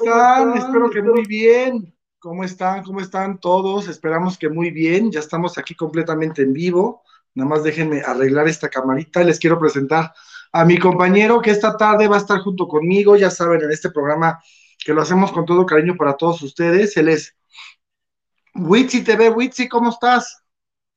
están? 0.00 0.56
Espero 0.56 0.90
que 0.90 1.02
muy 1.02 1.24
bien. 1.26 1.94
¿Cómo 2.18 2.44
están? 2.44 2.82
¿Cómo 2.82 3.00
están 3.00 3.38
todos? 3.38 3.88
Esperamos 3.88 4.38
que 4.38 4.48
muy 4.48 4.70
bien. 4.70 5.10
Ya 5.10 5.20
estamos 5.20 5.58
aquí 5.58 5.74
completamente 5.74 6.42
en 6.42 6.52
vivo. 6.52 7.02
Nada 7.34 7.48
más 7.48 7.62
déjenme 7.62 8.02
arreglar 8.02 8.48
esta 8.48 8.68
camarita. 8.68 9.22
Les 9.22 9.38
quiero 9.38 9.58
presentar 9.58 10.12
a 10.52 10.64
mi 10.64 10.78
compañero 10.78 11.40
que 11.40 11.50
esta 11.50 11.76
tarde 11.76 12.08
va 12.08 12.16
a 12.16 12.20
estar 12.20 12.40
junto 12.40 12.66
conmigo. 12.66 13.16
Ya 13.16 13.30
saben, 13.30 13.62
en 13.62 13.70
este 13.70 13.90
programa 13.90 14.40
que 14.84 14.92
lo 14.92 15.02
hacemos 15.02 15.32
con 15.32 15.44
todo 15.44 15.66
cariño 15.66 15.96
para 15.96 16.16
todos 16.16 16.42
ustedes. 16.42 16.96
Él 16.96 17.08
es 17.08 17.36
Witsi 18.54 19.04
TV. 19.04 19.30
Witsi, 19.30 19.68
¿cómo 19.68 19.90
estás? 19.90 20.42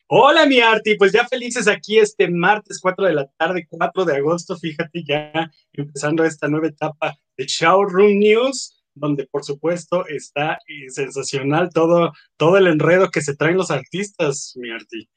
Hola, 0.07 0.45
mi 0.45 0.59
Arti, 0.59 0.95
pues 0.95 1.11
ya 1.11 1.25
felices 1.25 1.67
aquí 1.67 1.97
este 1.97 2.29
martes 2.29 2.79
4 2.81 3.05
de 3.05 3.13
la 3.13 3.27
tarde, 3.37 3.65
4 3.69 4.05
de 4.05 4.17
agosto, 4.17 4.55
fíjate 4.57 5.03
ya 5.07 5.49
empezando 5.71 6.23
esta 6.23 6.47
nueva 6.47 6.67
etapa 6.67 7.17
de 7.35 7.45
Showroom 7.45 8.19
News, 8.19 8.82
donde 8.95 9.27
por 9.27 9.43
supuesto 9.43 10.05
está 10.07 10.59
eh, 10.67 10.89
sensacional 10.89 11.69
todo, 11.73 12.11
todo 12.37 12.57
el 12.57 12.67
enredo 12.67 13.09
que 13.09 13.21
se 13.21 13.35
traen 13.35 13.57
los 13.57 13.71
artistas, 13.71 14.53
mi 14.55 14.71
Arti. 14.71 15.09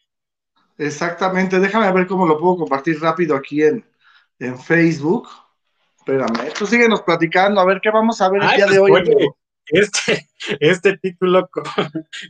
Exactamente, 0.79 1.59
déjame 1.59 1.91
ver 1.93 2.07
cómo 2.07 2.27
lo 2.27 2.39
puedo 2.39 2.59
compartir 2.59 3.01
rápido 3.01 3.37
aquí 3.37 3.63
en, 3.63 3.85
en 4.39 4.59
Facebook. 4.59 5.29
Espérame, 5.99 6.53
tú 6.57 6.67
síguenos 6.67 7.03
platicando, 7.03 7.61
a 7.61 7.65
ver 7.65 7.81
qué 7.83 7.91
vamos 7.91 8.21
a 8.21 8.29
ver 8.31 8.43
el 8.43 8.57
día 8.57 8.67
de 8.67 8.79
pues, 8.79 9.09
hoy. 9.09 9.29
Este, 9.69 10.29
este 10.61 10.97
título, 10.99 11.49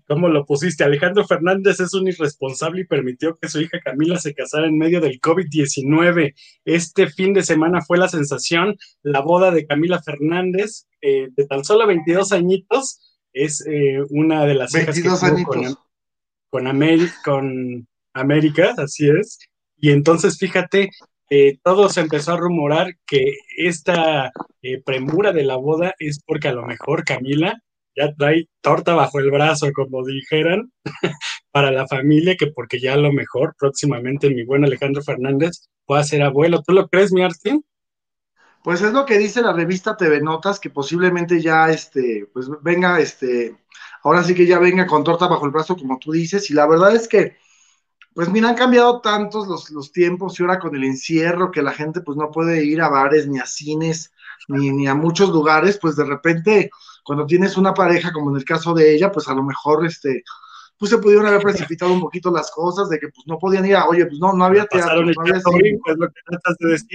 ¿cómo 0.09 0.29
lo 0.29 0.45
pusiste? 0.47 0.85
Alejandro 0.85 1.27
Fernández 1.27 1.81
es 1.81 1.95
un 1.95 2.09
irresponsable 2.09 2.83
y 2.83 2.87
permitió 2.87 3.37
que 3.37 3.49
su 3.49 3.61
hija 3.61 3.81
Camila 3.81 4.19
se 4.19 4.35
casara 4.35 4.67
en 4.67 4.79
medio 4.79 5.01
del 5.01 5.21
COVID-19. 5.21 6.35
Este 6.65 7.09
fin 7.09 7.33
de 7.33 7.43
semana 7.43 7.83
fue 7.83 7.99
la 7.99 8.09
sensación, 8.09 8.77
la 9.03 9.21
boda 9.21 9.51
de 9.51 9.67
Camila 9.67 10.03
Fernández, 10.03 10.87
eh, 11.01 11.29
de 11.37 11.47
tan 11.47 11.65
solo 11.65 11.87
22 11.87 12.33
añitos, 12.33 13.01
es 13.33 13.65
eh, 13.67 13.99
una 14.11 14.47
de 14.47 14.55
las 14.55 14.75
hijas 14.75 14.97
que 14.97 15.09
con, 15.09 15.85
con, 16.51 16.67
con 17.25 17.89
América, 18.15 18.75
así 18.79 19.09
es. 19.11 19.39
Y 19.77 19.91
entonces, 19.91 20.39
fíjate, 20.39 20.91
eh, 21.29 21.59
todo 21.63 21.89
se 21.89 22.01
empezó 22.01 22.33
a 22.33 22.37
rumorar 22.37 22.95
que 23.07 23.35
esta 23.57 24.31
eh, 24.63 24.83
premura 24.85 25.33
de 25.33 25.45
la 25.45 25.57
boda 25.57 25.95
es 25.99 26.21
porque 26.25 26.49
a 26.49 26.53
lo 26.53 26.65
mejor 26.67 27.05
Camila 27.05 27.61
ya 27.97 28.15
trae 28.15 28.49
torta 28.61 28.95
bajo 28.95 29.19
el 29.19 29.31
brazo, 29.31 29.73
como 29.73 30.05
dijeran, 30.05 30.71
para 31.51 31.71
la 31.71 31.87
familia, 31.87 32.37
que 32.37 32.49
porque 32.49 32.79
ya 32.79 32.93
a 32.93 32.99
lo 32.99 33.13
mejor 33.13 33.55
próximamente 33.59 34.31
mi 34.31 34.45
buen 34.45 34.65
Alejandro 34.65 35.03
Fernández 35.03 35.69
pueda 35.87 36.05
ser 36.05 36.23
abuelo. 36.23 36.63
¿Tú 36.63 36.75
lo 36.75 36.89
crees, 36.89 37.13
mi 37.13 37.23
Artin? 37.23 37.65
Pues 38.63 38.83
es 38.83 38.93
lo 38.93 39.07
que 39.07 39.19
dice 39.19 39.43
la 39.43 39.53
revista 39.53 39.97
TV 39.97 40.21
Notas, 40.21 40.61
que 40.61 40.71
posiblemente 40.71 41.41
ya 41.41 41.71
este, 41.71 42.29
pues 42.33 42.49
venga, 42.63 43.01
este, 43.01 43.57
ahora 44.03 44.23
sí 44.23 44.35
que 44.35 44.47
ya 44.47 44.59
venga 44.59 44.87
con 44.87 45.05
torta 45.05 45.29
bajo 45.29 45.47
el 45.47 45.53
brazo, 45.53 45.77
como 45.77 45.99
tú 45.99 46.13
dices, 46.13 46.51
y 46.51 46.55
la 46.55 46.67
verdad 46.67 46.95
es 46.95 47.09
que 47.09 47.37
pues 48.17 48.31
mira, 48.31 48.49
han 48.49 48.55
cambiado 48.55 49.03
tantos 49.03 49.71
los, 49.71 49.93
tiempos 49.93 50.41
y 50.41 50.43
ahora 50.43 50.59
con 50.59 50.75
el 50.75 50.85
encierro 50.85 51.51
que 51.51 51.61
la 51.61 51.73
gente 51.73 52.01
pues 52.01 52.17
no 52.17 52.31
puede 52.31 52.65
ir 52.65 52.81
a 52.81 52.89
bares 52.89 53.29
ni 53.29 53.39
a 53.39 53.45
cines 53.45 54.11
ni, 54.49 54.71
ni, 54.71 54.87
a 54.87 54.95
muchos 54.95 55.29
lugares, 55.29 55.79
pues 55.79 55.97
de 55.97 56.05
repente 56.05 56.71
cuando 57.05 57.27
tienes 57.27 57.59
una 57.59 57.75
pareja 57.75 58.15
como 58.15 58.31
en 58.31 58.37
el 58.39 58.45
caso 58.47 58.73
de 58.73 58.95
ella, 58.95 59.13
pues 59.13 59.29
a 59.29 59.35
lo 59.35 59.43
mejor 59.43 59.85
este, 59.85 60.25
pues 60.79 60.89
se 60.93 60.97
pudieron 60.97 61.27
haber 61.27 61.43
precipitado 61.43 61.93
un 61.93 62.01
poquito 62.01 62.31
las 62.31 62.51
cosas 62.51 62.89
de 62.89 62.99
que 62.99 63.09
pues 63.09 63.27
no 63.27 63.39
podían 63.39 63.67
ir 63.67 63.77
a, 63.77 63.87
oye, 63.87 64.07
pues 64.07 64.19
no, 64.19 64.33
no 64.33 64.47
había 64.47 64.65
teatro, 64.65 65.05
no 65.05 65.13
había, 65.21 65.43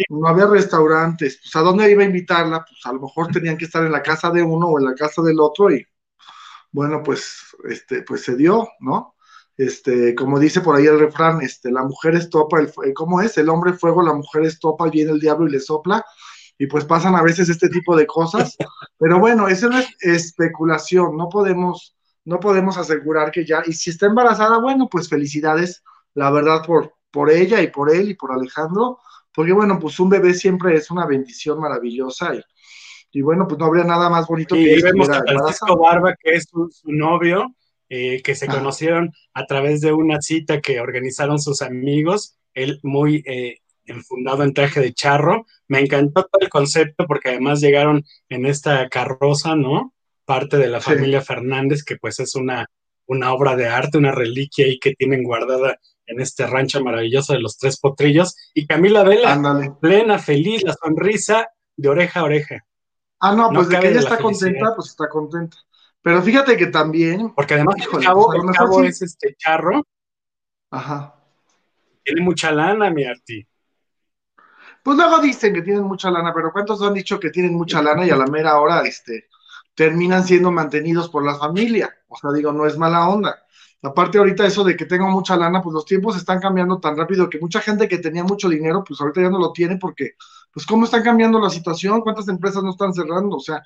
no 0.10 0.28
había 0.28 0.48
restaurantes, 0.48 1.40
pues 1.44 1.56
a 1.56 1.60
dónde 1.60 1.92
iba 1.92 2.02
a 2.02 2.08
invitarla, 2.08 2.66
pues 2.68 2.84
a 2.84 2.94
lo 2.94 3.02
mejor 3.02 3.28
tenían 3.28 3.60
que 3.60 3.66
estar 3.66 3.86
en 3.86 3.92
la 3.92 4.02
casa 4.02 4.32
de 4.32 4.42
uno 4.42 4.70
o 4.70 4.80
en 4.80 4.86
la 4.86 4.96
casa 4.96 5.22
del 5.22 5.40
otro 5.40 5.72
y 5.72 5.86
bueno, 6.72 7.04
pues 7.04 7.56
este, 7.70 8.02
pues 8.02 8.24
se 8.24 8.36
dio, 8.36 8.68
¿no? 8.80 9.14
Este, 9.62 10.16
como 10.16 10.40
dice 10.40 10.62
por 10.62 10.76
ahí 10.76 10.88
el 10.88 11.00
refrán, 11.00 11.42
este, 11.42 11.72
la 11.72 11.84
mujer 11.84 12.16
estopa, 12.16 12.60
el, 12.60 12.72
¿cómo 12.96 13.22
es? 13.22 13.38
El 13.38 13.48
hombre 13.50 13.74
fuego, 13.74 14.02
la 14.02 14.14
mujer 14.14 14.44
estopa, 14.44 14.90
viene 14.90 15.12
el 15.12 15.20
diablo 15.20 15.48
y 15.48 15.52
le 15.52 15.60
sopla, 15.60 16.04
y 16.58 16.66
pues 16.66 16.84
pasan 16.86 17.16
a 17.16 17.22
veces 17.22 17.48
este 17.48 17.70
tipo 17.70 17.96
de 17.96 18.08
cosas, 18.08 18.58
pero 18.98 19.20
bueno, 19.20 19.48
eso 19.48 19.70
no 19.70 19.78
es 19.78 19.88
especulación, 20.00 21.16
no 21.16 21.30
podemos, 21.30 21.96
no 22.26 22.40
podemos 22.40 22.78
asegurar 22.78 23.30
que 23.30 23.46
ya, 23.46 23.62
y 23.66 23.74
si 23.74 23.92
está 23.92 24.08
embarazada, 24.08 24.58
bueno, 24.58 24.88
pues 24.90 25.08
felicidades, 25.08 25.84
la 26.16 26.32
verdad, 26.32 26.64
por, 26.66 26.96
por 27.12 27.30
ella 27.30 27.62
y 27.62 27.68
por 27.68 27.94
él 27.94 28.10
y 28.10 28.16
por 28.16 28.32
Alejandro, 28.32 28.98
porque 29.32 29.54
bueno, 29.54 29.78
pues 29.80 30.00
un 30.00 30.10
bebé 30.10 30.34
siempre 30.34 30.76
es 30.76 30.90
una 30.90 31.06
bendición 31.06 31.60
maravillosa 31.60 32.34
y, 32.34 32.42
y 33.12 33.22
bueno, 33.22 33.48
pues 33.48 33.60
no 33.60 33.66
habría 33.66 33.84
nada 33.84 34.10
más 34.10 34.26
bonito 34.26 34.56
y 34.56 34.66
que 34.66 34.82
vemos 34.82 35.08
a 35.10 35.22
Francisco 35.22 35.78
Barba, 35.78 36.16
que 36.20 36.32
es 36.32 36.50
su 36.50 36.70
novio, 36.86 37.54
eh, 37.94 38.22
que 38.22 38.36
se 38.36 38.48
conocieron 38.48 39.12
a 39.34 39.46
través 39.46 39.82
de 39.82 39.92
una 39.92 40.22
cita 40.22 40.62
que 40.62 40.80
organizaron 40.80 41.40
sus 41.42 41.62
amigos, 41.62 42.38
él 42.54 42.80
muy 42.84 43.22
eh, 43.28 43.58
enfundado 43.84 44.44
en 44.44 44.54
traje 44.54 44.80
de 44.80 44.94
charro. 44.94 45.46
Me 45.68 45.82
encantó 45.82 46.24
todo 46.24 46.40
el 46.40 46.48
concepto 46.48 47.06
porque 47.06 47.32
además 47.32 47.60
llegaron 47.60 48.06
en 48.30 48.46
esta 48.46 48.88
carroza, 48.88 49.58
¿no? 49.58 49.94
Parte 50.24 50.56
de 50.56 50.70
la 50.70 50.80
familia 50.80 51.22
Fernández, 51.22 51.84
que 51.84 51.98
pues 51.98 52.22
es 52.22 52.34
una, 52.36 52.66
una 53.08 53.34
obra 53.34 53.58
de 53.58 53.68
arte, 53.68 53.98
una 53.98 54.14
reliquia 54.14 54.68
ahí 54.68 54.80
que 54.80 54.96
tienen 54.96 55.22
guardada 55.22 55.78
en 56.06 56.22
este 56.22 56.48
rancho 56.48 56.82
maravilloso 56.82 57.34
de 57.34 57.42
los 57.42 57.58
tres 57.58 57.78
potrillos. 57.78 58.38
Y 58.54 58.68
Camila 58.68 59.04
Vela, 59.04 59.78
plena, 59.82 60.18
feliz, 60.18 60.64
la 60.64 60.76
sonrisa 60.82 61.50
de 61.76 61.90
oreja 61.90 62.22
a 62.22 62.24
oreja. 62.24 62.66
Ah, 63.20 63.36
no, 63.36 63.50
pues 63.50 63.68
de 63.68 63.82
que 63.82 63.90
ella 63.90 64.00
está 64.00 64.18
contenta, 64.18 64.76
pues 64.78 64.92
está 64.92 65.10
contenta. 65.10 65.58
Pero 66.02 66.22
fíjate 66.22 66.58
que 66.58 66.68
también. 66.68 67.34
Porque 67.34 67.56
además 67.56 67.76
el 67.78 68.02
chavo, 68.02 68.32
pues, 68.70 69.02
es 69.02 69.02
este 69.04 69.36
charro. 69.36 69.86
Ajá. 70.72 71.16
Tiene 72.04 72.22
mucha 72.22 72.52
lana, 72.52 72.90
mi 72.90 73.04
Arti. 73.06 73.48
Pues 74.84 74.98
luego 74.98 75.20
dicen 75.20 75.54
que 75.54 75.62
tienen 75.62 75.84
mucha 75.84 76.10
lana, 76.10 76.34
pero 76.34 76.52
¿cuántos 76.52 76.82
han 76.82 76.96
dicho 76.96 77.20
que 77.20 77.30
tienen 77.30 77.54
mucha 77.54 77.82
lana 77.84 78.06
y 78.06 78.10
a 78.10 78.16
la 78.16 78.26
mera 78.26 78.60
hora 78.60 78.82
este, 78.82 79.28
terminan 79.76 80.24
siendo 80.24 80.52
mantenidos 80.52 81.10
por 81.10 81.24
la 81.24 81.36
familia? 81.36 81.94
O 82.08 82.16
sea, 82.18 82.32
digo, 82.32 82.52
no 82.52 82.66
es 82.66 82.78
mala 82.78 83.08
onda. 83.08 83.44
Aparte 83.84 84.18
ahorita 84.18 84.46
eso 84.46 84.64
de 84.64 84.76
que 84.76 84.86
tengo 84.86 85.08
mucha 85.10 85.36
lana, 85.36 85.62
pues 85.62 85.74
los 85.74 85.86
tiempos 85.86 86.16
están 86.16 86.40
cambiando 86.40 86.80
tan 86.80 86.96
rápido 86.96 87.30
que 87.30 87.40
mucha 87.40 87.62
gente 87.62 87.88
que 87.88 87.98
tenía 87.98 88.24
mucho 88.24 88.48
dinero, 88.48 88.84
pues 88.84 89.02
ahorita 89.02 89.22
ya 89.22 89.30
no 89.30 89.40
lo 89.40 89.52
tiene 89.52 89.78
porque, 89.78 90.16
pues 90.54 90.66
cómo 90.66 90.86
están 90.86 91.04
cambiando 91.04 91.40
la 91.40 91.50
situación, 91.50 92.02
cuántas 92.02 92.28
empresas 92.28 92.64
no 92.64 92.72
están 92.72 92.94
cerrando, 92.94 93.38
o 93.38 93.40
sea, 93.40 93.64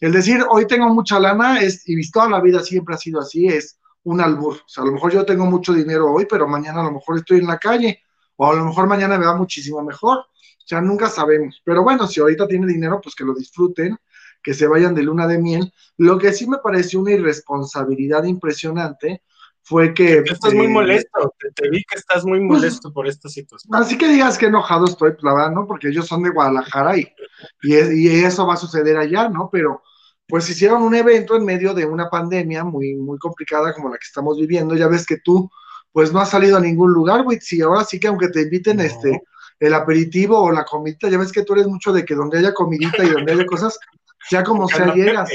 el 0.00 0.12
decir 0.12 0.44
hoy 0.48 0.66
tengo 0.66 0.88
mucha 0.90 1.18
lana 1.18 1.60
es, 1.60 1.82
y 1.86 2.10
toda 2.10 2.28
la 2.28 2.40
vida 2.40 2.60
siempre 2.60 2.94
ha 2.94 2.98
sido 2.98 3.20
así, 3.20 3.46
es 3.48 3.78
un 4.04 4.20
albur. 4.20 4.54
O 4.54 4.68
sea, 4.68 4.84
a 4.84 4.86
lo 4.86 4.92
mejor 4.92 5.12
yo 5.12 5.24
tengo 5.26 5.44
mucho 5.46 5.72
dinero 5.72 6.12
hoy, 6.12 6.26
pero 6.30 6.46
mañana 6.46 6.80
a 6.80 6.84
lo 6.84 6.92
mejor 6.92 7.18
estoy 7.18 7.38
en 7.38 7.48
la 7.48 7.58
calle, 7.58 8.00
o 8.36 8.50
a 8.50 8.54
lo 8.54 8.64
mejor 8.64 8.86
mañana 8.86 9.18
me 9.18 9.26
va 9.26 9.34
muchísimo 9.34 9.82
mejor. 9.82 10.18
O 10.18 10.66
sea, 10.68 10.80
nunca 10.80 11.08
sabemos. 11.08 11.60
Pero 11.64 11.82
bueno, 11.82 12.06
si 12.06 12.20
ahorita 12.20 12.46
tiene 12.46 12.66
dinero, 12.66 13.00
pues 13.02 13.14
que 13.14 13.24
lo 13.24 13.34
disfruten, 13.34 13.98
que 14.42 14.54
se 14.54 14.68
vayan 14.68 14.94
de 14.94 15.02
luna 15.02 15.26
de 15.26 15.38
miel. 15.38 15.72
Lo 15.96 16.16
que 16.18 16.32
sí 16.32 16.46
me 16.46 16.58
pareció 16.58 17.00
una 17.00 17.12
irresponsabilidad 17.12 18.24
impresionante 18.24 19.22
fue 19.62 19.92
que... 19.92 20.18
Estás 20.18 20.54
muy 20.54 20.66
eh, 20.66 20.70
molesto, 20.70 21.34
te, 21.54 21.68
vi 21.68 21.84
que 21.84 21.98
estás 21.98 22.24
muy 22.24 22.40
molesto 22.40 22.92
por 22.92 23.06
esta 23.06 23.28
situación. 23.28 23.74
Así 23.74 23.98
que 23.98 24.08
digas 24.08 24.38
que 24.38 24.46
enojado 24.46 24.86
estoy, 24.86 25.12
pues 25.12 25.22
la 25.22 25.34
verdad, 25.34 25.52
¿no? 25.52 25.66
Porque 25.66 25.88
ellos 25.88 26.06
son 26.06 26.22
de 26.22 26.30
Guadalajara 26.30 26.96
y, 26.96 27.12
y, 27.62 28.08
eso 28.08 28.46
va 28.46 28.54
a 28.54 28.58
suceder 28.58 28.96
allá, 28.96 29.28
¿no? 29.28 29.50
Pero 29.52 29.82
pues 30.26 30.48
hicieron 30.48 30.82
un 30.82 30.94
evento 30.94 31.36
en 31.36 31.44
medio 31.44 31.74
de 31.74 31.86
una 31.86 32.08
pandemia 32.08 32.64
muy, 32.64 32.94
muy 32.94 33.18
complicada 33.18 33.72
como 33.74 33.88
la 33.88 33.96
que 33.96 34.06
estamos 34.06 34.38
viviendo. 34.38 34.74
Ya 34.74 34.88
ves 34.88 35.06
que 35.06 35.18
tú, 35.18 35.50
pues 35.92 36.12
no 36.12 36.20
has 36.20 36.30
salido 36.30 36.56
a 36.56 36.60
ningún 36.60 36.92
lugar, 36.92 37.24
güey. 37.24 37.38
Sí, 37.40 37.60
ahora 37.62 37.84
sí 37.84 37.98
que 37.98 38.08
aunque 38.08 38.28
te 38.28 38.42
inviten 38.42 38.80
este 38.80 39.22
el 39.60 39.74
aperitivo 39.74 40.38
o 40.38 40.52
la 40.52 40.64
comidita, 40.64 41.08
ya 41.08 41.18
ves 41.18 41.32
que 41.32 41.42
tú 41.42 41.54
eres 41.54 41.66
mucho 41.66 41.92
de 41.92 42.04
que 42.04 42.14
donde 42.14 42.38
haya 42.38 42.54
comidita 42.54 43.04
y 43.04 43.10
donde 43.10 43.32
haya 43.32 43.46
cosas, 43.46 43.78
ya 44.30 44.42
como 44.42 44.68
sea 44.68 44.94
llegas. 44.94 45.30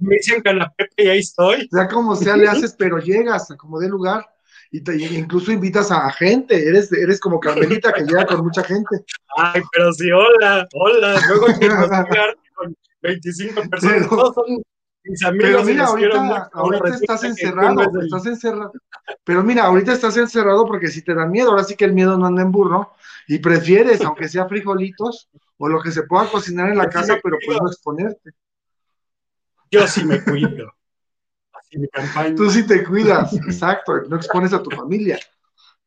Me 0.00 0.16
dicen 0.16 0.42
que 0.42 0.52
la 0.52 0.70
Pepe 0.70 1.04
y 1.04 1.08
ahí 1.08 1.18
estoy. 1.18 1.68
Ya 1.72 1.88
como 1.88 2.16
sea 2.16 2.36
le 2.36 2.48
haces, 2.48 2.74
pero 2.78 2.98
llegas 2.98 3.48
como 3.58 3.78
de 3.78 3.88
lugar. 3.88 4.26
Y 4.70 4.82
te, 4.82 4.96
incluso 4.96 5.50
invitas 5.50 5.90
a 5.90 6.10
gente, 6.12 6.68
eres, 6.68 6.92
eres 6.92 7.18
como 7.20 7.40
Carmelita 7.40 7.92
que 7.92 8.02
llega 8.02 8.26
con 8.26 8.44
mucha 8.44 8.62
gente. 8.62 9.04
Ay, 9.36 9.62
pero 9.72 9.92
sí, 9.92 10.10
hola, 10.12 10.68
hola, 10.74 11.20
luego 11.26 11.46
con 12.54 12.76
25 13.00 13.62
personas, 13.70 14.08
todos 14.08 14.34
son 14.34 14.62
mis 15.04 15.24
amigos. 15.24 15.50
Pero 15.50 15.64
mira, 15.64 15.84
ahorita, 15.86 16.50
ahorita 16.52 16.88
estás 16.88 17.24
encerrado, 17.24 17.80
estás 18.02 18.26
encerrado. 18.26 18.72
Pero 19.24 19.42
mira, 19.42 19.64
ahorita 19.64 19.94
estás 19.94 20.18
encerrado 20.18 20.66
porque 20.66 20.88
si 20.88 21.00
te 21.00 21.14
da 21.14 21.24
miedo, 21.24 21.50
ahora 21.50 21.64
sí 21.64 21.74
que 21.74 21.86
el 21.86 21.94
miedo 21.94 22.18
no 22.18 22.26
anda 22.26 22.42
en 22.42 22.52
burro, 22.52 22.92
y 23.26 23.38
prefieres, 23.38 24.02
aunque 24.02 24.28
sea 24.28 24.46
frijolitos, 24.46 25.30
o 25.58 25.68
lo 25.68 25.82
que 25.82 25.90
se 25.90 26.04
pueda 26.04 26.30
cocinar 26.30 26.70
en 26.70 26.78
la 26.78 26.88
casa, 26.88 27.18
pero 27.22 27.36
no 27.60 27.68
exponerte. 27.68 28.30
Yo 29.70 29.86
sí 29.86 30.04
me 30.04 30.22
cuido. 30.22 30.72
Así 31.52 31.78
mi 31.78 31.88
campaña. 31.88 32.34
Tú 32.34 32.48
sí 32.48 32.66
te 32.66 32.84
cuidas, 32.84 33.34
exacto, 33.34 34.00
no 34.08 34.16
expones 34.16 34.52
a 34.52 34.62
tu 34.62 34.70
familia. 34.70 35.18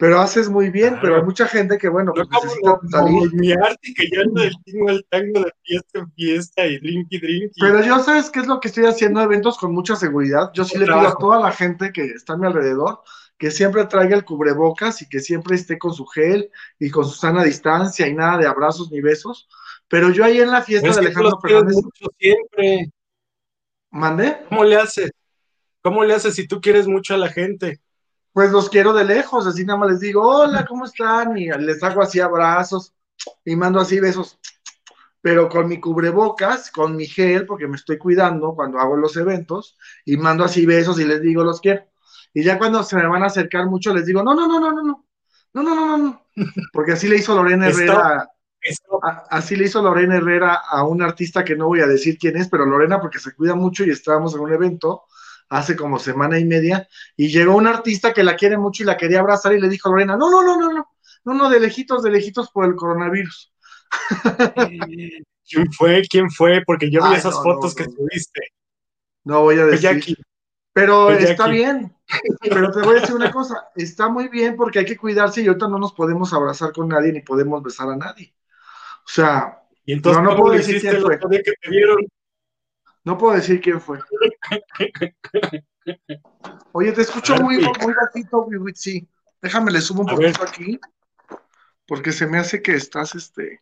pero 0.01 0.19
haces 0.19 0.49
muy 0.49 0.71
bien, 0.71 0.97
pero 0.99 1.17
hay 1.17 1.21
mucha 1.21 1.47
gente 1.47 1.77
que, 1.77 1.87
bueno, 1.87 2.11
pues 2.11 2.27
necesita 2.27 2.79
salir. 2.89 3.31
mi 3.35 3.51
arte 3.51 3.93
que 3.95 4.09
yo 4.11 4.21
ando 4.21 4.41
del 4.41 4.55
tingo 4.65 4.89
al 4.89 5.05
tango 5.09 5.41
de 5.41 5.51
fiesta 5.63 5.99
en 5.99 6.11
fiesta 6.13 6.65
y 6.65 6.79
drinky 6.79 7.19
drinky. 7.19 7.59
Pero 7.59 7.83
yo, 7.83 7.99
¿sabes 7.99 8.31
qué 8.31 8.39
es 8.39 8.47
lo 8.47 8.59
que 8.59 8.69
estoy 8.69 8.85
haciendo? 8.85 9.21
Eventos 9.21 9.59
con 9.59 9.71
mucha 9.71 9.95
seguridad. 9.95 10.49
Yo 10.55 10.65
sí 10.65 10.79
le 10.79 10.85
pido 10.85 11.07
a 11.07 11.15
toda 11.15 11.39
la 11.39 11.51
gente 11.51 11.91
que 11.93 12.05
está 12.05 12.33
a 12.33 12.37
mi 12.37 12.47
alrededor 12.47 13.01
que 13.41 13.49
siempre 13.49 13.83
traiga 13.85 14.15
el 14.15 14.23
cubrebocas 14.23 15.01
y 15.01 15.09
que 15.09 15.19
siempre 15.19 15.55
esté 15.55 15.79
con 15.79 15.95
su 15.95 16.05
gel 16.05 16.51
y 16.77 16.91
con 16.91 17.05
su 17.05 17.15
sana 17.15 17.43
distancia 17.43 18.07
y 18.07 18.13
nada 18.13 18.37
de 18.37 18.45
abrazos 18.45 18.91
ni 18.91 19.01
besos. 19.01 19.49
Pero 19.87 20.11
yo 20.11 20.23
ahí 20.23 20.39
en 20.39 20.51
la 20.51 20.61
fiesta 20.61 20.91
de 20.91 20.99
Alejandro 20.99 21.39
Fernández. 21.41 21.77
Mucho 21.77 22.05
siempre. 22.19 22.91
¿Mandé? 23.89 24.37
¿Cómo 24.47 24.63
le 24.63 24.75
haces? 24.75 25.09
¿Cómo 25.81 26.03
le 26.03 26.13
haces 26.13 26.35
si 26.35 26.47
tú 26.47 26.61
quieres 26.61 26.85
mucho 26.85 27.15
a 27.15 27.17
la 27.17 27.29
gente? 27.29 27.81
pues 28.31 28.51
los 28.51 28.69
quiero 28.69 28.93
de 28.93 29.03
lejos, 29.03 29.45
así 29.45 29.65
nada 29.65 29.79
más 29.79 29.89
les 29.89 29.99
digo, 29.99 30.21
hola, 30.25 30.65
¿cómo 30.65 30.85
están? 30.85 31.37
Y 31.37 31.49
les 31.49 31.83
hago 31.83 32.01
así 32.01 32.19
abrazos 32.19 32.93
y 33.43 33.55
mando 33.55 33.81
así 33.81 33.99
besos, 33.99 34.39
pero 35.19 35.49
con 35.49 35.67
mi 35.67 35.81
cubrebocas, 35.81 36.71
con 36.71 36.95
mi 36.95 37.07
gel, 37.07 37.45
porque 37.45 37.67
me 37.67 37.75
estoy 37.75 37.97
cuidando 37.97 38.55
cuando 38.55 38.79
hago 38.79 38.95
los 38.95 39.17
eventos, 39.17 39.77
y 40.05 40.15
mando 40.15 40.45
así 40.45 40.65
besos 40.65 40.97
y 40.99 41.03
les 41.05 41.21
digo, 41.21 41.43
los 41.43 41.59
quiero. 41.59 41.90
Y 42.33 42.43
ya 42.43 42.57
cuando 42.57 42.83
se 42.83 42.95
me 42.95 43.07
van 43.07 43.23
a 43.23 43.27
acercar 43.27 43.65
mucho, 43.65 43.93
les 43.93 44.05
digo, 44.05 44.23
no, 44.23 44.33
no, 44.33 44.47
no, 44.47 44.59
no, 44.59 44.71
no, 44.71 44.83
no, 44.83 45.05
no, 45.53 45.63
no, 45.63 45.75
no, 45.75 45.97
no, 45.97 46.25
porque 46.71 46.93
así 46.93 47.07
le 47.07 47.17
hizo 47.17 47.35
Lorena 47.35 47.67
Herrera. 47.67 48.29
así 49.29 49.55
le 49.55 49.65
hizo 49.65 49.81
Lorena 49.81 50.17
Herrera 50.17 50.61
a 50.69 50.83
un 50.83 51.01
artista 51.01 51.43
que 51.43 51.55
no 51.55 51.67
voy 51.67 51.81
a 51.81 51.87
decir 51.87 52.17
quién 52.17 52.37
es, 52.37 52.47
pero 52.47 52.65
Lorena 52.65 53.01
porque 53.01 53.19
se 53.19 53.35
cuida 53.35 53.55
mucho 53.55 53.83
y 53.83 53.89
estábamos 53.89 54.33
en 54.33 54.41
un 54.41 54.53
evento 54.53 55.03
hace 55.49 55.75
como 55.75 55.99
semana 55.99 56.39
y 56.39 56.45
media, 56.45 56.87
y 57.17 57.27
llegó 57.27 57.57
un 57.57 57.67
artista 57.67 58.13
que 58.13 58.23
la 58.23 58.37
quiere 58.37 58.57
mucho 58.57 58.83
y 58.83 58.85
la 58.85 58.95
quería 58.95 59.19
abrazar 59.19 59.51
y 59.53 59.59
le 59.59 59.67
dijo 59.67 59.89
a 59.89 59.91
Lorena, 59.91 60.15
no, 60.15 60.31
no, 60.31 60.41
no, 60.41 60.57
no, 60.57 60.71
no, 60.71 60.87
no, 61.25 61.33
no, 61.33 61.49
de 61.49 61.59
lejitos, 61.59 62.01
de 62.03 62.11
lejitos 62.11 62.49
por 62.51 62.63
el 62.63 62.75
coronavirus. 62.75 63.51
¿Quién 65.49 65.73
fue? 65.73 66.03
¿Quién 66.09 66.31
fue? 66.31 66.63
Porque 66.65 66.89
yo 66.89 67.03
vi 67.03 67.15
esas 67.15 67.35
fotos 67.35 67.75
que 67.75 67.83
subiste. 67.83 68.41
No 69.25 69.41
voy 69.41 69.59
a 69.59 69.65
decir. 69.65 70.17
Pero 70.73 71.09
está 71.11 71.47
bien. 71.47 71.95
Pero 72.41 72.71
te 72.71 72.81
voy 72.81 72.97
a 72.97 73.01
decir 73.01 73.15
una 73.15 73.31
cosa, 73.31 73.69
está 73.75 74.09
muy 74.09 74.27
bien 74.27 74.55
porque 74.55 74.79
hay 74.79 74.85
que 74.85 74.97
cuidarse 74.97 75.41
y 75.41 75.47
ahorita 75.47 75.67
no 75.67 75.79
nos 75.79 75.93
podemos 75.93 76.33
abrazar 76.33 76.71
con 76.71 76.87
nadie 76.87 77.11
ni 77.11 77.21
podemos 77.21 77.61
besar 77.63 77.89
a 77.89 77.95
nadie. 77.95 78.33
O 79.05 79.09
sea, 79.09 79.61
¿Y 79.85 79.93
entonces, 79.93 80.23
no, 80.23 80.35
puedo 80.35 80.53
decir 80.53 80.79
quién 80.79 81.01
fue. 81.01 81.19
Que 81.19 81.41
te? 81.41 81.43
No 83.03 83.17
puedo 83.17 83.35
decir 83.35 83.59
quién 83.59 83.81
fue. 83.81 83.99
Oye, 86.73 86.91
te 86.91 87.01
escucho 87.01 87.35
muy, 87.37 87.57
muy 87.57 87.93
bajito, 87.93 88.47
sí. 88.75 89.07
Déjame, 89.41 89.71
le 89.71 89.81
subo 89.81 90.01
un 90.01 90.07
poquito 90.07 90.43
aquí, 90.43 90.79
porque 91.87 92.11
se 92.11 92.27
me 92.27 92.37
hace 92.37 92.61
que 92.61 92.73
estás, 92.73 93.15
este... 93.15 93.61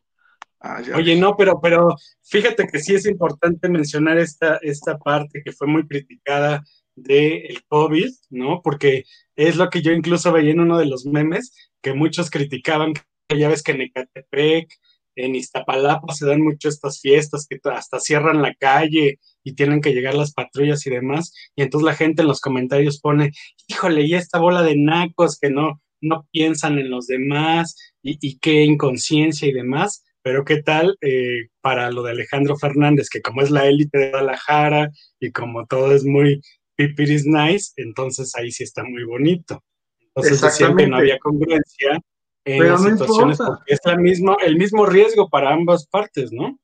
Ah, 0.60 0.82
Oye, 0.94 1.18
no, 1.18 1.38
pero, 1.38 1.62
pero 1.62 1.96
fíjate 2.22 2.68
que 2.68 2.80
sí 2.80 2.94
es 2.94 3.06
importante 3.06 3.70
mencionar 3.70 4.18
esta, 4.18 4.58
esta 4.62 4.98
parte 4.98 5.42
que 5.42 5.54
fue 5.54 5.68
muy 5.68 5.88
criticada 5.88 6.62
del 7.04 7.64
COVID, 7.68 8.10
¿no? 8.30 8.62
Porque 8.64 9.06
es 9.36 9.56
lo 9.56 9.70
que 9.70 9.82
yo 9.82 9.92
incluso 9.92 10.32
veía 10.32 10.52
en 10.52 10.60
uno 10.60 10.78
de 10.78 10.86
los 10.86 11.06
memes, 11.06 11.54
que 11.82 11.94
muchos 11.94 12.30
criticaban, 12.30 12.94
que 12.94 13.38
ya 13.38 13.48
ves 13.50 13.64
que 13.64 13.72
en 13.72 13.82
Ecatepec, 13.82 14.70
en 15.16 15.36
Iztapalapa 15.36 16.14
se 16.14 16.26
dan 16.26 16.42
mucho 16.42 16.70
estas 16.70 17.00
fiestas 17.02 17.46
que 17.48 17.60
hasta 17.72 18.00
cierran 18.00 18.42
la 18.42 18.54
calle 18.56 19.20
y 19.44 19.54
tienen 19.54 19.82
que 19.82 19.94
llegar 19.94 20.14
las 20.16 20.34
patrullas 20.34 20.86
y 20.86 20.90
demás. 20.90 21.34
Y 21.56 21.64
entonces 21.64 21.86
la 21.86 21.96
gente 21.96 22.22
en 22.22 22.28
los 22.28 22.42
comentarios 22.42 23.00
pone, 23.00 23.32
híjole, 23.68 24.04
y 24.04 24.16
esta 24.16 24.40
bola 24.40 24.62
de 24.64 24.78
nacos 24.78 25.38
que 25.40 25.50
no, 25.50 25.82
no 26.02 26.28
piensan 26.32 26.80
en 26.80 26.90
los 26.90 27.08
demás 27.08 27.76
y, 28.02 28.40
qué 28.40 28.64
inconsciencia 28.64 29.48
y 29.48 29.54
demás. 29.54 30.04
Pero 30.22 30.44
qué 30.44 30.62
tal 30.62 30.98
eh, 31.02 31.48
para 31.62 31.92
lo 31.92 32.04
de 32.04 32.12
Alejandro 32.12 32.58
Fernández, 32.58 33.10
que 33.10 33.22
como 33.22 33.42
es 33.42 33.52
la 33.52 33.68
élite 33.68 33.98
de 33.98 34.10
Guadalajara 34.10 34.90
y 35.20 35.32
como 35.32 35.66
todo 35.66 35.94
es 35.94 36.04
muy 36.04 36.42
pipiris 36.80 37.26
nice, 37.26 37.74
entonces 37.76 38.34
ahí 38.38 38.52
sí 38.52 38.64
está 38.64 38.86
muy 38.86 39.04
bonito. 39.04 39.62
Entonces 40.00 40.40
decían 40.40 40.78
que 40.78 40.88
no 40.88 40.96
había 40.96 41.20
congruencia 41.20 42.00
en 42.46 42.68
las 42.70 42.82
situaciones 42.82 43.38
porque 43.38 43.74
es 43.74 43.80
la 43.84 43.98
misma, 43.98 44.38
el 44.42 44.56
mismo 44.56 44.86
riesgo 44.86 45.30
para 45.30 45.54
ambas 45.54 45.86
partes, 45.88 46.32
¿no? 46.32 46.58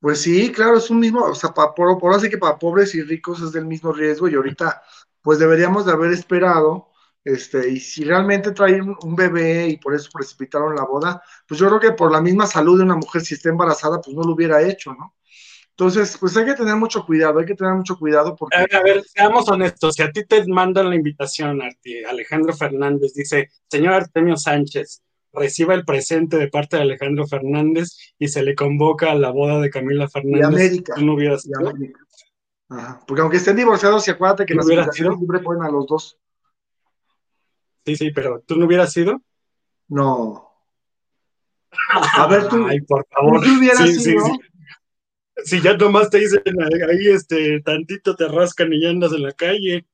Pues 0.00 0.20
sí, 0.20 0.52
claro, 0.52 0.76
es 0.76 0.90
un 0.90 1.00
mismo, 1.00 1.24
o 1.24 1.34
sea, 1.34 1.54
por, 1.54 1.98
por 1.98 2.12
así 2.12 2.28
que 2.28 2.36
para 2.36 2.58
pobres 2.58 2.94
y 2.94 3.02
ricos 3.02 3.40
es 3.40 3.52
del 3.52 3.64
mismo 3.64 3.90
riesgo 3.90 4.28
y 4.28 4.34
ahorita 4.34 4.82
pues 5.22 5.38
deberíamos 5.38 5.86
de 5.86 5.92
haber 5.92 6.12
esperado, 6.12 6.90
este, 7.24 7.70
y 7.70 7.80
si 7.80 8.04
realmente 8.04 8.52
traen 8.52 8.94
un 9.02 9.16
bebé 9.16 9.66
y 9.68 9.78
por 9.78 9.94
eso 9.94 10.10
precipitaron 10.12 10.76
la 10.76 10.84
boda, 10.84 11.22
pues 11.48 11.58
yo 11.58 11.68
creo 11.68 11.80
que 11.80 11.92
por 11.92 12.12
la 12.12 12.20
misma 12.20 12.46
salud 12.46 12.76
de 12.76 12.84
una 12.84 12.96
mujer 12.96 13.22
si 13.22 13.32
está 13.32 13.48
embarazada, 13.48 14.02
pues 14.02 14.14
no 14.14 14.24
lo 14.24 14.34
hubiera 14.34 14.60
hecho, 14.60 14.92
¿no? 14.92 15.14
Entonces, 15.76 16.16
pues 16.18 16.36
hay 16.36 16.44
que 16.44 16.54
tener 16.54 16.76
mucho 16.76 17.04
cuidado, 17.04 17.40
hay 17.40 17.46
que 17.46 17.56
tener 17.56 17.74
mucho 17.74 17.98
cuidado 17.98 18.36
porque... 18.36 18.56
A 18.56 18.82
ver, 18.82 19.02
seamos 19.02 19.48
honestos, 19.48 19.96
si 19.96 20.02
a 20.02 20.12
ti 20.12 20.24
te 20.24 20.46
mandan 20.46 20.88
la 20.88 20.94
invitación, 20.94 21.60
Alejandro 22.08 22.54
Fernández 22.54 23.12
dice, 23.12 23.50
señor 23.68 23.94
Artemio 23.94 24.36
Sánchez, 24.36 25.02
reciba 25.32 25.74
el 25.74 25.84
presente 25.84 26.36
de 26.36 26.46
parte 26.46 26.76
de 26.76 26.82
Alejandro 26.82 27.26
Fernández 27.26 28.14
y 28.20 28.28
se 28.28 28.44
le 28.44 28.54
convoca 28.54 29.10
a 29.10 29.16
la 29.16 29.30
boda 29.30 29.60
de 29.60 29.68
Camila 29.68 30.08
Fernández. 30.08 30.40
Y 30.40 30.44
América. 30.44 30.94
no 30.98 31.14
hubieras 31.14 31.48
Porque 33.08 33.22
aunque 33.22 33.38
estén 33.38 33.56
divorciados, 33.56 34.06
y 34.06 34.12
acuérdate 34.12 34.46
que 34.46 34.54
las 34.54 34.68
invitaciones 34.68 35.18
siempre 35.18 35.40
ponen 35.40 35.64
a 35.64 35.70
los 35.72 35.88
dos. 35.88 36.18
Sí, 37.84 37.96
sí, 37.96 38.12
pero 38.12 38.44
¿tú 38.46 38.54
no 38.54 38.66
hubieras 38.66 38.92
sido? 38.92 39.20
No. 39.88 40.52
A 42.16 42.26
ver, 42.28 42.48
tú. 42.48 42.64
Ay, 42.64 42.80
por 42.82 43.04
favor. 43.08 43.42
¿Tú 43.42 43.58
hubieras 43.58 43.90
sido? 43.90 44.24
Si 45.44 45.60
ya 45.60 45.76
nomás 45.76 46.10
te 46.10 46.18
dicen 46.18 46.42
ahí, 46.88 47.08
este, 47.08 47.60
tantito 47.60 48.14
te 48.14 48.28
rascan 48.28 48.72
y 48.72 48.80
ya 48.80 48.90
andas 48.90 49.12
en 49.12 49.22
la 49.22 49.32
calle. 49.32 49.86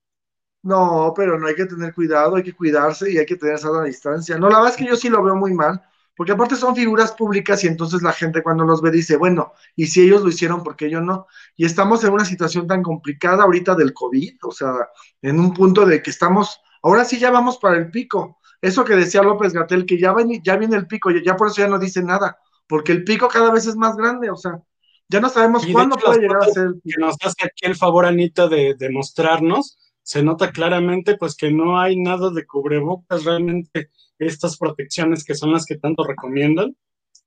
No, 0.63 1.15
pero 1.17 1.39
no 1.39 1.47
hay 1.47 1.55
que 1.55 1.67
tener 1.67 1.95
cuidado, 1.95 2.37
hay 2.37 2.43
que 2.43 2.53
cuidarse 2.55 3.11
y 3.11 3.19
hay 3.19 3.25
que 3.27 3.37
tener 3.37 3.55
esa 3.55 3.83
distancia. 3.83 4.37
No, 4.39 4.51
la 4.51 4.59
verdad 4.59 4.73
es 4.73 4.77
que 4.77 4.87
yo 4.87 4.97
sí 4.97 5.09
lo 5.09 5.23
veo 5.23 5.35
muy 5.35 5.55
mal, 5.55 5.81
porque 6.15 6.33
aparte 6.33 6.57
son 6.57 6.77
figuras 6.77 7.13
públicas 7.13 7.65
y 7.65 7.67
entonces 7.69 8.03
la 8.03 8.13
gente 8.13 8.43
cuando 8.43 8.65
los 8.65 8.83
ve 8.83 8.91
dice, 8.91 9.17
bueno, 9.17 9.55
y 9.75 9.87
si 9.87 10.03
ellos 10.03 10.23
lo 10.23 10.29
hicieron, 10.29 10.63
¿por 10.63 10.77
qué 10.77 10.91
yo 10.91 11.01
no? 11.01 11.27
Y 11.57 11.65
estamos 11.65 12.05
en 12.05 12.13
una 12.13 12.27
situación 12.27 12.67
tan 12.67 12.83
complicada 12.83 13.45
ahorita 13.45 13.75
del 13.75 13.95
COVID, 13.95 14.37
o 14.43 14.53
sea, 14.53 14.75
en 15.23 15.41
un 15.41 15.55
punto 15.55 15.87
de 15.87 16.03
que 16.03 16.11
estamos, 16.11 16.61
ahora 16.83 17.07
sí 17.07 17.19
ya 17.19 17.31
vamos 17.31 17.59
para 17.59 17.79
el 17.79 17.91
pico. 17.91 18.39
Eso 18.61 18.85
que 18.85 18.97
decía 18.97 19.23
López 19.23 19.55
Gatel, 19.55 19.87
que 19.87 19.99
ya, 19.99 20.13
ven, 20.13 20.43
ya 20.43 20.57
viene 20.57 20.77
el 20.77 20.87
pico, 20.87 21.11
ya 21.11 21.37
por 21.37 21.49
eso 21.49 21.63
ya 21.63 21.69
no 21.69 21.79
dice 21.79 22.03
nada, 22.03 22.39
porque 22.69 22.93
el 22.93 23.05
pico 23.05 23.29
cada 23.29 23.51
vez 23.51 23.67
es 23.67 23.77
más 23.77 23.97
grande, 23.97 24.31
o 24.31 24.37
sea, 24.37 24.61
ya 25.11 25.21
no 25.21 25.29
sabemos 25.29 25.67
cuándo 25.73 25.97
puede 25.97 26.21
llegar 26.21 26.43
a 26.43 26.47
ser. 26.47 26.75
Que 26.85 26.99
nos 26.99 27.17
hace 27.21 27.45
aquí 27.45 27.67
el 27.67 27.77
favor, 27.77 28.07
Anita, 28.07 28.49
de, 28.49 28.75
de 28.79 28.91
mostrarnos 28.91 29.77
se 30.03 30.23
nota 30.23 30.51
claramente 30.51 31.17
pues 31.17 31.37
que 31.37 31.53
no 31.53 31.79
hay 31.79 31.97
nada 31.97 32.31
de 32.31 32.45
cubrebocas, 32.45 33.25
realmente 33.25 33.91
estas 34.19 34.57
protecciones 34.57 35.25
que 35.25 35.35
son 35.35 35.53
las 35.53 35.65
que 35.65 35.77
tanto 35.77 36.05
recomiendan, 36.05 36.77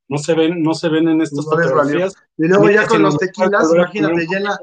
no 0.07 0.17
se 0.17 0.33
ven, 0.33 0.61
no 0.61 0.73
se 0.73 0.89
ven 0.89 1.07
en 1.07 1.21
estas 1.21 1.45
fotografías. 1.45 2.13
Y 2.37 2.47
luego 2.47 2.69
ya 2.69 2.85
con 2.87 3.01
los 3.01 3.17
tequilas, 3.17 3.71
imagínate, 3.73 4.27
ya 4.29 4.37
en 4.37 4.43
la, 4.43 4.59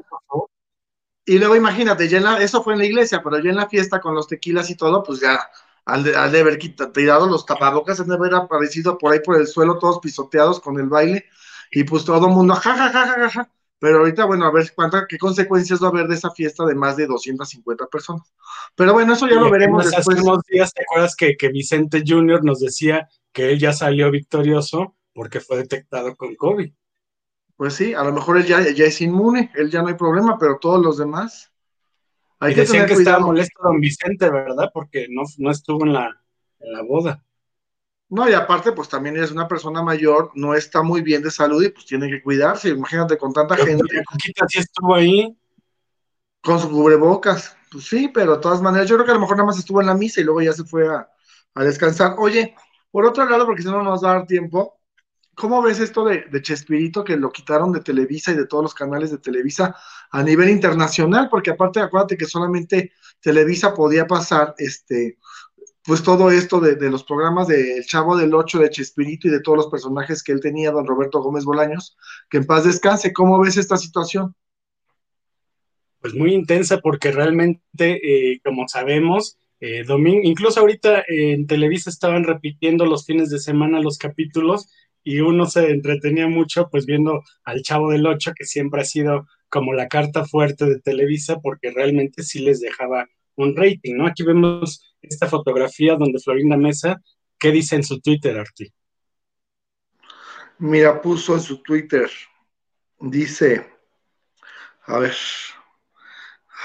y 1.25 1.39
luego 1.39 1.57
imagínate, 1.57 2.09
ya 2.09 2.19
en 2.19 2.25
la, 2.25 2.43
eso 2.43 2.63
fue 2.63 2.75
en 2.75 2.81
la 2.81 2.85
iglesia, 2.85 3.23
pero 3.23 3.39
ya 3.39 3.51
en 3.51 3.57
la 3.57 3.69
fiesta 3.69 4.01
con 4.01 4.15
los 4.15 4.27
tequilas 4.27 4.69
y 4.69 4.77
todo, 4.77 5.03
pues 5.03 5.21
ya 5.21 5.41
al 5.87 6.05
de, 6.05 6.15
al 6.15 6.31
de 6.31 6.41
haber 6.41 6.59
quitado, 6.59 6.93
tirado 6.93 7.27
los 7.27 7.47
tapabocas, 7.47 8.01
han 8.01 8.09
de 8.09 8.17
haber 8.17 8.35
aparecido 8.35 8.99
por 8.99 9.13
ahí 9.13 9.21
por 9.21 9.41
el 9.41 9.47
suelo, 9.47 9.79
todos 9.79 9.99
pisoteados 10.01 10.61
con 10.61 10.79
el 10.79 10.89
baile, 10.89 11.25
y 11.71 11.85
pues 11.85 12.05
todo 12.05 12.27
el 12.27 12.35
mundo, 12.35 12.55
ja, 12.55 12.77
ja, 12.77 12.91
ja, 12.91 13.07
ja, 13.07 13.31
ja. 13.31 13.51
Pero 13.79 14.01
ahorita, 14.01 14.27
bueno, 14.27 14.45
a 14.45 14.53
ver 14.53 14.71
cuánta, 14.75 15.07
qué 15.09 15.17
consecuencias 15.17 15.83
va 15.83 15.87
a 15.87 15.91
haber 15.91 16.07
de 16.07 16.15
esa 16.15 16.31
fiesta 16.31 16.67
de 16.67 16.75
más 16.75 16.97
de 16.97 17.07
250 17.07 17.87
personas. 17.87 18.31
Pero 18.75 18.93
bueno, 18.93 19.15
eso 19.15 19.27
ya 19.27 19.37
lo 19.37 19.51
veremos 19.51 19.85
después. 19.85 20.19
Hace 20.19 20.29
unos 20.29 20.43
días, 20.45 20.75
¿te 20.75 20.83
acuerdas 20.83 21.17
que, 21.17 21.37
que 21.37 21.49
Vicente 21.49 22.05
Junior 22.07 22.45
nos 22.45 22.61
decía 22.61 23.09
que 23.33 23.51
él 23.51 23.59
ya 23.59 23.73
salió 23.73 24.11
victorioso 24.11 24.97
porque 25.15 25.41
fue 25.41 25.57
detectado 25.57 26.15
con 26.15 26.35
COVID? 26.35 26.71
Pues 27.57 27.75
sí, 27.75 27.95
a 27.95 28.05
lo 28.05 28.13
mejor 28.13 28.37
él 28.37 28.45
ya, 28.45 28.61
ya 28.71 28.85
es 28.85 29.01
inmune, 29.01 29.51
él 29.55 29.71
ya 29.71 29.81
no 29.81 29.89
hay 29.89 29.95
problema, 29.95 30.39
pero 30.39 30.59
todos 30.59 30.83
los 30.83 30.99
demás. 30.99 31.51
Hay 32.39 32.55
que 32.55 32.63
decían 32.63 32.87
que 32.87 32.95
estaba 32.95 33.21
molesto 33.21 33.63
don 33.63 33.81
Vicente, 33.81 34.31
¿verdad? 34.31 34.71
Porque 34.75 35.07
no, 35.09 35.23
no 35.39 35.51
estuvo 35.51 35.87
en 35.87 35.95
la, 35.95 36.23
en 36.59 36.73
la 36.73 36.83
boda. 36.83 37.25
No, 38.11 38.29
y 38.29 38.33
aparte, 38.33 38.73
pues 38.73 38.89
también 38.89 39.17
es 39.17 39.31
una 39.31 39.47
persona 39.47 39.83
mayor, 39.83 40.33
no 40.35 40.55
está 40.55 40.83
muy 40.83 41.01
bien 41.01 41.23
de 41.23 41.31
salud 41.31 41.63
y 41.63 41.69
pues 41.69 41.87
tiene 41.87 42.11
que 42.11 42.21
cuidarse. 42.21 42.71
Imagínate 42.71 43.17
con 43.17 43.33
tanta 43.33 43.57
gente. 43.57 44.03
Coquita 44.05 44.47
sí 44.49 44.59
estuvo 44.59 44.97
ahí. 44.97 45.39
Con 46.43 46.59
su 46.59 46.69
cubrebocas. 46.69 47.57
Pues 47.71 47.85
sí, 47.85 48.11
pero 48.13 48.35
de 48.35 48.43
todas 48.43 48.61
maneras, 48.61 48.89
yo 48.89 48.97
creo 48.97 49.07
que 49.07 49.13
a 49.13 49.15
lo 49.15 49.21
mejor 49.21 49.37
nada 49.37 49.47
más 49.47 49.59
estuvo 49.59 49.81
en 49.81 49.87
la 49.87 49.95
misa 49.95 50.21
y 50.21 50.25
luego 50.25 50.43
ya 50.43 50.53
se 50.53 50.65
fue 50.65 50.89
a, 50.89 51.09
descansar. 51.55 52.17
Oye, 52.19 52.57
por 52.91 53.07
otro 53.07 53.25
lado, 53.29 53.47
porque 53.47 53.63
si 53.63 53.69
no 53.69 53.81
nos 53.81 54.03
va 54.03 54.11
a 54.11 54.15
dar 54.15 54.27
tiempo, 54.27 54.81
¿cómo 55.37 55.63
ves 55.63 55.79
esto 55.79 56.05
de, 56.05 56.25
de, 56.33 56.43
Chespirito 56.43 57.05
que 57.05 57.17
lo 57.17 57.31
quitaron 57.31 57.71
de 57.71 57.81
Televisa 57.81 58.33
y 58.33 58.37
de 58.37 58.47
todos 58.47 58.65
los 58.65 58.75
canales 58.75 59.13
de 59.13 59.19
Televisa 59.19 59.77
a 60.11 60.23
nivel 60.25 60.49
internacional? 60.49 61.29
Porque 61.31 61.51
aparte, 61.51 61.79
acuérdate 61.79 62.17
que 62.17 62.27
solamente 62.27 62.93
Televisa 63.21 63.73
podía 63.73 64.09
pasar 64.09 64.57
este 64.59 65.19
pues 65.91 66.05
todo 66.05 66.31
esto 66.31 66.61
de, 66.61 66.89
los 66.89 67.03
programas 67.03 67.49
de 67.49 67.79
El 67.79 67.85
Chavo 67.85 68.17
del 68.17 68.33
Ocho, 68.33 68.61
de 68.61 68.71
Chespirito 68.71 69.27
y 69.27 69.33
de 69.33 69.41
todos 69.41 69.59
los 69.59 69.67
personajes 69.67 70.23
que 70.23 70.31
él 70.31 70.39
tenía, 70.39 70.71
don 70.71 70.87
Roberto 70.87 71.21
Gómez 71.21 71.45
Bolaños, 71.45 71.97
que 72.31 72.37
en 72.37 72.47
paz 72.47 72.63
descanse. 72.63 73.13
¿Cómo 73.13 73.41
ves 73.41 73.57
esta 73.57 73.77
situación? 73.77 74.37
Pues 76.01 76.15
muy 76.15 76.33
intensa 76.33 76.79
porque 76.79 77.11
realmente, 77.11 77.99
eh, 78.05 78.41
como 78.45 78.69
sabemos, 78.69 79.37
eh, 79.59 79.83
domingo, 79.83 80.21
incluso 80.23 80.61
ahorita 80.61 81.03
en 81.09 81.49
Televisa 81.49 81.91
estaban 81.91 82.23
repitiendo 82.23 82.87
los 82.87 83.05
fines 83.05 83.29
de 83.29 83.41
semana 83.41 83.81
los 83.81 83.99
capítulos 83.99 84.69
y 85.03 85.19
uno 85.19 85.47
se 85.47 85.71
entretenía 85.73 86.29
mucho 86.29 86.69
pues 86.71 86.87
viendo 86.87 87.21
al 87.43 87.63
Chavo 87.63 87.91
del 87.91 88.07
Ocho, 88.07 88.31
que 88.37 88.45
siempre 88.45 88.83
ha 88.83 88.85
sido 88.85 89.27
como 89.49 89.73
la 89.73 89.89
carta 89.89 90.25
fuerte 90.25 90.67
de 90.67 90.79
Televisa 90.79 91.41
porque 91.41 91.73
realmente 91.73 92.23
sí 92.23 92.39
les 92.39 92.61
dejaba 92.61 93.09
un 93.35 93.57
rating, 93.57 93.97
¿no? 93.97 94.07
Aquí 94.07 94.23
vemos 94.23 94.87
esta 95.03 95.27
fotografía 95.27 95.97
donde 95.97 96.21
Florinda 96.21 96.57
Mesa, 96.57 97.01
¿qué 97.39 97.51
dice 97.51 97.77
en 97.77 97.85
su 97.85 98.01
Twitter, 98.01 98.39
Arti? 98.39 98.73
Mira, 100.59 101.01
puso 101.01 101.35
en 101.35 101.41
su 101.41 101.63
Twitter, 101.63 102.11
dice, 102.99 103.67
a 104.85 104.99
ver, 104.99 105.15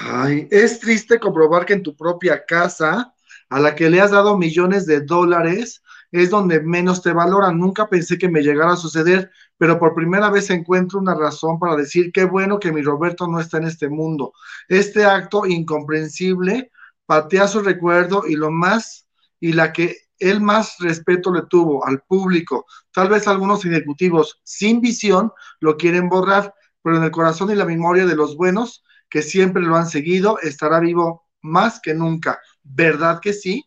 ay, 0.00 0.48
es 0.50 0.80
triste 0.80 1.18
comprobar 1.18 1.64
que 1.64 1.72
en 1.72 1.82
tu 1.82 1.96
propia 1.96 2.44
casa, 2.44 3.14
a 3.48 3.60
la 3.60 3.74
que 3.74 3.88
le 3.88 4.00
has 4.00 4.10
dado 4.10 4.36
millones 4.36 4.84
de 4.86 5.00
dólares, 5.00 5.82
es 6.12 6.30
donde 6.30 6.60
menos 6.60 7.02
te 7.02 7.12
valoran. 7.12 7.58
Nunca 7.58 7.88
pensé 7.88 8.18
que 8.18 8.28
me 8.28 8.42
llegara 8.42 8.72
a 8.72 8.76
suceder, 8.76 9.30
pero 9.56 9.78
por 9.78 9.94
primera 9.94 10.30
vez 10.30 10.50
encuentro 10.50 10.98
una 10.98 11.14
razón 11.14 11.58
para 11.58 11.76
decir 11.76 12.12
qué 12.12 12.24
bueno 12.24 12.58
que 12.58 12.72
mi 12.72 12.82
Roberto 12.82 13.26
no 13.26 13.40
está 13.40 13.58
en 13.58 13.64
este 13.64 13.88
mundo. 13.88 14.32
Este 14.68 15.04
acto 15.04 15.46
incomprensible 15.46 16.70
patea 17.06 17.48
su 17.48 17.60
recuerdo 17.60 18.24
y 18.26 18.36
lo 18.36 18.50
más, 18.50 19.06
y 19.40 19.52
la 19.52 19.72
que 19.72 19.96
él 20.18 20.40
más 20.40 20.76
respeto 20.78 21.32
le 21.32 21.42
tuvo 21.42 21.86
al 21.86 22.00
público. 22.02 22.66
Tal 22.92 23.08
vez 23.08 23.28
algunos 23.28 23.64
ejecutivos 23.64 24.40
sin 24.44 24.80
visión 24.80 25.32
lo 25.60 25.76
quieren 25.76 26.08
borrar, 26.08 26.54
pero 26.82 26.96
en 26.96 27.04
el 27.04 27.10
corazón 27.10 27.50
y 27.50 27.54
la 27.54 27.64
memoria 27.64 28.06
de 28.06 28.16
los 28.16 28.36
buenos 28.36 28.84
que 29.08 29.22
siempre 29.22 29.62
lo 29.62 29.76
han 29.76 29.86
seguido, 29.86 30.38
estará 30.40 30.80
vivo 30.80 31.26
más 31.42 31.80
que 31.80 31.94
nunca. 31.94 32.40
¿Verdad 32.62 33.20
que 33.20 33.32
sí? 33.32 33.64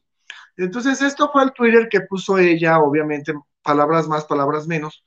Entonces, 0.58 1.01
esto 1.01 1.29
fue 1.31 1.43
el 1.43 1.53
Twitter 1.53 1.88
que 1.89 2.01
puso 2.01 2.38
ella, 2.38 2.79
obviamente, 2.79 3.34
palabras 3.62 4.08
más, 4.08 4.25
palabras 4.25 4.67
menos, 4.67 5.03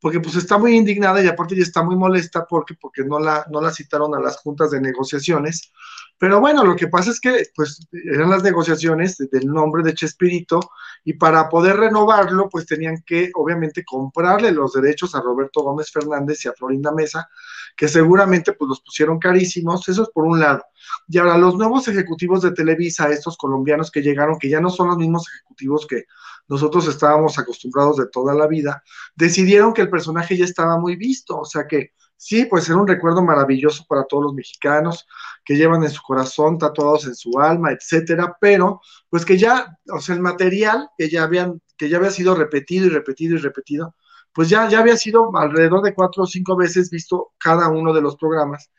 porque 0.00 0.20
pues 0.20 0.34
está 0.34 0.58
muy 0.58 0.76
indignada 0.76 1.22
y 1.22 1.28
aparte 1.28 1.56
ya 1.56 1.62
está 1.62 1.82
muy 1.82 1.96
molesta 1.96 2.44
porque, 2.44 2.74
porque 2.74 3.04
no, 3.04 3.18
la, 3.18 3.46
no 3.50 3.60
la 3.60 3.70
citaron 3.72 4.14
a 4.14 4.20
las 4.20 4.38
juntas 4.38 4.70
de 4.72 4.80
negociaciones. 4.80 5.72
Pero 6.18 6.40
bueno, 6.40 6.64
lo 6.64 6.76
que 6.76 6.88
pasa 6.88 7.10
es 7.10 7.20
que 7.20 7.44
pues 7.54 7.86
eran 7.92 8.30
las 8.30 8.42
negociaciones 8.42 9.18
del 9.18 9.46
nombre 9.46 9.82
de 9.82 9.92
Chespirito 9.92 10.60
y 11.04 11.12
para 11.12 11.48
poder 11.48 11.76
renovarlo 11.76 12.48
pues 12.48 12.64
tenían 12.64 13.02
que 13.04 13.30
obviamente 13.34 13.84
comprarle 13.84 14.50
los 14.50 14.72
derechos 14.72 15.14
a 15.14 15.20
Roberto 15.20 15.62
Gómez 15.62 15.90
Fernández 15.92 16.44
y 16.44 16.48
a 16.48 16.54
Florinda 16.54 16.90
Mesa, 16.90 17.28
que 17.76 17.86
seguramente 17.86 18.54
pues 18.54 18.68
los 18.68 18.80
pusieron 18.80 19.18
carísimos, 19.18 19.86
eso 19.88 20.04
es 20.04 20.08
por 20.08 20.24
un 20.24 20.40
lado. 20.40 20.64
Y 21.08 21.18
ahora 21.18 21.36
los 21.36 21.56
nuevos 21.56 21.86
ejecutivos 21.88 22.40
de 22.40 22.52
Televisa, 22.52 23.10
estos 23.10 23.36
colombianos 23.36 23.90
que 23.90 24.02
llegaron, 24.02 24.38
que 24.38 24.48
ya 24.48 24.60
no 24.60 24.70
son 24.70 24.88
los 24.88 24.96
mismos 24.96 25.28
ejecutivos 25.28 25.86
que 25.86 26.04
nosotros 26.48 26.88
estábamos 26.88 27.38
acostumbrados 27.38 27.98
de 27.98 28.06
toda 28.08 28.34
la 28.34 28.46
vida, 28.46 28.82
decidieron 29.14 29.74
que 29.74 29.82
el 29.82 29.90
personaje 29.90 30.36
ya 30.36 30.44
estaba 30.44 30.78
muy 30.78 30.96
visto, 30.96 31.38
o 31.38 31.44
sea 31.44 31.66
que 31.66 31.92
sí, 32.16 32.46
pues 32.46 32.68
era 32.68 32.78
un 32.78 32.86
recuerdo 32.86 33.22
maravilloso 33.22 33.84
para 33.88 34.04
todos 34.04 34.24
los 34.24 34.34
mexicanos 34.34 35.06
que 35.44 35.56
llevan 35.56 35.84
en 35.84 35.90
su 35.90 36.02
corazón, 36.02 36.58
tatuados 36.58 37.06
en 37.06 37.14
su 37.14 37.38
alma, 37.38 37.72
etcétera, 37.72 38.36
pero 38.40 38.80
pues 39.08 39.24
que 39.24 39.38
ya, 39.38 39.78
o 39.90 40.00
sea, 40.00 40.14
el 40.14 40.20
material 40.20 40.88
que 40.98 41.08
ya 41.08 41.22
habían, 41.24 41.62
que 41.76 41.88
ya 41.88 41.98
había 41.98 42.10
sido 42.10 42.34
repetido 42.34 42.86
y 42.86 42.90
repetido 42.90 43.36
y 43.36 43.38
repetido, 43.38 43.94
pues 44.32 44.48
ya, 44.48 44.68
ya 44.68 44.80
había 44.80 44.96
sido 44.96 45.34
alrededor 45.36 45.82
de 45.82 45.94
cuatro 45.94 46.24
o 46.24 46.26
cinco 46.26 46.56
veces 46.56 46.90
visto 46.90 47.32
cada 47.38 47.68
uno 47.68 47.92
de 47.94 48.02
los 48.02 48.16
programas. 48.16 48.70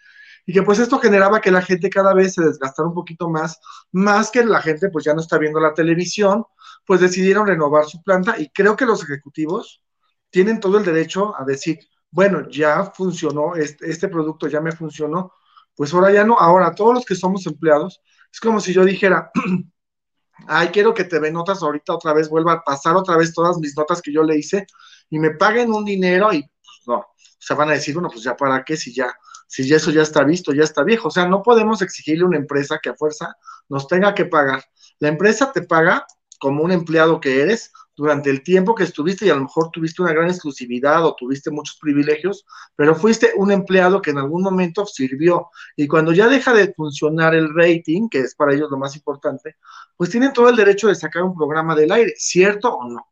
Y 0.46 0.54
que 0.54 0.62
pues 0.64 0.80
esto 0.80 1.00
generaba 1.00 1.42
que 1.42 1.52
la 1.52 1.62
gente 1.62 1.90
cada 1.90 2.14
vez 2.14 2.36
se 2.36 2.44
desgastara 2.44 2.88
un 2.88 2.94
poquito 2.94 3.30
más, 3.30 3.60
más 3.92 4.32
que 4.32 4.46
la 4.46 4.62
gente 4.62 4.90
pues 4.90 5.04
ya 5.06 5.14
no 5.14 5.20
está 5.22 5.38
viendo 5.38 5.60
la 5.60 5.74
televisión, 5.74 6.46
pues 6.86 7.02
decidieron 7.02 7.48
renovar 7.48 7.86
su 7.86 8.02
planta 8.02 8.40
y 8.40 8.50
creo 8.50 8.76
que 8.76 8.86
los 8.86 9.04
ejecutivos 9.04 9.84
tienen 10.30 10.60
todo 10.60 10.78
el 10.78 10.86
derecho 10.86 11.36
a 11.38 11.44
decir, 11.44 11.80
bueno, 12.18 12.50
ya 12.50 12.84
funcionó, 12.96 13.54
este, 13.54 13.92
este 13.92 14.08
producto 14.08 14.48
ya 14.48 14.60
me 14.60 14.72
funcionó, 14.72 15.34
pues 15.76 15.94
ahora 15.94 16.12
ya 16.12 16.24
no, 16.24 16.36
ahora 16.40 16.74
todos 16.74 16.96
los 16.96 17.06
que 17.06 17.14
somos 17.14 17.46
empleados, 17.46 18.02
es 18.34 18.40
como 18.40 18.60
si 18.60 18.74
yo 18.74 18.84
dijera, 18.84 19.30
ay, 20.48 20.70
quiero 20.70 20.96
que 20.96 21.04
te 21.04 21.20
ve 21.20 21.32
notas 21.32 21.62
ahorita 21.62 21.94
otra 21.94 22.14
vez, 22.14 22.28
vuelva 22.28 22.54
a 22.54 22.64
pasar 22.64 22.96
otra 22.96 23.18
vez 23.18 23.36
todas 23.36 23.60
mis 23.60 23.78
notas 23.78 24.02
que 24.02 24.12
yo 24.12 24.24
le 24.24 24.36
hice 24.36 24.66
y 25.12 25.20
me 25.20 25.30
paguen 25.30 25.72
un 25.72 25.86
dinero 25.86 26.34
y 26.34 26.42
pues 26.42 26.88
no, 26.88 27.06
se 27.38 27.54
van 27.54 27.70
a 27.70 27.74
decir, 27.74 27.94
bueno, 27.94 28.10
pues 28.10 28.24
ya 28.24 28.36
para 28.36 28.64
qué 28.64 28.76
si 28.76 28.96
ya 28.96 29.16
si 29.46 29.72
eso 29.72 29.92
ya 29.92 30.02
está 30.02 30.24
visto, 30.24 30.54
ya 30.54 30.64
está 30.64 30.84
viejo. 30.84 31.10
O 31.10 31.12
sea, 31.12 31.28
no 31.28 31.44
podemos 31.44 31.84
exigirle 31.84 32.24
a 32.24 32.28
una 32.28 32.38
empresa 32.38 32.80
que 32.82 32.90
a 32.90 32.96
fuerza 32.96 33.38
nos 33.70 33.88
tenga 33.88 34.16
que 34.16 34.26
pagar. 34.26 34.64
La 34.98 35.08
empresa 35.08 35.52
te 35.52 35.62
paga 35.62 36.06
como 36.40 36.64
un 36.64 36.72
empleado 36.72 37.20
que 37.20 37.44
eres 37.44 37.72
durante 37.98 38.30
el 38.30 38.44
tiempo 38.44 38.76
que 38.76 38.84
estuviste 38.84 39.26
y 39.26 39.30
a 39.30 39.36
lo 39.36 39.42
mejor 39.42 39.72
tuviste 39.72 40.04
una 40.04 40.14
gran 40.14 40.30
exclusividad 40.30 41.04
o 41.04 41.16
tuviste 41.16 41.50
muchos 41.50 41.78
privilegios, 41.82 42.46
pero 42.76 42.94
fuiste 42.96 43.32
un 43.36 43.52
empleado 43.52 44.04
que 44.04 44.12
en 44.12 44.20
algún 44.20 44.44
momento 44.44 44.86
sirvió. 44.86 45.50
Y 45.76 45.88
cuando 45.88 46.14
ya 46.14 46.28
deja 46.28 46.54
de 46.54 46.72
funcionar 46.74 47.34
el 47.34 47.54
rating, 47.56 48.08
que 48.08 48.20
es 48.20 48.36
para 48.36 48.54
ellos 48.54 48.70
lo 48.70 48.78
más 48.78 48.96
importante, 48.96 49.56
pues 49.98 50.12
tienen 50.12 50.32
todo 50.32 50.48
el 50.48 50.56
derecho 50.56 50.88
de 50.88 50.96
sacar 50.96 51.24
un 51.24 51.36
programa 51.36 51.76
del 51.76 51.92
aire, 51.92 52.14
¿cierto 52.18 52.72
o 52.72 52.88
no? 52.88 53.08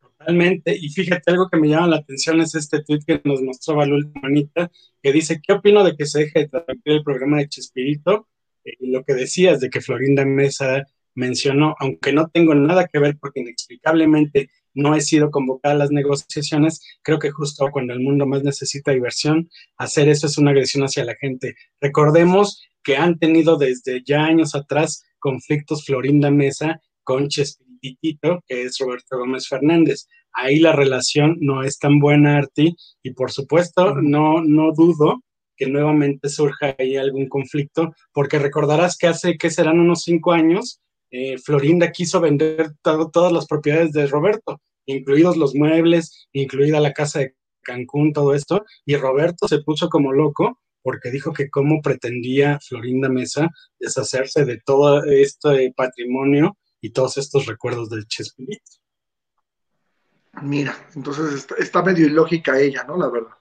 Totalmente, 0.00 0.76
y 0.76 0.88
fíjate, 0.88 1.30
algo 1.30 1.48
que 1.48 1.58
me 1.58 1.68
llama 1.68 1.86
la 1.86 1.96
atención 1.98 2.40
es 2.40 2.56
este 2.56 2.82
tweet 2.82 3.02
que 3.06 3.20
nos 3.24 3.40
mostró 3.40 3.76
la 3.86 4.10
Manita, 4.20 4.68
que 5.00 5.12
dice, 5.12 5.40
¿qué 5.40 5.52
opino 5.52 5.84
de 5.84 5.96
que 5.96 6.06
se 6.06 6.24
deje 6.24 6.40
de 6.40 6.48
transmitir 6.48 6.92
el 6.92 7.04
programa 7.04 7.38
de 7.38 7.48
Chespirito? 7.48 8.26
Eh, 8.64 8.72
lo 8.80 9.04
que 9.04 9.14
decías 9.14 9.60
de 9.60 9.70
que 9.70 9.80
Florinda 9.80 10.24
Mesa 10.24 10.84
mencionó, 11.18 11.74
aunque 11.80 12.12
no 12.12 12.28
tengo 12.28 12.54
nada 12.54 12.86
que 12.86 13.00
ver 13.00 13.18
porque 13.18 13.40
inexplicablemente 13.40 14.50
no 14.72 14.94
he 14.94 15.00
sido 15.00 15.30
convocada 15.30 15.74
a 15.74 15.78
las 15.78 15.90
negociaciones, 15.90 16.80
creo 17.02 17.18
que 17.18 17.30
justo 17.30 17.68
cuando 17.72 17.92
el 17.92 18.00
mundo 18.00 18.24
más 18.24 18.44
necesita 18.44 18.92
diversión, 18.92 19.50
hacer 19.76 20.08
eso 20.08 20.28
es 20.28 20.38
una 20.38 20.52
agresión 20.52 20.84
hacia 20.84 21.04
la 21.04 21.16
gente. 21.16 21.56
Recordemos 21.80 22.62
que 22.84 22.96
han 22.96 23.18
tenido 23.18 23.56
desde 23.56 24.02
ya 24.06 24.24
años 24.24 24.54
atrás 24.54 25.04
conflictos 25.18 25.84
Florinda 25.84 26.30
Mesa 26.30 26.80
con 27.02 27.28
Chespirito 27.28 28.44
que 28.46 28.62
es 28.62 28.78
Roberto 28.78 29.18
Gómez 29.18 29.48
Fernández. 29.48 30.06
Ahí 30.32 30.60
la 30.60 30.72
relación 30.72 31.36
no 31.40 31.64
es 31.64 31.80
tan 31.80 31.98
buena, 31.98 32.36
Arti, 32.38 32.76
y 33.02 33.10
por 33.12 33.32
supuesto 33.32 33.96
no, 33.96 34.42
no 34.42 34.72
dudo 34.72 35.22
que 35.56 35.66
nuevamente 35.66 36.28
surja 36.28 36.76
ahí 36.78 36.96
algún 36.96 37.28
conflicto, 37.28 37.92
porque 38.12 38.38
recordarás 38.38 38.96
que 38.96 39.08
hace 39.08 39.36
que 39.36 39.50
serán 39.50 39.80
unos 39.80 40.02
cinco 40.02 40.30
años, 40.30 40.80
eh, 41.10 41.38
Florinda 41.38 41.90
quiso 41.92 42.20
vender 42.20 42.72
todas 42.82 43.32
las 43.32 43.46
propiedades 43.46 43.92
de 43.92 44.06
Roberto, 44.06 44.60
incluidos 44.86 45.36
los 45.36 45.54
muebles, 45.54 46.28
incluida 46.32 46.80
la 46.80 46.92
casa 46.92 47.20
de 47.20 47.34
Cancún, 47.62 48.12
todo 48.12 48.34
esto, 48.34 48.64
y 48.84 48.96
Roberto 48.96 49.48
se 49.48 49.62
puso 49.62 49.88
como 49.88 50.12
loco 50.12 50.60
porque 50.82 51.10
dijo 51.10 51.32
que 51.32 51.50
cómo 51.50 51.82
pretendía 51.82 52.58
Florinda 52.66 53.08
Mesa 53.08 53.50
deshacerse 53.78 54.44
de 54.44 54.58
todo 54.64 55.04
este 55.04 55.72
patrimonio 55.76 56.56
y 56.80 56.90
todos 56.90 57.18
estos 57.18 57.46
recuerdos 57.46 57.90
del 57.90 58.06
Chespirito. 58.06 58.72
Mira, 60.40 60.74
entonces 60.94 61.46
está, 61.58 61.82
medio 61.82 62.06
ilógica 62.06 62.58
ella, 62.58 62.84
¿no? 62.84 62.96
La 62.96 63.08
verdad. 63.08 63.34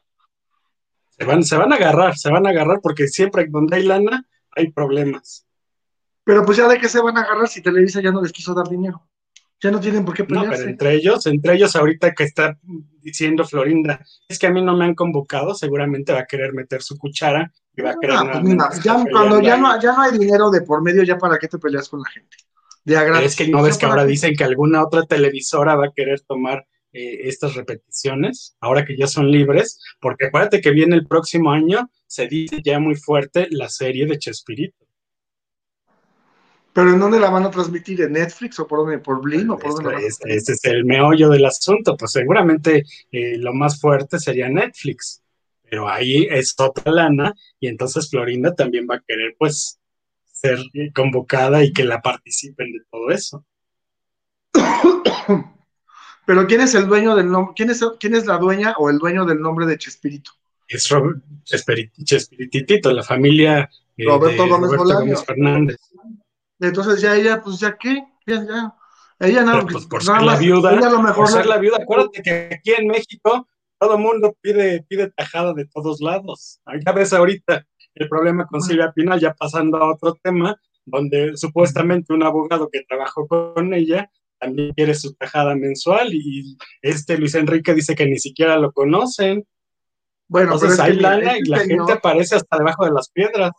Se 1.18 1.26
van, 1.26 1.44
se 1.44 1.56
van 1.56 1.72
a 1.72 1.76
agarrar, 1.76 2.18
se 2.18 2.32
van 2.32 2.46
a 2.48 2.50
agarrar 2.50 2.80
porque 2.82 3.08
siempre 3.08 3.46
donde 3.48 3.78
hay 3.78 3.84
lana 3.84 4.28
hay 4.52 4.72
problemas. 4.72 5.47
Pero 6.28 6.44
pues 6.44 6.58
ya 6.58 6.68
de 6.68 6.78
qué 6.78 6.90
se 6.90 7.00
van 7.00 7.18
a 7.18 7.22
agarrar 7.22 7.48
si 7.48 7.62
Televisa 7.62 8.02
ya 8.02 8.12
no 8.12 8.22
les 8.22 8.34
quiso 8.34 8.54
dar 8.54 8.68
dinero. 8.68 9.02
Ya 9.62 9.72
no 9.72 9.80
tienen 9.80 10.04
por 10.04 10.14
qué 10.14 10.26
pelearse. 10.26 10.50
No, 10.50 10.58
pero 10.58 10.70
entre 10.70 10.94
ellos, 10.94 11.26
entre 11.26 11.54
ellos 11.54 11.74
ahorita 11.78 12.12
que 12.12 12.26
está 12.26 12.60
diciendo 13.00 13.46
Florinda, 13.46 14.04
es 14.28 14.38
que 14.38 14.48
a 14.48 14.52
mí 14.52 14.62
no 14.62 14.76
me 14.76 14.84
han 14.84 14.94
convocado, 14.94 15.56
seguramente 15.56 16.12
va 16.12 16.20
a 16.20 16.26
querer 16.26 16.52
meter 16.54 16.82
su 16.82 16.98
cuchara 16.98 17.50
y 17.74 17.82
va 17.82 17.92
a 17.92 17.96
querer... 17.96 18.18
Ah, 18.20 18.42
pues 18.44 18.84
ya, 18.84 19.02
cuando 19.10 19.42
ya 19.42 19.56
no, 19.56 19.82
ya 19.82 19.94
no 19.94 20.02
hay 20.02 20.18
dinero 20.18 20.52
de 20.52 20.64
por 20.64 20.84
medio, 20.84 21.02
ya 21.04 21.18
para 21.18 21.38
qué 21.38 21.48
te 21.48 21.60
peleas 21.60 21.88
con 21.88 22.02
la 22.02 22.10
gente. 22.10 22.36
Es 23.24 23.38
que 23.38 23.48
no 23.48 23.64
ves 23.64 23.78
que 23.78 23.86
ahora 23.86 24.04
dicen 24.04 24.36
que 24.36 24.44
alguna 24.44 24.84
otra 24.84 25.04
televisora 25.04 25.76
va 25.76 25.86
a 25.86 25.94
querer 25.96 26.20
tomar 26.28 26.68
eh, 26.92 27.22
estas 27.30 27.56
repeticiones, 27.56 28.58
ahora 28.60 28.84
que 28.84 28.98
ya 28.98 29.08
son 29.08 29.32
libres, 29.32 29.80
porque 30.02 30.26
acuérdate 30.26 30.60
que 30.60 30.72
viene 30.72 30.98
el 30.98 31.08
próximo 31.08 31.52
año, 31.52 31.90
se 32.06 32.28
dice 32.28 32.62
ya 32.62 32.80
muy 32.80 32.96
fuerte 32.96 33.48
la 33.50 33.70
serie 33.70 34.06
de 34.06 34.20
Chespirito. 34.20 34.87
¿Pero 36.78 36.92
en 36.92 37.00
dónde 37.00 37.20
la 37.20 37.32
van 37.32 37.44
a 37.44 37.50
transmitir? 37.50 38.00
¿En 38.04 38.12
Netflix 38.12 38.60
o 38.60 38.68
por 38.68 38.78
dónde? 38.82 39.00
¿Por 39.00 39.20
Blim 39.20 39.50
o 39.50 39.58
por 39.58 39.82
dónde? 39.82 40.06
Este, 40.06 40.36
este, 40.36 40.54
es 40.54 40.64
el 40.66 40.86
meollo 40.86 41.28
del 41.30 41.44
asunto, 41.44 41.98
pues 41.98 42.12
seguramente 42.12 42.84
eh, 43.12 43.36
lo 43.40 43.52
más 43.52 43.82
fuerte 43.82 44.20
sería 44.20 44.48
Netflix, 44.48 45.24
pero 45.68 45.90
ahí 45.90 46.28
es 46.30 46.54
otra 46.56 46.92
lana 46.92 47.34
y 47.60 47.68
entonces 47.68 48.12
Florinda 48.12 48.54
también 48.54 48.86
va 48.88 48.98
a 48.98 49.04
querer 49.08 49.36
pues 49.40 49.80
ser 50.32 50.60
convocada 50.94 51.64
y 51.64 51.74
que 51.74 51.84
la 51.84 52.00
participen 52.00 52.72
de 52.72 52.82
todo 52.92 53.10
eso. 53.10 53.44
Pero 56.28 56.46
¿quién 56.46 56.62
es 56.62 56.76
el 56.76 56.86
dueño 56.86 57.16
del 57.16 57.32
nombre? 57.32 57.54
¿Quién 57.56 57.72
es, 57.72 57.84
¿Quién 58.00 58.14
es 58.14 58.28
la 58.28 58.38
dueña 58.38 58.76
o 58.78 58.92
el 58.92 59.00
dueño 59.00 59.26
del 59.26 59.42
nombre 59.42 59.66
de 59.66 59.80
Chespirito? 59.80 60.30
Es 60.68 60.88
Chespiritito, 62.04 62.92
la 62.92 63.02
familia 63.02 63.68
eh, 63.98 64.06
Roberto, 64.06 64.48
Gómez, 64.48 65.26
Fernández. 65.26 65.78
Entonces 66.60 67.02
ya 67.02 67.16
ella, 67.16 67.42
pues 67.42 67.60
ya 67.60 67.78
qué, 67.78 68.04
ya, 68.26 68.46
ya. 68.46 68.74
Ella 69.20 69.44
nada, 69.44 69.66
pues, 69.66 69.86
por 69.86 70.04
ser 70.04 70.22
la 70.22 70.38
viuda, 70.38 70.74
ella 70.74 70.90
lo 70.90 71.02
mejor 71.02 71.26
por 71.26 71.28
ser 71.30 71.46
la 71.48 71.58
viuda, 71.58 71.78
acuérdate 71.82 72.22
que 72.22 72.50
aquí 72.54 72.72
en 72.72 72.88
México 72.88 73.48
todo 73.80 73.96
el 73.96 74.02
mundo 74.02 74.36
pide, 74.42 74.84
pide 74.88 75.12
tajada 75.12 75.54
de 75.54 75.66
todos 75.66 76.02
lados. 76.02 76.62
Ya 76.86 76.92
ves 76.92 77.14
ahorita 77.14 77.66
el 77.96 78.10
problema 78.10 78.46
con 78.46 78.62
Silvia 78.62 78.92
Pinal, 78.94 79.20
ya 79.20 79.34
pasando 79.34 79.78
a 79.78 79.92
otro 79.92 80.16
tema, 80.22 80.56
donde 80.86 81.36
supuestamente 81.36 82.14
un 82.14 82.24
abogado 82.24 82.70
que 82.72 82.84
trabajó 82.88 83.28
con 83.28 83.74
ella 83.74 84.10
también 84.40 84.74
quiere 84.74 84.94
su 84.94 85.14
tajada 85.16 85.56
mensual 85.56 86.14
y 86.14 86.58
este 86.82 87.18
Luis 87.18 87.34
Enrique 87.36 87.74
dice 87.74 87.96
que 87.96 88.06
ni 88.06 88.20
siquiera 88.20 88.58
lo 88.58 88.72
conocen. 88.72 89.46
Bueno, 90.28 90.54
Entonces 90.54 90.80
hay 90.80 90.94
lana 90.94 91.38
y 91.38 91.44
la 91.44 91.60
gente 91.60 91.94
aparece 91.94 92.36
hasta 92.36 92.58
debajo 92.58 92.86
de 92.86 92.92
las 92.92 93.10
piedras. 93.10 93.52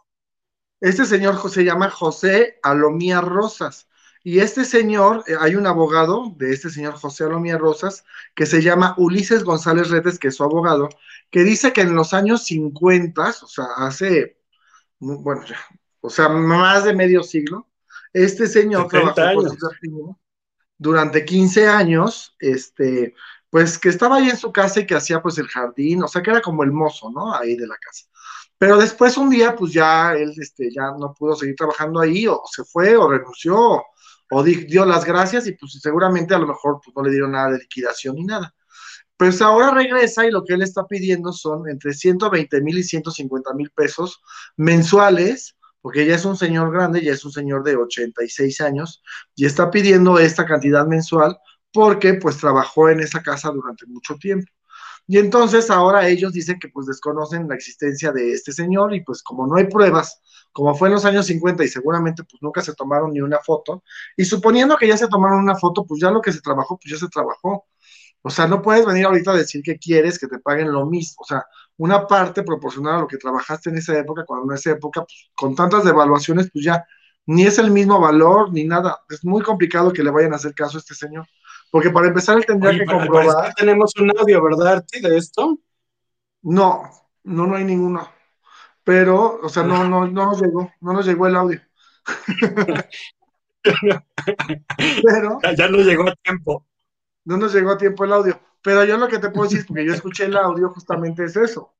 Este 0.80 1.04
señor 1.04 1.38
se 1.50 1.64
llama 1.64 1.90
José 1.90 2.58
Alomía 2.62 3.20
Rosas. 3.20 3.88
Y 4.24 4.40
este 4.40 4.64
señor, 4.64 5.24
eh, 5.26 5.34
hay 5.40 5.54
un 5.54 5.66
abogado 5.66 6.34
de 6.36 6.52
este 6.52 6.70
señor 6.70 6.94
José 6.94 7.24
Alomía 7.24 7.56
Rosas, 7.56 8.04
que 8.34 8.46
se 8.46 8.62
llama 8.62 8.94
Ulises 8.98 9.44
González 9.44 9.90
Redes, 9.90 10.18
que 10.18 10.28
es 10.28 10.36
su 10.36 10.44
abogado, 10.44 10.88
que 11.30 11.44
dice 11.44 11.72
que 11.72 11.82
en 11.82 11.94
los 11.94 12.12
años 12.12 12.44
50, 12.44 13.30
o 13.42 13.46
sea, 13.46 13.66
hace, 13.76 14.38
bueno, 14.98 15.44
ya, 15.46 15.56
o 16.00 16.10
sea, 16.10 16.28
más 16.28 16.84
de 16.84 16.94
medio 16.94 17.22
siglo, 17.22 17.68
este 18.12 18.46
señor 18.46 18.88
trabajó 18.88 20.18
durante 20.78 21.24
15 21.24 21.66
años, 21.68 22.36
este, 22.38 23.14
pues 23.50 23.78
que 23.78 23.88
estaba 23.88 24.16
ahí 24.16 24.30
en 24.30 24.36
su 24.36 24.52
casa 24.52 24.80
y 24.80 24.86
que 24.86 24.94
hacía 24.94 25.22
pues 25.22 25.38
el 25.38 25.48
jardín, 25.48 26.02
o 26.02 26.08
sea, 26.08 26.22
que 26.22 26.30
era 26.30 26.40
como 26.40 26.62
el 26.62 26.72
mozo, 26.72 27.10
¿no? 27.10 27.34
Ahí 27.34 27.56
de 27.56 27.66
la 27.66 27.76
casa. 27.76 28.06
Pero 28.58 28.76
después 28.76 29.16
un 29.16 29.30
día, 29.30 29.54
pues 29.54 29.72
ya 29.72 30.12
él 30.14 30.34
este, 30.36 30.70
ya 30.72 30.90
no 30.98 31.14
pudo 31.14 31.36
seguir 31.36 31.54
trabajando 31.56 32.00
ahí, 32.00 32.26
o 32.26 32.42
se 32.50 32.64
fue, 32.64 32.96
o 32.96 33.08
renunció, 33.08 33.84
o 34.30 34.42
dio 34.42 34.84
las 34.84 35.04
gracias, 35.04 35.46
y 35.46 35.52
pues 35.52 35.78
seguramente 35.80 36.34
a 36.34 36.38
lo 36.38 36.48
mejor 36.48 36.80
pues, 36.84 36.94
no 36.96 37.02
le 37.02 37.10
dieron 37.10 37.32
nada 37.32 37.52
de 37.52 37.58
liquidación 37.58 38.16
ni 38.16 38.24
nada. 38.24 38.54
Pues 39.16 39.42
ahora 39.42 39.72
regresa 39.72 40.26
y 40.26 40.30
lo 40.30 40.44
que 40.44 40.54
él 40.54 40.62
está 40.62 40.86
pidiendo 40.86 41.32
son 41.32 41.68
entre 41.68 41.92
120 41.92 42.60
mil 42.62 42.78
y 42.78 42.84
150 42.84 43.52
mil 43.54 43.70
pesos 43.70 44.20
mensuales, 44.56 45.56
porque 45.80 46.06
ya 46.06 46.16
es 46.16 46.24
un 46.24 46.36
señor 46.36 46.72
grande, 46.72 47.02
ya 47.02 47.12
es 47.12 47.24
un 47.24 47.32
señor 47.32 47.62
de 47.64 47.76
86 47.76 48.60
años, 48.60 49.02
y 49.34 49.46
está 49.46 49.70
pidiendo 49.70 50.18
esta 50.18 50.46
cantidad 50.46 50.86
mensual 50.86 51.38
porque 51.72 52.14
pues 52.14 52.38
trabajó 52.38 52.88
en 52.90 53.00
esa 53.00 53.22
casa 53.22 53.50
durante 53.50 53.86
mucho 53.86 54.16
tiempo. 54.16 54.50
Y 55.08 55.18
entonces 55.18 55.70
ahora 55.70 56.06
ellos 56.06 56.34
dicen 56.34 56.58
que 56.60 56.68
pues 56.68 56.86
desconocen 56.86 57.48
la 57.48 57.54
existencia 57.54 58.12
de 58.12 58.32
este 58.32 58.52
señor 58.52 58.94
y 58.94 59.02
pues 59.02 59.22
como 59.22 59.46
no 59.46 59.56
hay 59.56 59.64
pruebas, 59.64 60.20
como 60.52 60.74
fue 60.74 60.88
en 60.88 60.94
los 60.94 61.04
años 61.06 61.26
50 61.26 61.64
y 61.64 61.68
seguramente 61.68 62.24
pues 62.24 62.42
nunca 62.42 62.60
se 62.60 62.74
tomaron 62.74 63.12
ni 63.12 63.20
una 63.22 63.38
foto, 63.38 63.82
y 64.16 64.24
suponiendo 64.26 64.76
que 64.76 64.86
ya 64.86 64.96
se 64.98 65.08
tomaron 65.08 65.40
una 65.40 65.56
foto, 65.56 65.86
pues 65.86 66.00
ya 66.00 66.10
lo 66.10 66.20
que 66.20 66.32
se 66.32 66.40
trabajó, 66.42 66.78
pues 66.78 66.92
ya 66.92 66.98
se 66.98 67.08
trabajó. 67.08 67.66
O 68.22 68.30
sea, 68.30 68.46
no 68.46 68.60
puedes 68.60 68.84
venir 68.84 69.06
ahorita 69.06 69.30
a 69.30 69.36
decir 69.36 69.62
que 69.62 69.78
quieres 69.78 70.18
que 70.18 70.26
te 70.26 70.40
paguen 70.40 70.72
lo 70.72 70.84
mismo, 70.86 71.22
o 71.22 71.24
sea, 71.24 71.46
una 71.78 72.06
parte 72.06 72.42
proporcional 72.42 72.96
a 72.96 73.00
lo 73.00 73.06
que 73.08 73.16
trabajaste 73.16 73.70
en 73.70 73.78
esa 73.78 73.96
época, 73.98 74.24
cuando 74.26 74.52
en 74.52 74.58
esa 74.58 74.72
época, 74.72 75.02
pues, 75.02 75.30
con 75.34 75.54
tantas 75.54 75.84
devaluaciones, 75.84 76.50
pues 76.52 76.64
ya 76.64 76.84
ni 77.26 77.46
es 77.46 77.58
el 77.58 77.70
mismo 77.70 78.00
valor 78.00 78.52
ni 78.52 78.64
nada. 78.64 78.98
Es 79.08 79.24
muy 79.24 79.42
complicado 79.42 79.92
que 79.92 80.02
le 80.02 80.10
vayan 80.10 80.32
a 80.32 80.36
hacer 80.36 80.54
caso 80.54 80.78
a 80.78 80.80
este 80.80 80.94
señor. 80.94 81.26
Porque 81.70 81.90
para 81.90 82.08
empezar 82.08 82.36
él 82.36 82.46
tendría 82.46 82.78
que 82.78 82.86
comprobar. 82.86 83.54
tenemos 83.54 83.92
un 84.00 84.10
audio, 84.18 84.42
¿verdad, 84.42 84.84
de 84.90 85.16
esto? 85.16 85.58
No, 86.42 86.82
no, 87.24 87.46
no 87.46 87.56
hay 87.56 87.64
ninguno. 87.64 88.08
Pero, 88.84 89.38
o 89.42 89.48
sea, 89.48 89.64
no, 89.64 89.84
no, 89.84 90.06
no 90.06 90.26
nos 90.26 90.40
llegó, 90.40 90.72
no 90.80 90.92
nos 90.94 91.06
llegó 91.06 91.26
el 91.26 91.36
audio. 91.36 91.60
Pero. 95.02 95.38
Ya 95.56 95.68
no 95.68 95.78
llegó 95.78 96.08
a 96.08 96.14
tiempo. 96.22 96.66
No 97.24 97.36
nos 97.36 97.52
llegó 97.52 97.72
a 97.72 97.78
tiempo 97.78 98.04
el 98.04 98.12
audio. 98.14 98.40
Pero 98.62 98.84
yo 98.84 98.96
lo 98.96 99.08
que 99.08 99.18
te 99.18 99.30
puedo 99.30 99.48
decir, 99.48 99.66
porque 99.66 99.84
yo 99.84 99.92
escuché 99.92 100.24
el 100.24 100.36
audio, 100.36 100.70
justamente 100.70 101.24
es 101.24 101.36
eso. 101.36 101.74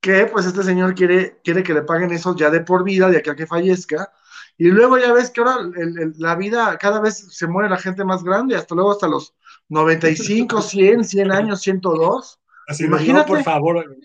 Que 0.00 0.26
pues 0.26 0.46
este 0.46 0.62
señor 0.62 0.94
quiere, 0.94 1.40
quiere 1.42 1.62
que 1.62 1.74
le 1.74 1.82
paguen 1.82 2.12
eso 2.12 2.36
ya 2.36 2.50
de 2.50 2.60
por 2.60 2.84
vida, 2.84 3.08
de 3.08 3.18
aquí 3.18 3.30
a 3.30 3.34
que 3.34 3.46
fallezca, 3.46 4.12
y 4.56 4.68
luego 4.68 4.98
ya 4.98 5.12
ves 5.12 5.30
que 5.30 5.40
ahora 5.40 5.68
la 6.16 6.36
vida, 6.36 6.76
cada 6.78 7.00
vez 7.00 7.26
se 7.30 7.46
muere 7.46 7.68
la 7.68 7.76
gente 7.76 8.04
más 8.04 8.22
grande, 8.22 8.56
hasta 8.56 8.74
luego 8.74 8.92
hasta 8.92 9.08
los 9.08 9.34
95, 9.68 10.62
100, 10.62 11.04
100 11.04 11.32
años, 11.32 11.60
102. 11.60 12.40
Así 12.68 12.84
Imagínate. 12.84 13.28
por 13.28 13.42
favor. 13.42 13.96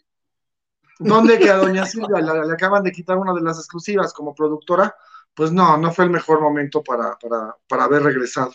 ¿Dónde 0.97 1.37
que 1.39 1.49
a 1.49 1.57
doña 1.57 1.85
Silvia 1.85 2.19
le, 2.19 2.51
acaban 2.51 2.83
de 2.83 2.91
quitar 2.91 3.17
una 3.17 3.33
de 3.33 3.41
las 3.41 3.57
exclusivas 3.57 4.11
como 4.11 4.33
productora? 4.33 4.95
Pues 5.33 5.51
no, 5.51 5.77
no 5.77 5.93
fue 5.93 6.05
el 6.05 6.11
mejor 6.11 6.41
momento 6.41 6.83
para, 6.83 7.17
para, 7.17 7.55
para 7.67 7.83
haber 7.85 8.03
regresado. 8.03 8.51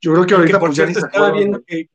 Yo 0.00 0.12
creo 0.12 0.26
que 0.26 0.34
ahorita 0.34 0.58
por 0.58 0.70
pues, 0.70 0.78
ya 0.78 0.84
estaba 0.84 1.30
viendo 1.30 1.62
que, 1.64 1.88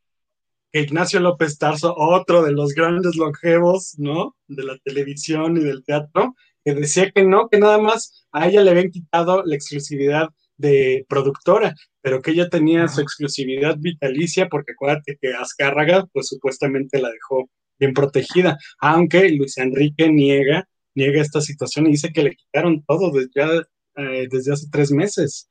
que, 0.71 0.81
Ignacio 0.81 1.19
López 1.19 1.57
Tarso, 1.59 1.93
otro 1.95 2.41
de 2.41 2.51
los 2.51 2.73
grandes 2.73 3.15
longevos, 3.15 3.95
¿no? 3.99 4.35
De 4.47 4.63
la 4.63 4.77
televisión 4.79 5.57
y 5.57 5.59
del 5.59 5.83
teatro, 5.83 6.35
que 6.65 6.73
decía 6.73 7.11
que 7.11 7.23
no, 7.23 7.47
que 7.47 7.59
nada 7.59 7.77
más 7.77 8.27
a 8.31 8.47
ella 8.47 8.63
le 8.63 8.71
habían 8.71 8.89
quitado 8.89 9.43
la 9.45 9.55
exclusividad 9.55 10.29
de 10.57 11.05
productora, 11.07 11.75
pero 12.01 12.21
que 12.21 12.31
ella 12.31 12.49
tenía 12.49 12.87
su 12.87 13.01
exclusividad 13.01 13.75
vitalicia, 13.77 14.47
porque 14.49 14.71
acuérdate 14.71 15.17
que 15.21 15.33
Azcárraga, 15.33 16.05
pues 16.11 16.27
supuestamente 16.27 16.99
la 16.99 17.09
dejó 17.09 17.49
bien 17.77 17.93
protegida, 17.93 18.57
aunque 18.79 19.29
Luis 19.29 19.57
Enrique 19.57 20.09
niega, 20.09 20.67
niega 20.95 21.21
esta 21.21 21.41
situación 21.41 21.87
y 21.87 21.91
dice 21.91 22.11
que 22.11 22.23
le 22.23 22.35
quitaron 22.35 22.83
todo 22.85 23.11
desde, 23.11 23.65
eh, 23.97 24.27
desde 24.29 24.53
hace 24.53 24.67
tres 24.71 24.91
meses. 24.91 25.47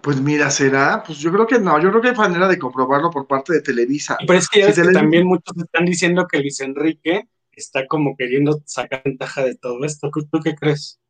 Pues 0.00 0.20
mira, 0.20 0.50
será, 0.50 1.02
pues 1.04 1.18
yo 1.18 1.32
creo 1.32 1.46
que 1.46 1.58
no, 1.58 1.80
yo 1.80 1.90
creo 1.90 2.00
que 2.00 2.08
hay 2.08 2.14
manera 2.14 2.48
de 2.48 2.58
comprobarlo 2.58 3.10
por 3.10 3.26
parte 3.26 3.52
de 3.52 3.60
Televisa. 3.60 4.16
Pero 4.26 4.38
es 4.38 4.48
que, 4.48 4.62
también 4.92 5.26
muchos 5.26 5.56
están 5.56 5.84
diciendo 5.84 6.26
que 6.30 6.38
Luis 6.38 6.60
Enrique 6.60 7.28
está 7.56 7.86
como 7.86 8.16
queriendo 8.16 8.62
sacar 8.66 9.02
ventaja 9.04 9.42
de 9.42 9.56
todo 9.56 9.84
esto. 9.84 10.10
¿Tú 10.30 10.40
qué 10.44 10.54
crees? 10.54 11.00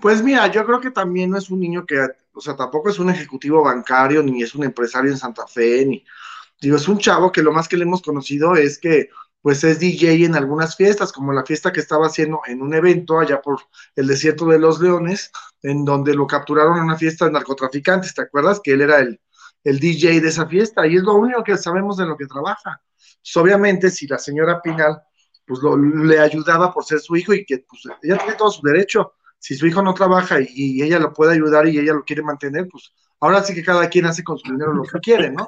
Pues 0.00 0.22
mira, 0.22 0.46
yo 0.48 0.64
creo 0.66 0.80
que 0.80 0.90
también 0.90 1.30
no 1.30 1.38
es 1.38 1.50
un 1.50 1.60
niño 1.60 1.86
que, 1.86 2.06
o 2.32 2.40
sea, 2.40 2.56
tampoco 2.56 2.90
es 2.90 2.98
un 2.98 3.10
ejecutivo 3.10 3.62
bancario, 3.62 4.22
ni 4.22 4.42
es 4.42 4.54
un 4.54 4.64
empresario 4.64 5.10
en 5.10 5.16
Santa 5.16 5.46
Fe, 5.46 5.86
ni, 5.86 6.04
digo, 6.60 6.76
es 6.76 6.88
un 6.88 6.98
chavo 6.98 7.32
que 7.32 7.42
lo 7.42 7.52
más 7.52 7.68
que 7.68 7.76
le 7.76 7.84
hemos 7.84 8.02
conocido 8.02 8.54
es 8.54 8.78
que, 8.78 9.08
pues 9.40 9.62
es 9.64 9.78
DJ 9.78 10.24
en 10.24 10.34
algunas 10.36 10.76
fiestas, 10.76 11.12
como 11.12 11.32
la 11.32 11.44
fiesta 11.44 11.72
que 11.72 11.80
estaba 11.80 12.06
haciendo 12.06 12.40
en 12.46 12.62
un 12.62 12.74
evento 12.74 13.18
allá 13.18 13.40
por 13.40 13.60
el 13.94 14.06
desierto 14.06 14.46
de 14.46 14.58
los 14.58 14.80
leones, 14.80 15.30
en 15.62 15.84
donde 15.84 16.14
lo 16.14 16.26
capturaron 16.26 16.78
en 16.78 16.84
una 16.84 16.96
fiesta 16.96 17.26
de 17.26 17.32
narcotraficantes, 17.32 18.14
¿te 18.14 18.22
acuerdas? 18.22 18.60
Que 18.62 18.72
él 18.72 18.82
era 18.82 19.00
el, 19.00 19.20
el 19.64 19.80
DJ 19.80 20.20
de 20.20 20.28
esa 20.28 20.46
fiesta, 20.46 20.86
y 20.86 20.96
es 20.96 21.02
lo 21.02 21.14
único 21.14 21.42
que 21.42 21.56
sabemos 21.56 21.96
de 21.96 22.06
lo 22.06 22.16
que 22.16 22.26
trabaja. 22.26 22.80
Pues, 22.96 23.36
obviamente, 23.36 23.90
si 23.90 24.06
la 24.06 24.18
señora 24.18 24.60
Pinal 24.62 25.02
pues 25.46 25.60
le 25.62 26.18
ayudaba 26.18 26.72
por 26.72 26.84
ser 26.84 27.00
su 27.00 27.16
hijo 27.16 27.34
y 27.34 27.44
que 27.44 27.64
pues, 27.68 27.82
ella 28.02 28.18
tiene 28.18 28.34
todo 28.34 28.50
su 28.50 28.62
derecho. 28.62 29.12
Si 29.38 29.54
su 29.54 29.66
hijo 29.66 29.82
no 29.82 29.92
trabaja 29.92 30.38
y, 30.40 30.82
ella 30.82 30.98
lo 30.98 31.12
puede 31.12 31.34
ayudar 31.34 31.68
y 31.68 31.78
ella 31.78 31.92
lo 31.92 32.02
quiere 32.02 32.22
mantener, 32.22 32.66
pues 32.70 32.92
ahora 33.20 33.42
sí 33.42 33.54
que 33.54 33.62
cada 33.62 33.88
quien 33.90 34.06
hace 34.06 34.24
con 34.24 34.38
su 34.38 34.50
dinero 34.50 34.72
lo 34.72 34.84
que 34.84 34.98
quiere, 35.00 35.30
¿no? 35.30 35.46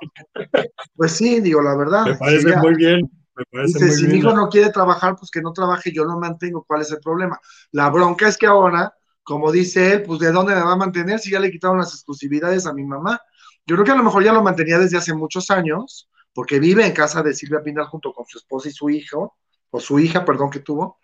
Pues 0.94 1.12
sí, 1.12 1.40
digo, 1.40 1.62
la 1.62 1.76
verdad. 1.76 2.04
Me 2.04 2.16
parece 2.16 2.56
muy 2.56 2.74
bien. 2.74 3.10
Me 3.36 3.44
parece 3.50 3.90
si 3.92 4.06
mi 4.06 4.18
hijo 4.18 4.34
no 4.34 4.48
quiere 4.48 4.70
trabajar, 4.70 5.16
pues 5.16 5.30
que 5.30 5.40
no 5.40 5.52
trabaje, 5.52 5.92
yo 5.92 6.04
lo 6.04 6.18
mantengo, 6.18 6.64
¿cuál 6.66 6.82
es 6.82 6.90
el 6.90 7.00
problema? 7.00 7.38
La 7.70 7.88
bronca 7.88 8.28
es 8.28 8.36
que 8.36 8.46
ahora, 8.46 8.94
como 9.22 9.50
dice 9.50 9.94
él, 9.94 10.02
pues 10.02 10.20
de 10.20 10.30
dónde 10.30 10.54
me 10.54 10.62
va 10.62 10.72
a 10.72 10.76
mantener 10.76 11.18
si 11.18 11.30
ya 11.30 11.40
le 11.40 11.50
quitaron 11.50 11.78
las 11.78 11.92
exclusividades 11.92 12.66
a 12.66 12.74
mi 12.74 12.84
mamá. 12.84 13.20
Yo 13.66 13.74
creo 13.74 13.84
que 13.84 13.92
a 13.92 13.96
lo 13.96 14.04
mejor 14.04 14.22
ya 14.22 14.32
lo 14.32 14.42
mantenía 14.42 14.78
desde 14.78 14.96
hace 14.96 15.12
muchos 15.12 15.50
años, 15.50 16.08
porque 16.32 16.60
vive 16.60 16.86
en 16.86 16.92
casa 16.92 17.22
de 17.22 17.34
Silvia 17.34 17.62
Pinal 17.62 17.86
junto 17.86 18.12
con 18.12 18.24
su 18.26 18.38
esposa 18.38 18.68
y 18.68 18.72
su 18.72 18.88
hijo, 18.90 19.36
o 19.70 19.80
su 19.80 19.98
hija, 19.98 20.24
perdón, 20.24 20.50
que 20.50 20.60
tuvo. 20.60 20.98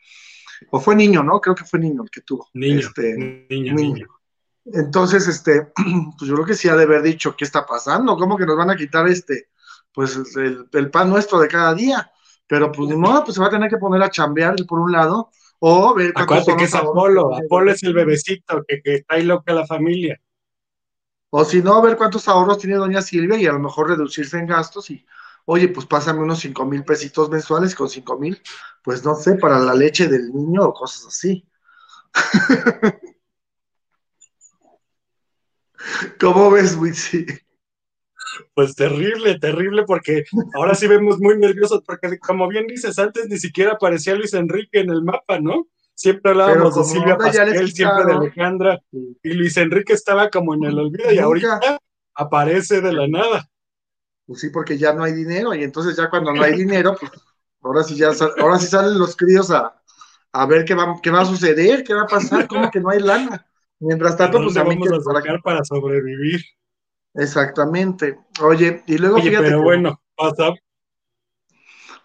O 0.71 0.81
fue 0.81 0.95
niño, 0.95 1.23
¿no? 1.23 1.41
Creo 1.41 1.57
que 1.57 1.65
fue 1.65 1.81
niño 1.81 2.03
el 2.05 2.11
que 2.11 2.21
tuvo. 2.21 2.49
Niño. 2.55 2.87
Este, 2.87 3.47
niño, 3.49 3.75
niño. 3.75 4.07
Entonces, 4.65 5.27
este, 5.27 5.73
pues 6.19 6.29
yo 6.29 6.35
creo 6.35 6.47
que 6.47 6.55
sí 6.55 6.69
ha 6.69 6.77
de 6.77 6.85
haber 6.85 7.03
dicho, 7.03 7.35
¿qué 7.37 7.45
está 7.45 7.67
pasando? 7.67 8.17
¿Cómo 8.17 8.37
que 8.37 8.47
nos 8.47 8.57
van 8.57 8.71
a 8.71 8.77
quitar 8.77 9.09
este, 9.09 9.49
pues 9.93 10.19
el, 10.37 10.91
pan 10.91 11.11
nuestro 11.11 11.41
de 11.41 11.49
cada 11.49 11.75
día? 11.75 12.11
Pero 12.47 12.71
pues 12.71 12.89
ni 12.89 12.97
modo, 12.97 13.25
pues 13.25 13.35
se 13.35 13.41
va 13.41 13.49
a 13.49 13.51
tener 13.51 13.71
que 13.71 13.79
poner 13.79 14.03
a 14.03 14.11
chambear 14.11 14.55
por 14.69 14.79
un 14.79 14.93
lado, 14.93 15.31
o 15.59 15.95
ver 15.95 16.13
Acuérdate 16.15 16.57
que 16.57 16.65
es 16.65 16.75
Apolo, 16.75 17.35
Apolo 17.35 17.73
es 17.73 17.83
el 17.83 17.95
bebecito 17.95 18.63
que, 18.69 18.83
que 18.83 18.97
está 18.97 19.15
ahí 19.15 19.25
loca 19.25 19.53
la 19.53 19.67
familia. 19.67 20.21
O 21.35 21.47
si 21.47 21.63
no, 21.63 21.81
ver 21.81 21.97
cuántos 21.97 22.29
ahorros 22.29 22.59
tiene 22.59 22.77
doña 22.77 23.01
Silvia 23.01 23.39
y 23.39 23.47
a 23.47 23.53
lo 23.53 23.59
mejor 23.59 23.89
reducirse 23.89 24.39
en 24.39 24.47
gastos 24.47 24.91
y 24.91 25.07
oye, 25.47 25.69
pues 25.69 25.87
pásame 25.87 26.21
unos 26.21 26.41
cinco 26.41 26.67
mil 26.67 26.85
pesitos 26.85 27.31
mensuales 27.31 27.75
con 27.75 27.89
cinco 27.89 28.19
mil, 28.19 28.39
pues 28.85 29.03
no 29.03 29.15
sé, 29.15 29.37
para 29.37 29.59
la 29.59 29.73
leche 29.75 30.09
del 30.09 30.31
niño 30.31 30.63
o 30.63 30.75
cosas 30.75 31.07
así. 31.07 31.49
¿Cómo 36.21 36.51
ves, 36.51 36.77
Witsi? 36.77 37.25
Pues 38.53 38.75
terrible, 38.75 39.39
terrible, 39.39 39.85
porque 39.87 40.25
ahora 40.55 40.75
sí 40.75 40.87
vemos 40.87 41.19
muy 41.19 41.39
nerviosos, 41.39 41.83
porque 41.87 42.19
como 42.19 42.47
bien 42.47 42.67
dices, 42.67 42.99
antes 42.99 43.27
ni 43.31 43.39
siquiera 43.39 43.73
aparecía 43.73 44.15
Luis 44.15 44.35
Enrique 44.35 44.81
en 44.81 44.91
el 44.91 45.03
mapa, 45.03 45.39
¿no? 45.39 45.67
Siempre 46.03 46.33
hablábamos 46.33 46.75
de 46.75 46.83
Silvia 46.83 47.17
Pasquel, 47.17 47.73
siempre 47.73 48.05
de 48.05 48.13
Alejandra, 48.13 48.81
y 48.91 49.35
Luis 49.35 49.57
Enrique 49.57 49.93
estaba 49.93 50.31
como 50.31 50.53
en 50.55 50.65
el 50.65 50.77
olvido, 50.77 51.13
y 51.13 51.19
ahorita 51.19 51.79
aparece 52.15 52.81
de 52.81 52.93
la 52.93 53.07
nada. 53.07 53.49
Pues 54.27 54.41
sí, 54.41 54.51
porque 54.51 54.77
ya 54.77 54.93
no 54.93 55.05
hay 55.05 55.13
dinero, 55.13 55.55
y 55.55 55.63
entonces 55.63 55.97
ya 55.97 56.11
cuando 56.11 56.33
no 56.33 56.43
hay 56.43 56.57
dinero, 56.57 56.97
pues 56.99 57.13
ahora 57.61 57.85
sí 57.85 57.95
ya 57.95 58.11
ahora 58.41 58.59
sí 58.59 58.67
salen 58.67 58.99
los 58.99 59.15
críos 59.15 59.53
a, 59.53 59.81
a 60.33 60.47
ver 60.47 60.65
qué 60.65 60.75
va, 60.75 60.97
qué 61.01 61.13
va 61.13 61.21
a 61.21 61.25
suceder, 61.25 61.85
qué 61.85 61.95
va 61.95 62.03
a 62.03 62.07
pasar, 62.09 62.49
cómo 62.49 62.69
que 62.69 62.81
no 62.81 62.91
hay 62.91 62.99
lana. 62.99 63.47
Mientras 63.79 64.17
tanto, 64.17 64.43
pues 64.43 64.57
a 64.57 64.65
mí 64.65 64.77
vamos 64.77 65.07
a 65.07 65.13
sacar 65.13 65.41
para 65.41 65.65
sobrevivir. 65.65 66.41
Exactamente. 67.15 68.19
Oye, 68.41 68.83
y 68.89 68.99
luego 68.99 69.17
Oye, 69.19 69.29
fíjate 69.29 69.47
pero 69.47 69.63
bueno, 69.63 70.03
pasa. 70.17 70.53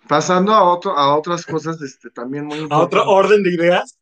Pasando 0.07 0.53
a 0.53 0.63
otro, 0.63 0.97
a 0.97 1.15
otras 1.15 1.45
cosas, 1.45 1.81
este, 1.81 2.09
también 2.09 2.45
muy 2.45 2.59
importantes. 2.59 2.97
A 2.97 3.01
otro 3.01 3.11
orden 3.11 3.43
de 3.43 3.53
ideas. 3.53 3.97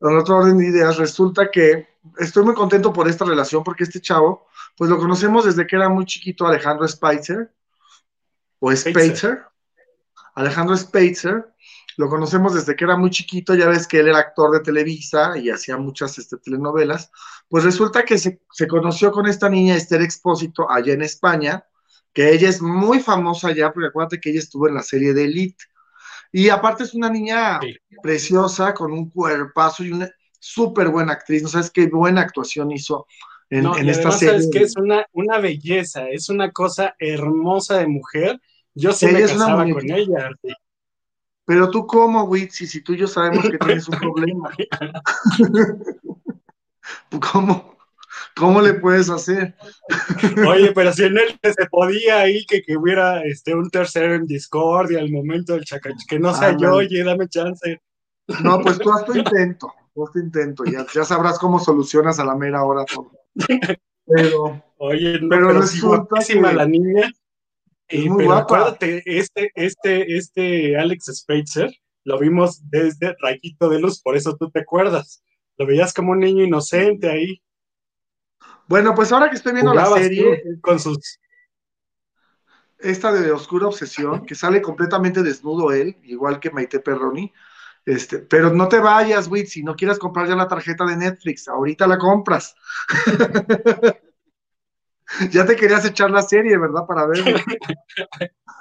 A 0.00 0.18
otro 0.18 0.36
orden 0.36 0.58
de 0.58 0.68
ideas, 0.68 0.96
resulta 0.96 1.50
que 1.50 1.88
estoy 2.18 2.44
muy 2.44 2.54
contento 2.54 2.92
por 2.92 3.08
esta 3.08 3.24
relación, 3.24 3.62
porque 3.62 3.84
este 3.84 4.00
chavo, 4.00 4.46
pues 4.76 4.90
lo 4.90 4.98
conocemos 4.98 5.44
desde 5.44 5.66
que 5.66 5.76
era 5.76 5.88
muy 5.88 6.04
chiquito, 6.04 6.46
Alejandro 6.46 6.86
Spitzer, 6.86 7.52
o 8.58 8.74
Spitzer. 8.74 9.42
Alejandro 10.34 10.76
Spitzer, 10.76 11.52
lo 11.96 12.08
conocemos 12.08 12.54
desde 12.54 12.74
que 12.74 12.84
era 12.84 12.96
muy 12.96 13.10
chiquito, 13.10 13.54
ya 13.54 13.68
ves 13.68 13.86
que 13.86 14.00
él 14.00 14.08
era 14.08 14.18
actor 14.18 14.50
de 14.52 14.60
Televisa 14.60 15.36
y 15.36 15.50
hacía 15.50 15.76
muchas 15.76 16.18
este, 16.18 16.38
telenovelas, 16.38 17.10
pues 17.48 17.64
resulta 17.64 18.04
que 18.04 18.18
se, 18.18 18.40
conoció 18.68 19.12
con 19.12 19.26
esta 19.26 19.48
niña 19.48 19.76
Esther 19.76 20.00
Expósito 20.00 20.70
allá 20.70 20.94
en 20.94 21.02
España, 21.02 21.66
que 22.12 22.32
ella 22.32 22.48
es 22.48 22.60
muy 22.60 23.00
famosa 23.00 23.48
allá, 23.48 23.72
porque 23.72 23.88
acuérdate 23.88 24.20
que 24.20 24.30
ella 24.30 24.40
estuvo 24.40 24.68
en 24.68 24.74
la 24.74 24.82
serie 24.82 25.14
de 25.14 25.24
Elite. 25.24 25.64
Y 26.30 26.48
aparte 26.48 26.84
es 26.84 26.94
una 26.94 27.10
niña 27.10 27.60
preciosa, 28.02 28.72
con 28.74 28.92
un 28.92 29.10
cuerpazo 29.10 29.84
y 29.84 29.92
una 29.92 30.10
súper 30.38 30.88
buena 30.88 31.12
actriz, 31.12 31.42
no 31.42 31.48
sabes 31.48 31.70
qué 31.70 31.86
buena 31.86 32.22
actuación 32.22 32.72
hizo 32.72 33.06
en, 33.48 33.66
esta 33.88 34.10
serie. 34.10 34.34
Sabes 34.34 34.50
que 34.50 34.62
es 34.62 34.76
una, 34.76 35.06
una 35.12 35.38
belleza, 35.38 36.08
es 36.08 36.28
una 36.28 36.50
cosa 36.50 36.94
hermosa 36.98 37.78
de 37.78 37.86
mujer. 37.86 38.40
Yo 38.74 38.92
sí 38.92 39.06
me 39.06 39.20
casaba 39.20 39.68
con 39.68 39.90
ella. 39.90 40.30
Pero 41.44 41.70
tú, 41.70 41.86
¿cómo, 41.86 42.24
Witsi? 42.24 42.66
Si 42.66 42.82
tú 42.82 42.94
y 42.94 42.98
yo 42.98 43.06
sabemos 43.06 43.44
que 43.48 43.58
tienes 43.58 43.88
un 43.88 43.98
problema. 43.98 44.50
¿Cómo? 47.32 47.76
¿Cómo 48.36 48.60
le 48.60 48.74
puedes 48.74 49.10
hacer? 49.10 49.54
Oye, 50.48 50.72
pero 50.72 50.92
si 50.92 51.04
en 51.04 51.18
él 51.18 51.38
se 51.42 51.66
podía 51.70 52.20
ahí 52.20 52.44
que, 52.46 52.62
que 52.62 52.76
hubiera 52.76 53.22
este, 53.22 53.54
un 53.54 53.70
tercero 53.70 54.14
en 54.14 54.26
Discord 54.26 54.90
y 54.92 54.96
al 54.96 55.10
momento 55.10 55.54
del 55.54 55.64
chaca, 55.64 55.90
que 56.08 56.18
no 56.18 56.34
sea 56.34 56.56
yo, 56.56 56.74
oye, 56.74 57.04
dame 57.04 57.28
chance. 57.28 57.80
No, 58.42 58.60
pues 58.60 58.78
tú 58.78 58.90
haz 58.92 59.04
tu 59.04 59.14
intento, 59.14 59.72
tú 59.94 60.04
haz 60.04 60.12
tu 60.12 60.18
intento, 60.20 60.64
ya, 60.64 60.86
ya 60.94 61.04
sabrás 61.04 61.38
cómo 61.38 61.58
solucionas 61.58 62.18
a 62.18 62.24
la 62.24 62.34
mera 62.34 62.64
hora 62.64 62.84
todo. 62.84 63.10
Pero, 64.06 64.62
oye, 64.78 65.20
no, 65.20 65.28
pero, 65.28 65.52
resulta 65.52 66.24
que... 66.26 66.40
la 66.40 66.66
niña 66.66 67.12
pero 68.16 68.32
acuérdate, 68.32 69.02
este, 69.04 69.50
este, 69.54 70.16
este 70.16 70.76
Alex 70.76 71.10
Spacer 71.12 71.70
lo 72.04 72.18
vimos 72.18 72.68
desde 72.70 73.14
Rayito 73.20 73.68
de 73.68 73.80
Luz, 73.80 74.00
por 74.00 74.16
eso 74.16 74.36
tú 74.36 74.50
te 74.50 74.60
acuerdas. 74.60 75.22
Lo 75.58 75.66
veías 75.66 75.92
como 75.92 76.12
un 76.12 76.20
niño 76.20 76.42
inocente 76.42 77.10
ahí. 77.10 77.42
Bueno, 78.72 78.94
pues 78.94 79.12
ahora 79.12 79.28
que 79.28 79.36
estoy 79.36 79.52
viendo 79.52 79.74
la 79.74 79.84
serie. 79.84 80.44
Con 80.62 80.80
sus. 80.80 81.20
Esta 82.78 83.12
de 83.12 83.30
Oscura 83.30 83.66
Obsesión, 83.66 84.24
que 84.24 84.34
sale 84.34 84.62
completamente 84.62 85.22
desnudo 85.22 85.72
él, 85.72 85.98
igual 86.04 86.40
que 86.40 86.50
Maite 86.50 86.80
Perroni. 86.80 87.30
Este, 87.84 88.20
pero 88.20 88.50
no 88.50 88.68
te 88.68 88.78
vayas, 88.78 89.28
Wit, 89.28 89.48
si 89.48 89.62
no 89.62 89.76
quieres 89.76 89.98
comprar 89.98 90.26
ya 90.26 90.36
la 90.36 90.48
tarjeta 90.48 90.86
de 90.86 90.96
Netflix, 90.96 91.48
ahorita 91.48 91.86
la 91.86 91.98
compras. 91.98 92.54
ya 95.30 95.44
te 95.44 95.54
querías 95.54 95.84
echar 95.84 96.10
la 96.10 96.22
serie, 96.22 96.56
¿verdad? 96.56 96.86
Para 96.86 97.06
ver. 97.06 97.44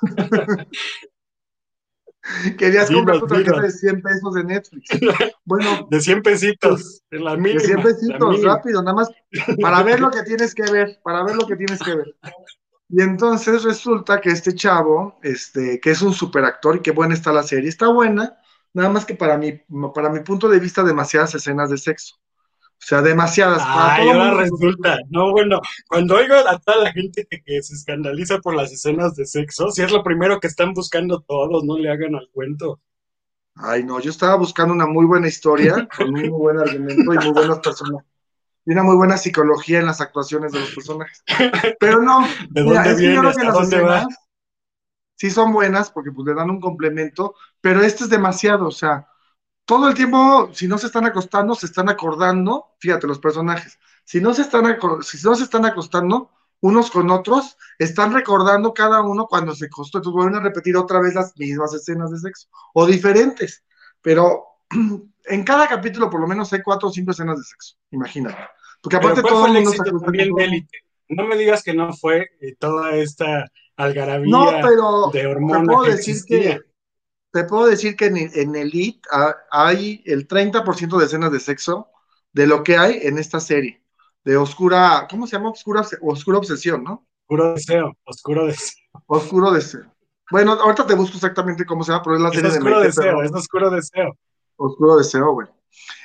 Querías 2.58 2.90
comprar 2.90 3.20
tu 3.20 3.28
tarjeta 3.28 3.62
de 3.62 3.72
100 3.72 4.02
pesos 4.02 4.34
de 4.34 4.44
Netflix. 4.44 4.90
Bueno. 5.46 5.88
De 5.90 6.00
100 6.00 6.22
pesitos. 6.22 7.04
En 7.10 7.26
la 7.26 7.36
de 7.36 7.60
100 7.60 7.82
pesitos, 7.82 8.44
rápido, 8.44 8.82
nada 8.82 8.96
más 8.96 9.10
para 9.60 9.84
ver 9.84 10.00
lo 10.00 10.10
que 10.12 10.24
tienes 10.24 10.54
que 10.54 10.72
ver, 10.72 11.00
para 11.04 11.24
ver 11.24 11.36
lo 11.36 11.46
que 11.48 11.56
tienes 11.56 11.80
que 11.80 11.96
ver. 11.96 12.16
Y 12.90 13.02
entonces 13.02 13.64
resulta 13.64 14.22
que 14.22 14.30
este 14.30 14.54
chavo, 14.54 15.20
este, 15.24 15.80
que 15.80 15.92
es 15.92 16.02
un 16.02 16.14
super 16.14 16.46
actor 16.46 16.78
y 16.78 16.82
qué 16.82 16.92
buena 16.92 17.14
está 17.14 17.32
la 17.32 17.44
serie, 17.44 17.70
está 17.70 17.88
buena, 17.88 18.38
nada 18.74 18.90
más 18.90 19.06
que 19.06 19.16
para 19.16 19.38
mi, 19.38 19.54
para 19.94 20.10
mi 20.10 20.20
punto 20.22 20.48
de 20.48 20.60
vista, 20.60 20.84
demasiadas 20.84 21.34
escenas 21.36 21.70
de 21.70 21.78
sexo. 21.78 22.16
O 22.82 22.84
sea, 22.84 23.04
demasiadas. 23.04 23.62
Ay, 23.63 24.10
ahora 24.10 24.34
resulta. 24.38 24.98
No, 25.12 25.32
bueno, 25.32 25.62
cuando 25.88 26.15
oigo 26.15 26.34
a 26.34 26.58
toda 26.58 26.84
la 26.84 26.91
gente 26.91 27.28
que, 27.30 27.62
se 27.62 27.76
escandaliza 27.76 28.39
por 28.39 28.56
las 28.56 28.72
escenas 28.72 29.15
de 29.15 29.28
sexo, 29.28 29.70
si 29.70 29.84
es 29.84 29.91
lo 29.91 30.04
primero 30.04 30.39
que 30.39 30.48
están 30.48 30.74
buscando 30.74 31.22
todos, 31.22 31.63
no 31.63 31.78
le 31.78 31.91
hagan 31.91 32.15
al 32.15 32.28
cuento. 32.34 32.80
Ay, 33.54 33.84
no, 33.84 34.00
yo 34.00 34.10
estaba 34.10 34.36
buscando 34.36 34.74
una 34.74 34.88
muy 34.88 35.06
buena 35.06 35.28
historia, 35.28 35.88
con 35.96 36.08
un 36.08 36.22
muy 36.22 36.30
buen 36.30 36.58
argumento 36.58 37.13
y 37.13 37.17
muy 37.17 37.32
buenas 37.32 37.60
personas. 37.60 38.04
Y 38.65 38.72
una 38.72 38.82
muy 38.82 38.96
buena 38.96 39.17
psicología 39.17 39.80
en 39.80 39.86
las 39.86 40.02
actuaciones 40.02 40.52
de 40.52 40.62
los 40.62 40.72
personajes. 40.72 41.24
Pero 41.80 42.02
no, 42.02 42.22
¿de 42.50 42.63
dónde 42.63 42.96
viene? 42.96 43.22
dónde 43.52 43.80
va? 43.80 44.08
Sí 45.17 45.30
son 45.30 45.54
buenas 45.54 45.91
porque 45.91 46.12
pues 46.12 46.26
le 46.26 46.34
dan 46.34 46.50
un 46.50 46.60
complemento, 46.60 47.36
pero 47.62 47.82
este 47.82 48.06
es 48.06 48.10
demasiado, 48.10 48.67
o 48.67 48.72
sea, 48.72 49.08
todo 49.65 49.88
el 49.88 49.93
tiempo, 49.93 50.50
si 50.54 50.67
no 50.67 50.78
se 50.78 50.88
están 50.88 51.06
acostando, 51.06 51.56
se 51.56 51.65
están 51.65 51.89
acordando, 51.89 52.76
fíjate 52.80 53.08
los 53.08 53.19
personajes, 53.19 53.80
si 54.04 54.19
no 54.19 54.34
se 54.34 54.41
están, 54.41 54.78
si 55.02 55.26
no 55.26 55.36
se 55.36 55.43
están 55.43 55.65
acostando 55.65 56.32
unos 56.62 56.91
con 56.91 57.10
otros, 57.10 57.58
están 57.80 58.13
recordando 58.13 58.74
cada 58.74 59.02
uno 59.02 59.28
cuando 59.28 59.56
se 59.56 59.65
acostó, 59.65 59.97
entonces 59.97 60.15
vuelven 60.15 60.36
a 60.36 60.43
repetir 60.43 60.78
otra 60.78 61.00
vez 61.00 61.15
las 61.15 61.36
mismas 61.38 61.74
escenas 61.74 62.12
de 62.12 62.19
sexo, 62.19 62.47
o 62.74 62.86
diferentes, 62.86 63.63
pero 64.02 64.43
en 65.26 65.43
cada 65.43 65.67
capítulo 65.67 66.10
por 66.10 66.21
lo 66.21 66.28
menos 66.28 66.52
hay 66.54 66.62
cuatro 66.62 66.89
o 66.89 66.91
cinco 66.91 67.12
escenas 67.12 67.38
de 67.38 67.43
sexo, 67.43 67.76
imagínate. 67.91 68.38
Porque 68.82 68.97
aparte 68.97 69.21
todo 69.21 69.45
el 69.45 69.54
mundo 69.54 69.71
se 69.71 69.78
No 71.10 71.28
me 71.28 71.38
digas 71.38 71.62
que 71.62 71.74
no 71.74 71.93
fue 71.93 72.32
eh, 72.39 72.56
toda 72.58 72.95
esta 72.95 73.52
algarabía 73.76 74.62
de 75.12 75.28
hormonas 75.28 75.86
que 75.86 75.91
decir 75.91 76.17
que 76.26 76.60
te 77.32 77.44
puedo 77.46 77.65
decir 77.67 77.96
que 77.96 78.06
en, 78.08 78.56
Elite 78.56 79.02
hay 79.52 80.04
el 80.06 80.28
30% 80.28 80.98
de 80.98 81.06
escenas 81.06 81.32
de 81.32 81.39
sexo 81.39 81.88
de 82.34 82.48
lo 82.48 82.63
que 82.63 82.78
hay 82.78 83.00
en 83.04 83.17
esta 83.17 83.39
serie. 83.39 83.82
De 84.24 84.38
oscura, 84.38 85.08
¿cómo 85.10 85.26
se 85.26 85.36
llama? 85.36 85.50
Oscura, 85.50 85.86
oscura 86.02 86.38
obsesión, 86.38 86.84
¿no? 86.84 87.08
Oscuro 87.28 87.54
deseo, 87.54 87.98
oscuro 88.04 88.46
deseo. 88.46 88.76
Oscuro 89.08 89.52
deseo. 89.52 89.86
Bueno, 90.30 90.54
ahorita 90.54 90.86
te 90.86 90.96
busco 90.96 91.15
exactamente 91.15 91.65
cómo 91.65 91.84
se 91.84 91.91
llama, 91.91 92.04
pero 92.04 92.15
es 92.17 92.22
la 92.22 92.30
serie 92.30 92.50
es 92.50 92.56
oscuro 92.56 92.80
deseo, 92.80 93.24
es 93.24 93.32
oscuro 93.32 93.70
deseo. 93.70 94.17
Oscuro 94.58 94.98
deseo, 94.98 95.34
güey. 95.34 95.48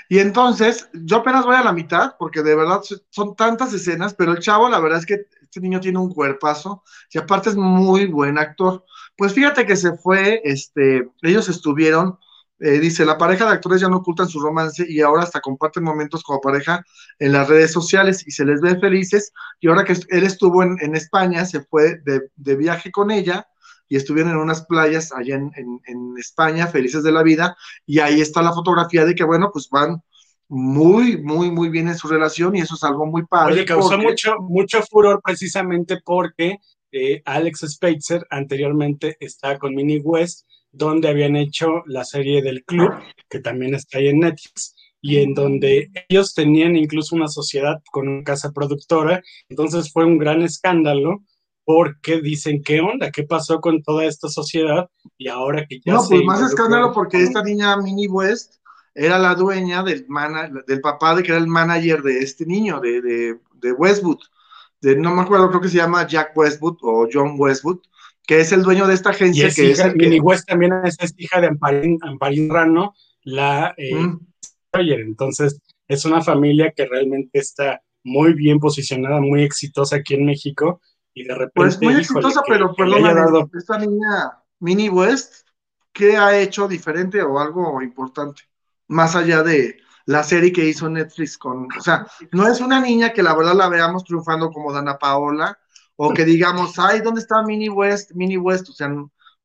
Y 0.08 0.18
entonces, 0.20 0.88
yo 0.92 1.18
apenas 1.18 1.44
voy 1.44 1.56
a 1.56 1.64
la 1.64 1.72
mitad, 1.72 2.14
porque 2.18 2.42
de 2.42 2.54
verdad 2.54 2.80
son 3.10 3.34
tantas 3.34 3.72
escenas, 3.72 4.14
pero 4.14 4.32
el 4.32 4.38
chavo, 4.38 4.68
la 4.68 4.78
verdad 4.78 5.00
es 5.00 5.06
que 5.06 5.26
este 5.42 5.60
niño 5.60 5.80
tiene 5.80 5.98
un 5.98 6.12
cuerpazo, 6.12 6.84
y 7.10 7.18
aparte 7.18 7.50
es 7.50 7.56
muy 7.56 8.06
buen 8.06 8.38
actor. 8.38 8.84
Pues 9.16 9.33
fíjate 9.33 9.64
que 9.64 9.76
se 9.76 9.96
fue, 9.96 10.42
este, 10.44 11.09
ellos 11.22 11.48
estuvieron, 11.48 12.18
eh, 12.59 12.79
dice, 12.81 13.05
la 13.05 13.18
pareja 13.18 13.46
de 13.46 13.52
actores 13.52 13.81
ya 13.81 13.88
no 13.88 13.98
ocultan 13.98 14.29
su 14.29 14.40
romance 14.40 14.85
y 14.88 15.00
ahora 15.00 15.22
hasta 15.22 15.40
comparten 15.40 15.83
momentos 15.83 16.22
como 16.22 16.40
pareja 16.40 16.85
en 17.18 17.33
las 17.33 17.48
redes 17.48 17.72
sociales 17.72 18.26
y 18.26 18.31
se 18.31 18.44
les 18.44 18.61
ve 18.61 18.79
felices. 18.79 19.33
Y 19.61 19.68
ahora 19.68 19.85
que 19.85 19.94
él 20.09 20.24
estuvo 20.24 20.62
en, 20.62 20.96
España, 20.96 21.44
se 21.44 21.61
fue 21.61 22.00
de, 22.05 22.57
viaje 22.57 22.90
con 22.90 23.11
ella 23.11 23.46
y 23.88 23.96
estuvieron 23.96 24.33
en 24.33 24.38
unas 24.38 24.66
playas 24.66 25.12
allá 25.12 25.37
en, 25.37 25.52
en, 25.55 26.14
España, 26.18 26.66
felices 26.66 27.02
de 27.02 27.12
la 27.12 27.22
vida. 27.22 27.57
Y 27.87 28.00
ahí 28.00 28.20
está 28.20 28.42
la 28.42 28.52
fotografía 28.52 29.05
de 29.05 29.14
que, 29.14 29.24
bueno, 29.24 29.50
pues 29.52 29.68
van 29.70 30.02
muy, 30.48 31.16
muy, 31.16 31.50
muy 31.50 31.68
bien 31.68 31.88
en 31.88 31.96
su 31.96 32.09
relación 32.09 32.55
y 32.55 32.61
eso 32.61 32.74
es 32.74 32.85
algo 32.85 33.07
muy 33.07 33.26
padre. 33.26 33.55
Oye, 33.55 33.64
causó 33.64 33.98
mucho, 33.98 34.37
mucho 34.40 34.83
furor 34.83 35.20
precisamente 35.22 36.00
porque 36.05 36.59
eh, 36.96 37.22
Alex 37.24 37.61
Spitzer 37.68 38.26
anteriormente 38.30 39.16
está 39.20 39.59
con 39.59 39.74
Mini 39.74 39.98
West, 39.98 40.46
donde 40.72 41.09
habían 41.09 41.37
hecho 41.37 41.82
la 41.87 42.04
serie 42.04 42.42
del 42.42 42.64
club, 42.64 42.90
que 43.28 43.40
también 43.40 43.74
está 43.74 43.98
ahí 43.98 44.09
en 44.09 44.20
Netflix, 44.20 44.74
y 45.00 45.18
en 45.18 45.35
donde 45.35 45.90
ellos 46.09 46.35
tenían 46.35 46.74
incluso 46.74 47.14
una 47.14 47.28
sociedad 47.28 47.82
con 47.92 48.09
una 48.09 48.24
casa 48.24 48.52
productora, 48.52 49.22
entonces 49.48 49.92
fue 49.92 50.04
un 50.04 50.18
gran 50.18 50.42
escándalo 50.42 51.22
porque 51.64 52.20
dicen, 52.20 52.62
¿qué 52.62 52.80
onda? 52.80 53.11
¿Qué 53.11 53.24
pasó 53.24 53.61
con 53.61 53.82
toda 53.82 54.04
esta 54.04 54.28
sociedad? 54.28 54.88
Y 55.18 55.28
ahora 55.28 55.66
que 55.66 55.80
ya... 55.85 55.94
No, 55.94 56.04
pues 56.09 56.22
más 56.24 56.40
escándalo 56.40 56.92
porque 56.92 57.22
esta 57.22 57.42
niña 57.42 57.76
Mini 57.76 58.06
West 58.06 58.54
era 58.94 59.18
la 59.18 59.35
dueña 59.35 59.82
del, 59.82 60.06
del 60.66 60.80
papá 60.80 61.14
de 61.14 61.22
que 61.22 61.32
era 61.32 61.40
el 61.40 61.46
manager 61.46 62.02
de 62.02 62.20
este 62.20 62.46
niño, 62.46 62.80
de, 62.80 63.02
de, 63.02 63.72
Westwood. 63.72 64.18
De, 64.80 64.96
no 64.96 65.14
me 65.14 65.22
acuerdo, 65.22 65.48
creo 65.48 65.60
que 65.60 65.68
se 65.68 65.78
llama 65.78 66.06
Jack 66.06 66.36
Westwood 66.36 66.78
o 66.82 67.08
John 67.12 67.34
Westwood, 67.38 67.80
que 68.26 68.40
es 68.40 68.52
el 68.52 68.62
dueño 68.62 68.86
de 68.86 68.94
esta 68.94 69.10
agencia. 69.10 69.50
que 69.54 69.70
es 69.70 69.78
el 69.80 70.20
West 70.20 70.48
también 70.48 70.72
es, 70.84 70.96
hija 71.16 71.40
de 71.40 71.46
Amparín, 71.48 71.98
Amparín 72.02 72.50
Rano, 72.50 72.94
la 73.22 73.74
eh, 73.76 74.14
Entonces, 74.72 75.60
es 75.88 76.04
una 76.04 76.20
familia 76.20 76.72
que 76.76 76.86
realmente 76.86 77.38
está 77.38 77.80
muy 78.04 78.34
bien 78.34 78.58
posicionada, 78.58 79.20
muy 79.20 79.42
exitosa 79.42 79.96
aquí 79.96 80.14
en 80.14 80.26
México. 80.26 80.80
Y 81.14 81.24
de 81.24 81.34
repente. 81.34 81.52
Pues 81.54 81.80
muy 81.80 81.94
exitosa, 81.94 82.42
pero 82.46 82.74
perdón, 82.74 83.02
dado... 83.02 83.50
esta 83.56 83.78
niña, 83.78 84.42
Mini 84.60 84.88
West, 84.88 85.46
¿qué 85.92 86.16
ha 86.16 86.38
hecho 86.38 86.68
diferente 86.68 87.22
o 87.22 87.38
algo 87.38 87.80
importante? 87.80 88.42
Más 88.88 89.16
allá 89.16 89.42
de 89.42 89.78
la 90.06 90.22
serie 90.22 90.52
que 90.52 90.64
hizo 90.64 90.88
Netflix 90.88 91.36
con. 91.36 91.68
O 91.76 91.80
sea, 91.80 92.06
no 92.32 92.48
es 92.48 92.60
una 92.60 92.80
niña 92.80 93.12
que 93.12 93.22
la 93.22 93.34
verdad 93.34 93.54
la 93.54 93.68
veamos 93.68 94.04
triunfando 94.04 94.50
como 94.50 94.72
Dana 94.72 94.98
Paola, 94.98 95.58
o 95.96 96.12
que 96.12 96.24
digamos, 96.24 96.78
ay, 96.78 97.00
¿dónde 97.00 97.20
está 97.20 97.42
Mini 97.42 97.68
West? 97.68 98.12
Mini 98.14 98.36
West, 98.36 98.68
o 98.70 98.72
sea, 98.72 98.88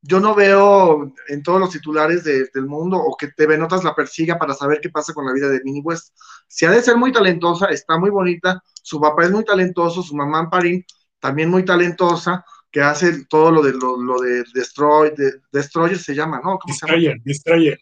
yo 0.03 0.19
no 0.19 0.33
veo 0.33 1.13
en 1.27 1.43
todos 1.43 1.59
los 1.59 1.69
titulares 1.69 2.23
del 2.23 2.65
mundo 2.65 2.97
o 2.97 3.15
que 3.15 3.27
TV 3.27 3.57
Notas 3.57 3.83
la 3.83 3.93
persiga 3.93 4.39
para 4.39 4.53
saber 4.53 4.79
qué 4.81 4.89
pasa 4.89 5.13
con 5.13 5.25
la 5.25 5.33
vida 5.33 5.47
de 5.47 5.61
Minnie 5.63 5.83
West. 5.83 6.15
Si 6.47 6.65
ha 6.65 6.71
de 6.71 6.81
ser 6.81 6.97
muy 6.97 7.11
talentosa, 7.11 7.67
está 7.67 7.97
muy 7.99 8.09
bonita, 8.09 8.63
su 8.81 8.99
papá 8.99 9.25
es 9.25 9.31
muy 9.31 9.45
talentoso, 9.45 10.01
su 10.01 10.15
mamá 10.15 10.39
Amparín 10.39 10.83
también 11.19 11.51
muy 11.51 11.63
talentosa, 11.63 12.43
que 12.71 12.81
hace 12.81 13.25
todo 13.25 13.51
lo 13.51 13.61
de 13.61 13.73
lo, 13.73 14.19
de 14.19 14.43
Destroy, 14.55 15.13
de, 15.15 15.33
Destroyer 15.51 15.99
se 15.99 16.15
llama, 16.15 16.37
¿no? 16.37 16.57
¿Cómo 16.57 16.73
Destroyer, 16.73 17.21
Destroyer. 17.23 17.79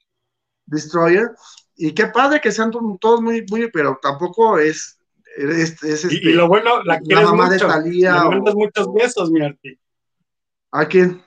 Destroyer. 0.66 1.32
Y 1.82 1.94
qué 1.94 2.08
padre 2.08 2.42
que 2.42 2.52
sean 2.52 2.72
todos 3.00 3.22
muy, 3.22 3.46
muy, 3.50 3.72
pero 3.72 3.98
tampoco 4.02 4.60
es, 4.60 5.00
es, 5.38 6.12
y, 6.12 6.18
y, 6.30 6.34
lo 6.34 6.50
bueno, 6.50 6.84
la, 6.84 7.00
la 7.02 7.22
mamá 7.22 7.46
mucho, 7.46 7.68
de 7.68 7.74
Talía. 7.74 8.26
Le 8.26 8.54
muchos 8.54 8.94
besos, 8.94 9.32
mi 9.32 9.42
Arti. 9.42 9.80
¿A 10.72 10.86
quién? 10.86 11.24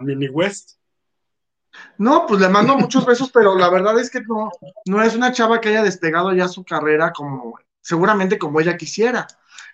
Mini 0.00 0.30
West. 0.30 0.78
No, 1.98 2.24
pues 2.26 2.40
le 2.40 2.48
mando 2.48 2.74
muchos 2.78 3.04
besos, 3.04 3.30
pero 3.30 3.54
la 3.54 3.68
verdad 3.68 3.98
es 4.00 4.10
que 4.10 4.22
no, 4.22 4.50
no 4.86 5.02
es 5.02 5.14
una 5.14 5.30
chava 5.30 5.60
que 5.60 5.68
haya 5.68 5.82
despegado 5.82 6.32
ya 6.32 6.48
su 6.48 6.64
carrera 6.64 7.12
como, 7.12 7.58
seguramente 7.82 8.38
como 8.38 8.60
ella 8.60 8.78
quisiera. 8.78 9.26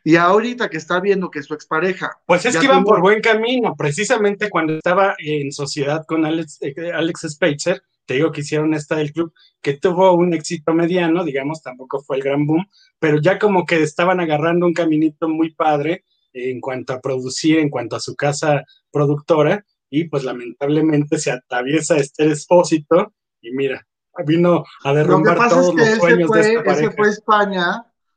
Y 0.02 0.16
ahorita 0.16 0.68
que 0.68 0.78
está 0.78 0.98
viendo 0.98 1.30
que 1.30 1.44
su 1.44 1.54
expareja. 1.54 2.18
Pues 2.26 2.44
es 2.44 2.56
que 2.56 2.64
iban 2.64 2.82
por 2.82 3.00
buen 3.00 3.20
camino, 3.20 3.76
precisamente 3.76 4.50
cuando 4.50 4.74
estaba 4.74 5.14
en 5.18 5.52
sociedad 5.52 6.04
con 6.06 6.26
Alex, 6.26 6.58
eh, 6.60 6.92
Alex 6.92 7.20
Spacer, 7.28 7.84
te 8.08 8.14
digo 8.14 8.32
que 8.32 8.40
hicieron 8.40 8.72
esta 8.72 8.96
del 8.96 9.12
club, 9.12 9.34
que 9.60 9.74
tuvo 9.74 10.14
un 10.14 10.32
éxito 10.32 10.72
mediano, 10.72 11.24
digamos, 11.24 11.60
tampoco 11.60 12.00
fue 12.00 12.16
el 12.16 12.22
gran 12.22 12.46
boom, 12.46 12.66
pero 12.98 13.20
ya 13.20 13.38
como 13.38 13.66
que 13.66 13.82
estaban 13.82 14.18
agarrando 14.18 14.64
un 14.64 14.72
caminito 14.72 15.28
muy 15.28 15.52
padre 15.52 16.04
en 16.32 16.58
cuanto 16.58 16.94
a 16.94 17.00
producir, 17.00 17.58
en 17.58 17.68
cuanto 17.68 17.96
a 17.96 18.00
su 18.00 18.16
casa 18.16 18.64
productora, 18.90 19.62
y 19.90 20.04
pues 20.04 20.24
lamentablemente 20.24 21.18
se 21.18 21.30
atraviesa 21.30 21.98
este 21.98 22.28
expósito 22.28 23.12
y 23.42 23.52
mira, 23.52 23.86
vino 24.24 24.64
a 24.84 24.94
derrumbar 24.94 25.46
todos 25.50 25.74
los 25.74 25.88
sueños 25.98 26.30
de 26.30 26.40
esta 26.40 26.64
pareja. 26.64 26.84
Él 26.84 26.90
se 26.90 26.96
fue 26.96 27.08
a 27.08 27.10
España 27.10 27.70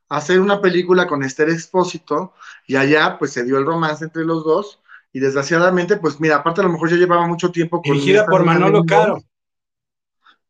a 0.08 0.18
hacer 0.18 0.40
una 0.40 0.62
película 0.62 1.06
con 1.06 1.22
Esther 1.22 1.50
Expósito 1.50 2.34
y 2.66 2.78
allá 2.78 3.18
pues 3.20 3.34
se 3.34 3.44
dio 3.44 3.58
el 3.58 3.66
romance 3.66 4.06
entre 4.06 4.24
los 4.24 4.46
dos 4.46 4.80
y 5.12 5.20
desgraciadamente 5.20 5.98
pues 5.98 6.22
mira, 6.22 6.38
aparte 6.38 6.62
a 6.62 6.64
lo 6.64 6.72
mejor 6.72 6.90
ya 6.90 6.96
llevaba 6.96 7.28
mucho 7.28 7.52
tiempo 7.52 7.82
con 7.82 7.92
dirigida 7.92 8.26
por 8.26 8.46
Manolo 8.46 8.86
Caro. 8.86 9.22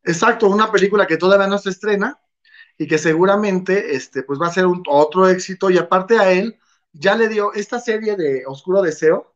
Exacto, 0.03 0.47
una 0.47 0.71
película 0.71 1.05
que 1.07 1.17
todavía 1.17 1.47
no 1.47 1.57
se 1.57 1.69
estrena 1.69 2.19
y 2.77 2.87
que 2.87 2.97
seguramente 2.97 3.95
este 3.95 4.23
pues 4.23 4.39
va 4.41 4.47
a 4.47 4.53
ser 4.53 4.65
otro 4.87 5.27
éxito 5.29 5.69
y 5.69 5.77
aparte 5.77 6.17
a 6.17 6.31
él 6.31 6.59
ya 6.91 7.15
le 7.15 7.29
dio 7.29 7.53
esta 7.53 7.79
serie 7.79 8.15
de 8.15 8.43
Oscuro 8.47 8.81
Deseo 8.81 9.31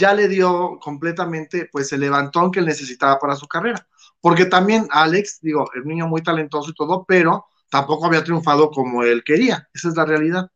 ya 0.00 0.14
le 0.14 0.28
dio 0.28 0.78
completamente 0.80 1.68
pues 1.70 1.92
el 1.92 2.00
levantón 2.00 2.50
que 2.50 2.60
él 2.60 2.66
necesitaba 2.66 3.18
para 3.18 3.36
su 3.36 3.46
carrera. 3.46 3.86
Porque 4.20 4.46
también 4.46 4.88
Alex, 4.90 5.40
digo, 5.42 5.70
el 5.74 5.84
niño 5.84 6.06
muy 6.06 6.22
talentoso 6.22 6.70
y 6.70 6.74
todo, 6.74 7.04
pero 7.06 7.46
tampoco 7.70 8.06
había 8.06 8.24
triunfado 8.24 8.70
como 8.70 9.02
él 9.02 9.22
quería. 9.24 9.68
Esa 9.72 9.88
es 9.88 9.96
la 9.96 10.04
realidad. 10.04 10.50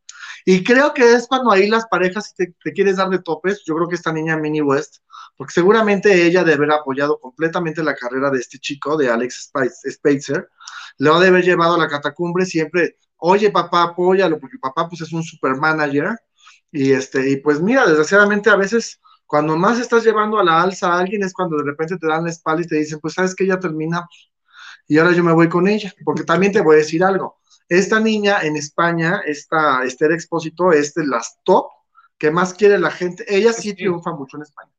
Y 0.45 0.63
creo 0.63 0.93
que 0.93 1.13
es 1.13 1.27
cuando 1.27 1.51
ahí 1.51 1.67
las 1.67 1.85
parejas, 1.87 2.33
si 2.35 2.53
te, 2.53 2.73
quieres 2.73 2.97
dar 2.97 3.09
de 3.09 3.19
topes, 3.19 3.63
yo 3.65 3.75
creo 3.75 3.87
que 3.87 3.95
esta 3.95 4.13
niña 4.13 4.37
Minnie 4.37 4.61
West, 4.61 4.97
porque 5.37 5.53
seguramente 5.53 6.25
ella 6.25 6.43
debe 6.43 6.65
haber 6.65 6.71
apoyado 6.71 7.19
completamente 7.19 7.83
la 7.83 7.95
carrera 7.95 8.29
de 8.29 8.39
este 8.39 8.59
chico, 8.59 8.97
de 8.97 9.09
Alex 9.09 9.51
Spacer, 9.89 10.49
le 10.97 11.09
ha 11.09 11.19
de 11.19 11.27
haber 11.27 11.43
llevado 11.43 11.75
a 11.75 11.79
la 11.79 11.87
catacumbre 11.87 12.45
siempre, 12.45 12.97
oye 13.17 13.51
papá, 13.51 13.83
apóyalo, 13.83 14.39
porque 14.39 14.57
papá 14.59 14.87
pues 14.87 15.01
es 15.01 15.11
un 15.11 15.23
super 15.23 15.55
manager, 15.55 16.17
y 16.71 16.91
este, 16.91 17.29
y 17.29 17.37
pues 17.37 17.61
mira, 17.61 17.85
desgraciadamente 17.85 18.49
a 18.49 18.55
veces 18.55 18.99
cuando 19.25 19.57
más 19.57 19.79
estás 19.79 20.03
llevando 20.03 20.39
a 20.39 20.43
la 20.43 20.61
alza 20.61 20.93
a 20.93 20.99
alguien 20.99 21.23
es 21.23 21.33
cuando 21.33 21.57
de 21.57 21.63
repente 21.63 21.97
te 21.97 22.07
dan 22.07 22.25
la 22.25 22.29
espalda 22.29 22.63
y 22.63 22.67
te 22.67 22.75
dicen, 22.75 22.99
pues 22.99 23.15
sabes 23.15 23.33
que 23.33 23.47
ya 23.47 23.59
terminamos. 23.59 24.31
Y 24.87 24.99
ahora 24.99 25.13
yo 25.13 25.23
me 25.23 25.33
voy 25.33 25.49
con 25.49 25.67
ella, 25.67 25.93
porque 26.03 26.23
también 26.23 26.51
te 26.51 26.61
voy 26.61 26.75
a 26.75 26.79
decir 26.79 27.03
algo. 27.03 27.39
Esta 27.67 27.99
niña 27.99 28.41
en 28.41 28.55
España, 28.55 29.21
esta 29.25 29.83
Esther 29.83 30.11
Expósito, 30.11 30.71
es 30.71 30.93
de 30.93 31.07
las 31.07 31.39
top 31.43 31.67
que 32.19 32.29
más 32.29 32.53
quiere 32.53 32.77
la 32.77 32.91
gente. 32.91 33.25
Ella 33.27 33.51
sí 33.51 33.73
triunfa 33.73 34.11
mucho 34.11 34.37
en 34.37 34.43
España. 34.43 34.71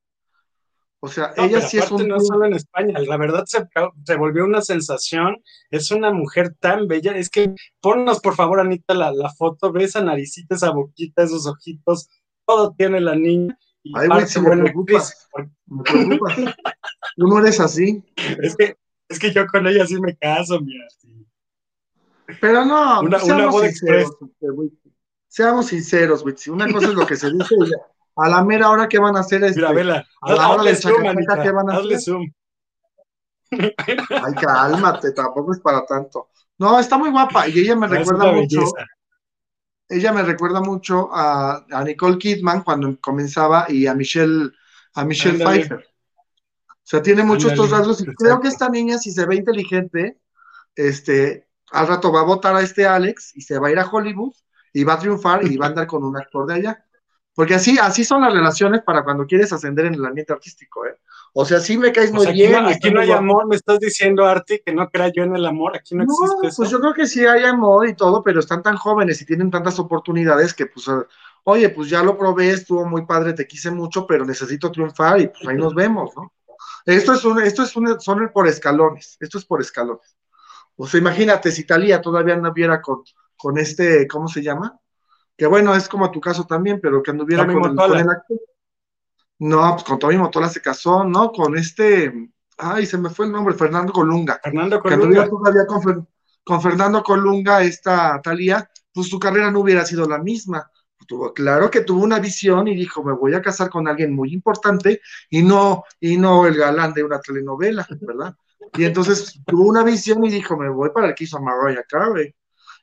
O 1.06 1.08
sea, 1.08 1.32
ella 1.36 1.60
sí 1.60 1.78
es 1.78 1.88
un. 1.92 2.08
No 2.08 2.18
solo 2.18 2.46
en 2.46 2.54
España, 2.54 2.98
la 2.98 3.16
verdad 3.16 3.44
se, 3.46 3.64
se, 4.04 4.16
volvió 4.16 4.44
una 4.44 4.60
sensación. 4.60 5.36
Es 5.70 5.92
una 5.92 6.10
mujer 6.10 6.56
tan 6.58 6.88
bella. 6.88 7.16
Es 7.16 7.30
que 7.30 7.54
ponnos, 7.80 8.18
por 8.18 8.34
favor, 8.34 8.58
Anita, 8.58 8.92
la, 8.92 9.12
la 9.12 9.30
foto. 9.30 9.70
Ve 9.70 9.84
esa 9.84 10.02
naricita, 10.02 10.56
esa 10.56 10.72
boquita, 10.72 11.22
esos 11.22 11.46
ojitos. 11.46 12.08
Todo 12.44 12.74
tiene 12.76 13.00
la 13.00 13.14
niña. 13.14 13.56
Ay, 13.94 14.08
güey, 14.08 14.26
si 14.26 14.40
me 14.40 14.50
preocupas. 14.50 15.28
Tú 17.16 17.28
no 17.28 17.38
eres 17.38 17.60
así. 17.60 18.02
Es 18.42 18.56
que, 18.56 18.76
es 19.08 19.20
que 19.20 19.32
yo 19.32 19.46
con 19.46 19.64
ella 19.68 19.86
sí 19.86 20.00
me 20.00 20.16
caso, 20.16 20.60
mira. 20.60 20.86
Pero 22.40 22.64
no, 22.64 23.02
una, 23.02 23.20
seamos, 23.20 23.54
una 23.54 23.68
sinceros, 23.68 24.10
este, 24.10 24.90
seamos 25.28 25.66
sinceros, 25.66 26.24
güey. 26.24 26.36
Si 26.36 26.50
una 26.50 26.66
cosa 26.72 26.88
es 26.88 26.94
lo 26.94 27.06
que 27.06 27.14
se 27.14 27.30
dice, 27.30 27.54
a 28.16 28.28
la 28.28 28.42
mera 28.42 28.70
hora 28.70 28.88
que 28.88 28.98
van 28.98 29.16
a 29.16 29.20
hacer 29.20 29.44
este, 29.44 29.60
Mira, 29.60 29.72
vela, 29.72 30.06
a 30.22 30.32
la 30.32 30.48
hora 30.48 30.62
de 30.62 30.74
zoom, 30.74 31.02
¿qué 31.42 31.50
van 31.52 31.70
a 31.70 31.76
hacer? 31.76 32.00
Zoom. 32.00 32.32
Ay, 33.50 34.34
cálmate, 34.40 35.12
tampoco 35.12 35.52
es 35.52 35.60
para 35.60 35.84
tanto. 35.86 36.30
No, 36.58 36.78
está 36.80 36.96
muy 36.98 37.10
guapa 37.10 37.46
y 37.48 37.58
ella 37.60 37.76
me 37.76 37.86
recuerda 37.86 38.32
mucho 38.32 38.60
ella 39.88 40.12
me 40.12 40.22
recuerda 40.22 40.60
mucho 40.60 41.08
a, 41.12 41.64
Nicole 41.84 42.18
Kidman 42.18 42.62
cuando 42.62 42.98
comenzaba 43.00 43.66
y 43.68 43.86
a 43.86 43.94
Michelle, 43.94 44.50
a 44.94 45.04
Michelle 45.04 45.44
Pfeiffer. 45.44 45.86
O 46.68 46.88
sea, 46.88 47.02
tiene 47.02 47.24
muchos 47.24 47.52
estos 47.52 47.70
rasgos 47.70 48.00
y 48.00 48.06
creo 48.06 48.40
que 48.40 48.48
esta 48.48 48.68
niña, 48.68 48.98
si 48.98 49.10
se 49.10 49.26
ve 49.26 49.36
inteligente, 49.36 50.20
este, 50.74 51.48
al 51.72 51.88
rato 51.88 52.12
va 52.12 52.20
a 52.20 52.24
votar 52.24 52.54
a 52.54 52.62
este 52.62 52.86
Alex 52.86 53.32
y 53.34 53.42
se 53.42 53.58
va 53.58 53.68
a 53.68 53.70
ir 53.72 53.78
a 53.78 53.88
Hollywood 53.88 54.34
y 54.72 54.84
va 54.84 54.94
a 54.94 54.98
triunfar 54.98 55.44
y 55.44 55.56
va 55.56 55.66
a 55.66 55.68
andar 55.70 55.86
con 55.86 56.04
un 56.04 56.16
actor 56.16 56.46
de 56.46 56.54
allá. 56.54 56.85
Porque 57.36 57.54
así, 57.54 57.78
así 57.78 58.02
son 58.02 58.22
las 58.22 58.32
relaciones 58.32 58.82
para 58.82 59.04
cuando 59.04 59.26
quieres 59.26 59.52
ascender 59.52 59.84
en 59.84 59.94
el 59.94 60.04
ambiente 60.06 60.32
artístico, 60.32 60.86
¿eh? 60.86 60.96
O 61.34 61.44
sea, 61.44 61.60
sí 61.60 61.76
me 61.76 61.92
caes 61.92 62.10
muy 62.10 62.32
bien. 62.32 62.54
aquí 62.64 62.90
no 62.90 62.98
hay 62.98 63.12
amor, 63.12 63.46
me 63.46 63.56
estás 63.56 63.78
diciendo, 63.78 64.24
Arti, 64.24 64.62
que 64.64 64.72
no 64.72 64.88
crea 64.88 65.12
yo 65.14 65.22
en 65.22 65.36
el 65.36 65.44
amor, 65.44 65.76
aquí 65.76 65.94
no, 65.94 66.04
existe 66.04 66.46
eso. 66.46 66.56
Pues 66.56 66.70
yo 66.70 66.80
creo 66.80 66.94
que 66.94 67.06
sí 67.06 67.26
hay 67.26 67.44
amor 67.44 67.86
y 67.86 67.94
todo, 67.94 68.22
pero 68.22 68.40
están 68.40 68.62
tan 68.62 68.78
jóvenes 68.78 69.20
y 69.20 69.26
tienen 69.26 69.50
tantas 69.50 69.78
oportunidades 69.78 70.54
que, 70.54 70.64
pues, 70.64 70.86
oye, 71.44 71.68
pues 71.68 71.90
ya 71.90 72.02
lo 72.02 72.16
probé, 72.16 72.52
estuvo 72.52 72.86
muy 72.86 73.04
padre, 73.04 73.34
te 73.34 73.46
quise 73.46 73.70
mucho, 73.70 74.06
pero 74.06 74.24
necesito 74.24 74.72
triunfar 74.72 75.20
y 75.20 75.28
pues 75.28 75.46
ahí 75.46 75.58
nos 75.58 75.74
vemos, 75.74 76.16
¿no? 76.16 76.32
Esto 76.86 77.12
es 77.12 77.22
un, 77.26 77.42
esto 77.42 77.64
es 77.64 77.76
un, 77.76 78.00
son 78.00 78.30
por 78.32 78.48
escalones, 78.48 79.18
esto 79.20 79.36
es 79.36 79.44
por 79.44 79.60
escalones. 79.60 80.16
O 80.76 80.86
sea, 80.86 81.00
imagínate 81.00 81.52
si 81.52 81.64
Talía 81.64 82.00
todavía 82.00 82.32
anduviera 82.32 82.80
con, 82.80 83.02
con 83.36 83.58
este, 83.58 84.08
¿cómo 84.08 84.26
se 84.26 84.42
llama? 84.42 84.80
Que 85.36 85.46
bueno, 85.46 85.74
es 85.74 85.88
como 85.88 86.10
tu 86.10 86.20
caso 86.20 86.44
también, 86.44 86.80
pero 86.80 87.02
que 87.02 87.10
anduviera 87.10 87.46
con 87.46 87.56
el, 87.56 87.76
con 87.76 87.98
el 87.98 88.10
actor 88.10 88.38
no, 89.38 89.72
pues 89.72 89.84
con 89.84 89.98
Tommy 89.98 90.16
Motola 90.16 90.48
se 90.48 90.62
casó, 90.62 91.04
¿no? 91.04 91.30
Con 91.30 91.58
este, 91.58 92.30
ay, 92.56 92.86
se 92.86 92.96
me 92.96 93.10
fue 93.10 93.26
el 93.26 93.32
nombre, 93.32 93.54
Fernando 93.54 93.92
Colunga. 93.92 94.40
Fernando 94.42 94.80
Colunga. 94.80 95.28
todavía 95.28 95.66
con, 95.66 96.08
con, 96.42 96.62
Fernando 96.62 97.02
Colunga, 97.02 97.62
esta 97.62 98.20
Talía, 98.22 98.68
pues 98.92 99.08
su 99.08 99.18
carrera 99.18 99.50
no 99.50 99.60
hubiera 99.60 99.84
sido 99.84 100.08
la 100.08 100.18
misma. 100.18 100.70
Tuvo, 101.06 101.32
claro 101.34 101.70
que 101.70 101.82
tuvo 101.82 102.02
una 102.02 102.18
visión 102.18 102.66
y 102.66 102.74
dijo, 102.74 103.04
me 103.04 103.12
voy 103.12 103.34
a 103.34 103.42
casar 103.42 103.68
con 103.68 103.86
alguien 103.86 104.12
muy 104.12 104.32
importante 104.32 105.02
y 105.28 105.42
no, 105.42 105.84
y 106.00 106.16
no 106.16 106.46
el 106.46 106.56
galán 106.56 106.94
de 106.94 107.04
una 107.04 107.20
telenovela, 107.20 107.86
¿verdad? 108.00 108.34
Y 108.72 108.84
entonces 108.84 109.38
tuvo 109.46 109.68
una 109.68 109.84
visión 109.84 110.24
y 110.24 110.30
dijo, 110.30 110.56
me 110.56 110.68
voy 110.68 110.90
para 110.90 111.08
el 111.08 111.14
que 111.14 111.24
hizo 111.24 111.40
Mariah 111.40 111.84
Carey. 111.86 112.34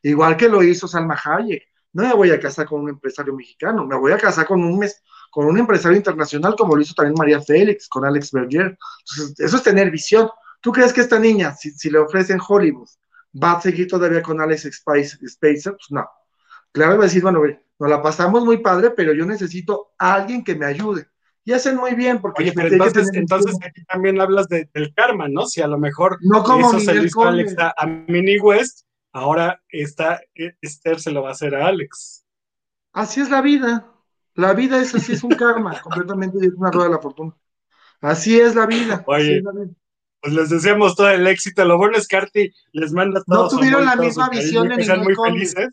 Igual 0.03 0.37
que 0.37 0.47
lo 0.47 0.61
hizo 0.63 0.87
Salma 0.87 1.19
Hayek. 1.21 1.63
No 1.93 2.03
me 2.03 2.13
voy 2.13 2.31
a 2.31 2.39
casar 2.39 2.65
con 2.65 2.81
un 2.81 2.89
empresario 2.89 3.33
mexicano, 3.33 3.85
me 3.85 3.95
voy 3.95 4.11
a 4.11 4.17
casar 4.17 4.47
con 4.47 4.63
un, 4.63 4.79
mes, 4.79 5.01
con 5.29 5.45
un 5.45 5.57
empresario 5.57 5.95
internacional 5.95 6.55
como 6.57 6.75
lo 6.75 6.81
hizo 6.81 6.95
también 6.95 7.15
María 7.17 7.39
Félix, 7.39 7.87
con 7.87 8.03
Alex 8.03 8.31
Berger. 8.31 8.77
Entonces, 9.11 9.39
eso 9.39 9.57
es 9.57 9.63
tener 9.63 9.91
visión. 9.91 10.29
¿Tú 10.59 10.71
crees 10.71 10.91
que 10.91 11.01
esta 11.01 11.19
niña, 11.19 11.53
si, 11.53 11.89
le 11.89 11.99
ofrecen 11.99 12.39
Hollywood, 12.45 12.89
va 13.41 13.53
a 13.53 13.61
seguir 13.61 13.87
todavía 13.87 14.23
con 14.23 14.41
Alex 14.41 14.69
Spacer? 14.71 15.19
Pues 15.19 15.91
no. 15.91 16.09
Claro, 16.71 16.97
va 16.97 17.03
a 17.03 17.07
decir, 17.07 17.21
bueno, 17.21 17.41
nos 17.79 17.89
la 17.89 18.01
pasamos 18.01 18.43
muy 18.43 18.57
padre, 18.57 18.91
pero 18.91 19.13
yo 19.13 19.25
necesito 19.25 19.91
a 19.99 20.15
alguien 20.15 20.43
que 20.43 20.55
me 20.55 20.65
ayude. 20.65 21.07
Y 21.45 21.51
hacen 21.51 21.75
muy 21.75 21.93
bien, 21.93 22.21
porque... 22.21 22.43
Oye, 22.43 22.53
pero 22.53 22.69
entonces, 22.69 23.09
entonces 23.13 23.57
aquí 23.63 23.83
también 23.85 24.19
hablas 24.21 24.47
del 24.47 24.93
karma, 24.95 25.27
¿no? 25.27 25.45
Si 25.45 25.61
a 25.61 25.67
lo 25.67 25.77
mejor 25.77 26.17
no 26.21 26.41
como 26.43 26.69
eso 26.69 26.79
se 26.79 26.91
Alex 26.91 27.55
a 27.59 27.85
Mini 27.85 28.39
West, 28.39 28.85
ahora 29.13 29.61
esta, 29.69 30.21
Esther 30.61 30.99
se 30.99 31.11
lo 31.11 31.21
va 31.23 31.29
a 31.29 31.31
hacer 31.33 31.55
a 31.55 31.67
Alex. 31.67 32.25
Así 32.91 33.21
es 33.21 33.29
la 33.29 33.41
vida. 33.41 33.89
La 34.35 34.53
vida 34.53 34.81
es 34.81 34.93
así, 34.95 35.13
es 35.13 35.23
un 35.23 35.31
karma, 35.31 35.79
completamente 35.83 36.45
es 36.45 36.53
una 36.55 36.71
rueda 36.71 36.89
de 36.89 36.95
la 36.95 37.01
fortuna. 37.01 37.33
Así 38.01 38.39
es 38.39 38.55
la 38.55 38.65
vida. 38.65 39.03
Oye, 39.07 39.41
pues 40.19 40.33
les 40.33 40.49
deseamos 40.49 40.95
todo 40.95 41.09
el 41.09 41.25
éxito. 41.27 41.63
Lo 41.63 41.77
bueno 41.77 41.97
es 41.97 42.07
que 42.07 42.17
Arti 42.17 42.53
les 42.73 42.91
manda 42.91 43.23
todo. 43.23 43.43
No 43.43 43.49
tuvieron 43.49 43.85
la 43.85 43.95
misma 43.95 44.29
visión 44.29 44.71
en 44.71 44.79
el 44.79 44.99
muy 45.01 45.15
felices. 45.15 45.69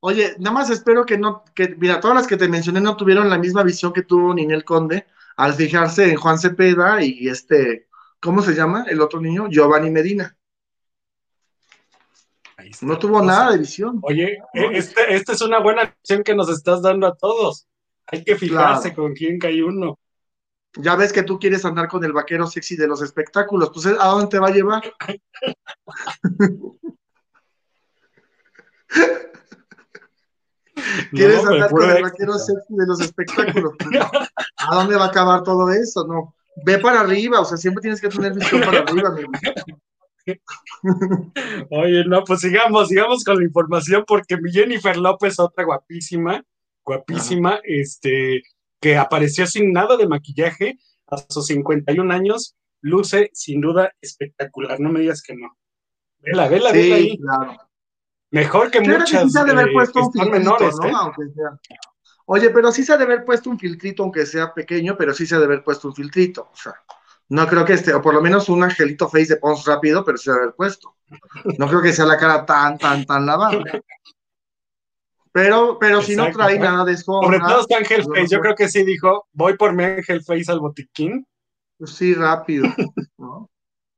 Oye, 0.00 0.34
nada 0.38 0.52
más 0.52 0.70
espero 0.70 1.06
que 1.06 1.16
no, 1.16 1.44
que, 1.54 1.76
mira, 1.78 1.98
todas 1.98 2.16
las 2.16 2.26
que 2.26 2.36
te 2.36 2.48
mencioné 2.48 2.80
no 2.80 2.96
tuvieron 2.96 3.30
la 3.30 3.38
misma 3.38 3.62
visión 3.62 3.92
que 3.92 4.02
tuvo 4.02 4.34
Ninel 4.34 4.64
Conde 4.64 5.06
al 5.36 5.54
fijarse 5.54 6.10
en 6.10 6.16
Juan 6.16 6.38
Cepeda 6.38 7.02
y 7.02 7.28
este, 7.28 7.88
¿cómo 8.20 8.42
se 8.42 8.54
llama? 8.54 8.84
El 8.88 9.00
otro 9.00 9.20
niño, 9.20 9.48
Giovanni 9.48 9.90
Medina. 9.90 10.36
No 12.82 12.98
tuvo 12.98 13.22
nada 13.22 13.52
de 13.52 13.58
visión. 13.58 13.98
Oye, 14.02 14.38
e, 14.52 14.66
este, 14.72 15.14
esta 15.14 15.32
es 15.32 15.40
una 15.40 15.60
buena 15.60 15.94
visión 16.02 16.22
que 16.22 16.34
nos 16.34 16.48
estás 16.48 16.82
dando 16.82 17.06
a 17.06 17.16
todos. 17.16 17.66
Hay 18.06 18.24
que 18.24 18.36
fijarse 18.36 18.94
con 18.94 19.14
quién 19.14 19.38
cae 19.38 19.62
uno. 19.62 19.98
Ya 20.76 20.96
ves 20.96 21.12
que 21.12 21.22
tú 21.22 21.38
quieres 21.38 21.64
andar 21.64 21.88
con 21.88 22.04
el 22.04 22.12
vaquero 22.12 22.46
sexy 22.46 22.76
de 22.76 22.88
los 22.88 23.00
espectáculos, 23.00 23.70
pues 23.72 23.86
¿a 23.86 24.06
dónde 24.08 24.26
te 24.26 24.38
va 24.38 24.48
a 24.48 24.50
llevar? 24.50 24.82
¿Quieres 31.12 31.44
andar 31.44 31.70
con 31.70 31.90
el 31.90 32.02
vaquero 32.02 32.38
sexy 32.38 32.74
de 32.74 32.86
los 32.86 33.00
espectáculos? 33.00 33.72
¿A 34.56 34.74
dónde 34.74 34.96
va 34.96 35.04
a 35.04 35.08
acabar 35.08 35.42
todo 35.42 35.70
eso? 35.70 36.06
No. 36.06 36.34
Ve 36.64 36.78
para 36.78 37.00
arriba, 37.00 37.40
o 37.40 37.44
sea, 37.44 37.56
siempre 37.56 37.82
tienes 37.82 38.00
que 38.00 38.08
tener 38.08 38.32
visión 38.32 38.60
para 38.60 38.80
arriba, 38.80 39.08
amigo. 39.08 39.30
Oye, 41.70 42.04
no, 42.06 42.24
pues 42.24 42.40
sigamos, 42.40 42.88
sigamos 42.88 43.24
con 43.24 43.38
la 43.38 43.44
información, 43.44 44.04
porque 44.06 44.36
mi 44.36 44.50
Jennifer 44.50 44.96
López, 44.96 45.38
otra 45.38 45.64
guapísima, 45.64 46.42
guapísima, 46.84 47.60
este, 47.64 48.42
que 48.80 48.96
apareció 48.96 49.46
sin 49.46 49.72
nada 49.72 49.96
de 49.96 50.08
maquillaje 50.08 50.78
a 51.06 51.18
sus 51.28 51.46
51 51.46 52.12
años, 52.12 52.56
luce 52.80 53.30
sin 53.32 53.60
duda 53.60 53.92
espectacular, 54.00 54.80
no 54.80 54.90
me 54.90 55.00
digas 55.00 55.22
que 55.22 55.34
no. 55.34 55.56
Vela, 56.18 56.48
vela, 56.48 56.72
vela 56.72 56.96
ahí. 56.96 57.18
Mejor 58.30 58.70
que 58.70 58.80
muchas 58.80 59.32
de 59.32 59.40
haber 59.40 59.72
puesto 59.72 60.00
un 60.00 60.12
filtrito, 60.12 60.58
¿no? 60.82 61.08
¿eh? 61.08 61.76
Oye, 62.26 62.50
pero 62.50 62.72
sí 62.72 62.82
se 62.82 62.92
ha 62.92 62.96
de 62.96 63.04
haber 63.04 63.24
puesto 63.24 63.50
un 63.50 63.58
filtrito, 63.58 64.02
aunque 64.02 64.26
sea 64.26 64.52
pequeño, 64.52 64.96
pero 64.96 65.12
sí 65.12 65.26
se 65.26 65.34
ha 65.34 65.38
de 65.38 65.44
haber 65.44 65.62
puesto 65.62 65.88
un 65.88 65.94
filtrito. 65.94 66.50
O 66.52 66.56
sea, 66.56 66.74
no 67.28 67.46
creo 67.46 67.64
que 67.64 67.74
esté, 67.74 67.94
o 67.94 68.02
por 68.02 68.14
lo 68.14 68.20
menos 68.20 68.48
un 68.48 68.62
angelito 68.62 69.08
face 69.08 69.34
de 69.34 69.36
Pons 69.36 69.64
rápido, 69.64 70.04
pero 70.04 70.18
se 70.18 70.30
ha 70.30 70.34
de 70.34 70.40
haber 70.40 70.54
puesto. 70.54 70.94
No 71.58 71.68
creo 71.68 71.82
que 71.82 71.92
sea 71.92 72.04
la 72.04 72.18
cara 72.18 72.44
tan, 72.44 72.78
tan, 72.78 73.04
tan 73.04 73.26
lavada. 73.26 73.62
Pero, 75.32 75.78
pero 75.80 76.00
si 76.00 76.14
no 76.14 76.30
trae 76.30 76.58
nada 76.58 76.84
de 76.84 76.96
sombra. 76.96 77.38
Sobre 77.38 77.38
todo 77.40 77.60
está 77.60 77.78
Ángel 77.78 78.04
Face, 78.04 78.28
yo 78.28 78.40
creo 78.40 78.54
que 78.54 78.68
sí 78.68 78.84
dijo, 78.84 79.26
voy 79.32 79.56
por 79.56 79.72
mi 79.72 79.84
Ángel 79.84 80.22
Face 80.22 80.50
al 80.50 80.60
botiquín. 80.60 81.26
Pues 81.78 81.90
sí, 81.92 82.14
rápido, 82.14 82.68
¿no? 83.18 83.50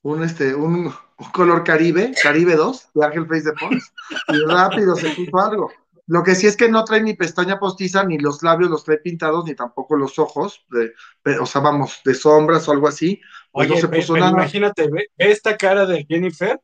un, 0.03 0.23
este, 0.23 0.55
un, 0.55 0.93
color 1.33 1.65
Caribe, 1.65 2.15
Caribe 2.23 2.55
2, 2.55 2.91
de 2.95 3.05
Ángel 3.05 3.27
Face 3.27 3.43
de 3.43 3.53
Pons, 3.53 3.93
y 4.29 4.39
rápido 4.47 4.95
se 4.97 5.11
puso 5.11 5.39
algo. 5.39 5.71
Lo 6.07 6.23
que 6.23 6.37
sí 6.37 6.47
es 6.47 6.57
que 6.57 6.69
no 6.69 6.85
trae 6.85 7.03
ni 7.03 7.15
pestaña 7.15 7.59
postiza, 7.59 8.05
ni 8.05 8.19
los 8.19 8.43
labios 8.43 8.71
los 8.71 8.85
trae 8.85 8.99
pintados, 8.99 9.45
ni 9.45 9.55
tampoco 9.55 9.97
los 9.97 10.19
ojos, 10.19 10.65
de, 10.71 10.93
o 11.39 11.47
sea, 11.47 11.61
vamos, 11.61 12.01
de 12.05 12.15
sombras 12.15 12.69
o 12.69 12.73
algo 12.73 12.87
así. 12.87 13.21
Pues 13.51 13.69
Oye, 13.69 13.75
no 13.75 13.81
se 13.81 13.97
puso 13.97 14.17
nada. 14.17 14.31
imagínate, 14.31 14.89
ve 14.89 15.09
esta 15.17 15.57
cara 15.57 15.85
de 15.85 16.07
Jennifer, 16.09 16.61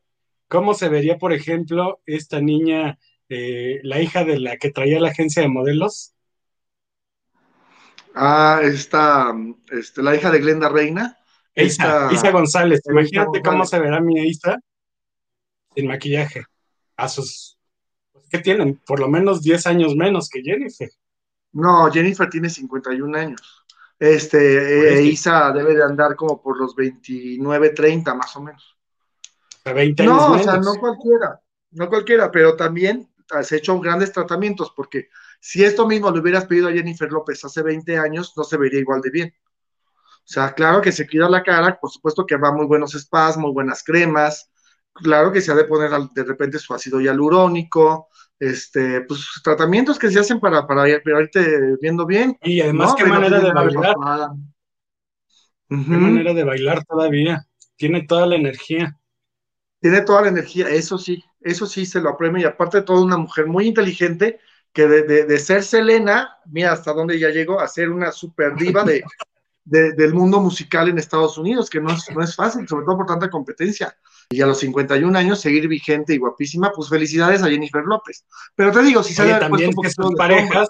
¿cómo 0.47 0.75
se 0.75 0.89
vería, 0.89 1.19
por 1.19 1.33
ejemplo, 1.33 2.01
esta 2.07 2.41
niña, 2.41 2.99
eh, 3.29 3.81
la 3.83 4.01
hija 4.01 4.25
de 4.25 4.39
la 4.39 4.57
que 4.59 4.71
traía 4.71 5.01
la 5.01 5.09
agencia 5.09 5.43
de 5.43 5.49
modelos? 5.49 6.15
Ah, 8.15 8.61
esta, 8.63 9.33
este, 9.71 10.03
la 10.03 10.15
hija 10.15 10.31
de 10.31 10.39
Glenda 10.39 10.69
Reina. 10.69 11.19
Isa, 11.55 12.11
Isa 12.13 12.31
González. 12.31 12.81
Imagínate 12.89 13.43
cómo 13.43 13.65
se 13.65 13.79
verá 13.81 14.01
mi 14.01 14.21
Isa 14.21 14.59
sin 15.75 15.87
maquillaje. 15.87 16.45
A 16.97 17.09
sus. 17.09 17.59
Pues, 18.33 18.43
¿Qué 18.43 18.45
tienen? 18.45 18.81
Por 18.87 18.99
lo 18.99 19.09
menos 19.09 19.43
10 19.43 19.67
años 19.67 19.95
menos 19.95 20.31
que 20.31 20.41
Jennifer. 20.43 20.91
No, 21.53 21.91
Jennifer 21.93 22.31
tiene 22.31 22.49
51 22.49 23.19
años. 23.19 23.65
Este, 23.99 24.99
eh, 24.99 25.03
Isa 25.03 25.53
debe 25.53 25.75
de 25.75 25.85
andar 25.85 26.17
como 26.17 26.41
por 26.41 26.59
los 26.59 26.75
29, 26.75 27.71
30 27.71 28.15
más 28.15 28.35
o 28.37 28.43
menos. 28.43 28.77
A 29.65 29.73
20 29.73 30.03
años 30.03 30.17
no, 30.17 30.33
o 30.33 30.39
sea, 30.39 30.57
no 30.57 30.75
cualquiera, 30.77 31.41
no 31.73 31.89
cualquiera, 31.89 32.31
pero 32.31 32.57
también 32.57 33.09
has 33.31 33.53
hecho 33.53 33.79
grandes 33.79 34.13
tratamientos, 34.13 34.73
porque 34.75 35.09
si 35.39 35.63
esto 35.63 35.87
mismo 35.87 36.11
le 36.11 36.21
hubieras 36.21 36.47
pedido 36.47 36.69
a 36.69 36.73
Jennifer 36.73 37.13
López 37.13 37.45
hace 37.45 37.63
20 37.63 37.97
años, 37.99 38.33
no 38.37 38.45
se 38.45 38.57
vería 38.57 38.81
igual 38.81 39.03
de 39.03 39.11
bien. 39.11 39.35
O 40.17 40.25
sea, 40.25 40.53
claro 40.55 40.81
que 40.81 40.91
se 40.91 41.07
cuida 41.07 41.29
la 41.29 41.43
cara, 41.43 41.79
por 41.79 41.91
supuesto 41.91 42.27
que 42.27 42.37
va 42.37 42.51
muy 42.51 42.67
buenos 42.67 42.93
spas, 42.93 43.37
muy 43.37 43.53
buenas 43.53 43.85
cremas, 43.85 44.51
claro 44.93 45.31
que 45.31 45.41
se 45.41 45.53
ha 45.53 45.55
de 45.55 45.65
poner 45.65 45.91
de 45.91 46.25
repente 46.25 46.59
su 46.59 46.75
ácido 46.75 47.01
hialurónico, 47.01 48.09
este, 48.43 49.03
pues 49.03 49.25
tratamientos 49.45 50.01
que 50.01 50.11
se 50.11 50.19
hacen 50.19 50.41
para, 50.41 50.67
para, 50.67 50.89
irte 50.89 51.77
viendo 51.81 52.05
bien. 52.05 52.37
Y 52.43 52.61
además, 52.61 52.95
qué 52.97 53.05
manera 53.05 53.39
de 53.39 53.53
bailar. 53.53 53.95
Qué 55.69 55.77
manera 55.77 56.35
de 56.35 56.43
bailar 56.43 56.85
todavía. 56.85 57.47
Tiene 57.77 58.03
toda 58.03 58.27
la 58.27 58.35
energía. 58.35 58.99
Tiene 59.81 60.01
toda 60.01 60.23
la 60.23 60.29
energía, 60.29 60.69
eso 60.69 60.99
sí, 60.99 61.23
eso 61.41 61.67
sí 61.67 61.87
se 61.87 62.01
lo 62.01 62.11
apremia. 62.11 62.43
Y 62.43 62.45
aparte 62.47 62.79
de 62.79 62.83
todo, 62.83 63.05
una 63.05 63.17
mujer 63.17 63.47
muy 63.47 63.67
inteligente 63.67 64.41
que 64.73 64.89
de, 64.89 65.03
de, 65.25 65.39
ser 65.39 65.63
Selena, 65.63 66.39
mira 66.47 66.73
hasta 66.73 66.93
dónde 66.93 67.19
ya 67.19 67.29
llegó, 67.29 67.61
a 67.61 67.69
ser 67.69 67.91
una 67.91 68.11
super 68.11 68.57
diva 68.57 68.85
de, 68.85 69.05
del 69.65 70.15
mundo 70.15 70.41
musical 70.41 70.89
en 70.89 70.99
Estados 70.99 71.39
Unidos, 71.39 71.71
que 71.71 71.81
no 71.81 71.93
es, 71.93 72.05
no 72.15 72.23
es 72.23 72.35
fácil, 72.35 72.67
sobre 72.67 72.85
todo 72.85 72.99
por 72.99 73.07
tanta 73.07 73.31
competencia. 73.31 73.97
Y 74.31 74.41
a 74.41 74.47
los 74.47 74.59
51 74.59 75.17
años 75.17 75.41
seguir 75.41 75.69
vigente 75.69 76.15
y 76.15 76.19
guapísima, 76.19 76.73
pues 76.75 76.89
felicidades 76.89 77.43
a 77.43 77.49
Jennifer 77.49 77.85
López. 77.85 78.25
Pero 78.55 78.73
te 78.73 78.83
digo, 78.83 79.03
si 79.03 79.15
se 79.15 79.25
también 79.35 79.73
que 79.81 79.91
sus 79.91 80.15
parejas, 80.17 80.69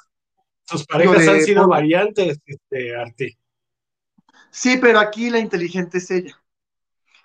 sus 0.64 0.84
parejas 0.84 1.26
han 1.26 1.40
sido 1.40 1.68
variantes, 1.68 2.38
este, 2.44 2.96
Arti. 2.96 3.38
Sí, 4.50 4.78
pero 4.80 4.98
aquí 4.98 5.30
la 5.30 5.38
inteligente 5.38 5.98
es 5.98 6.10
ella. 6.10 6.38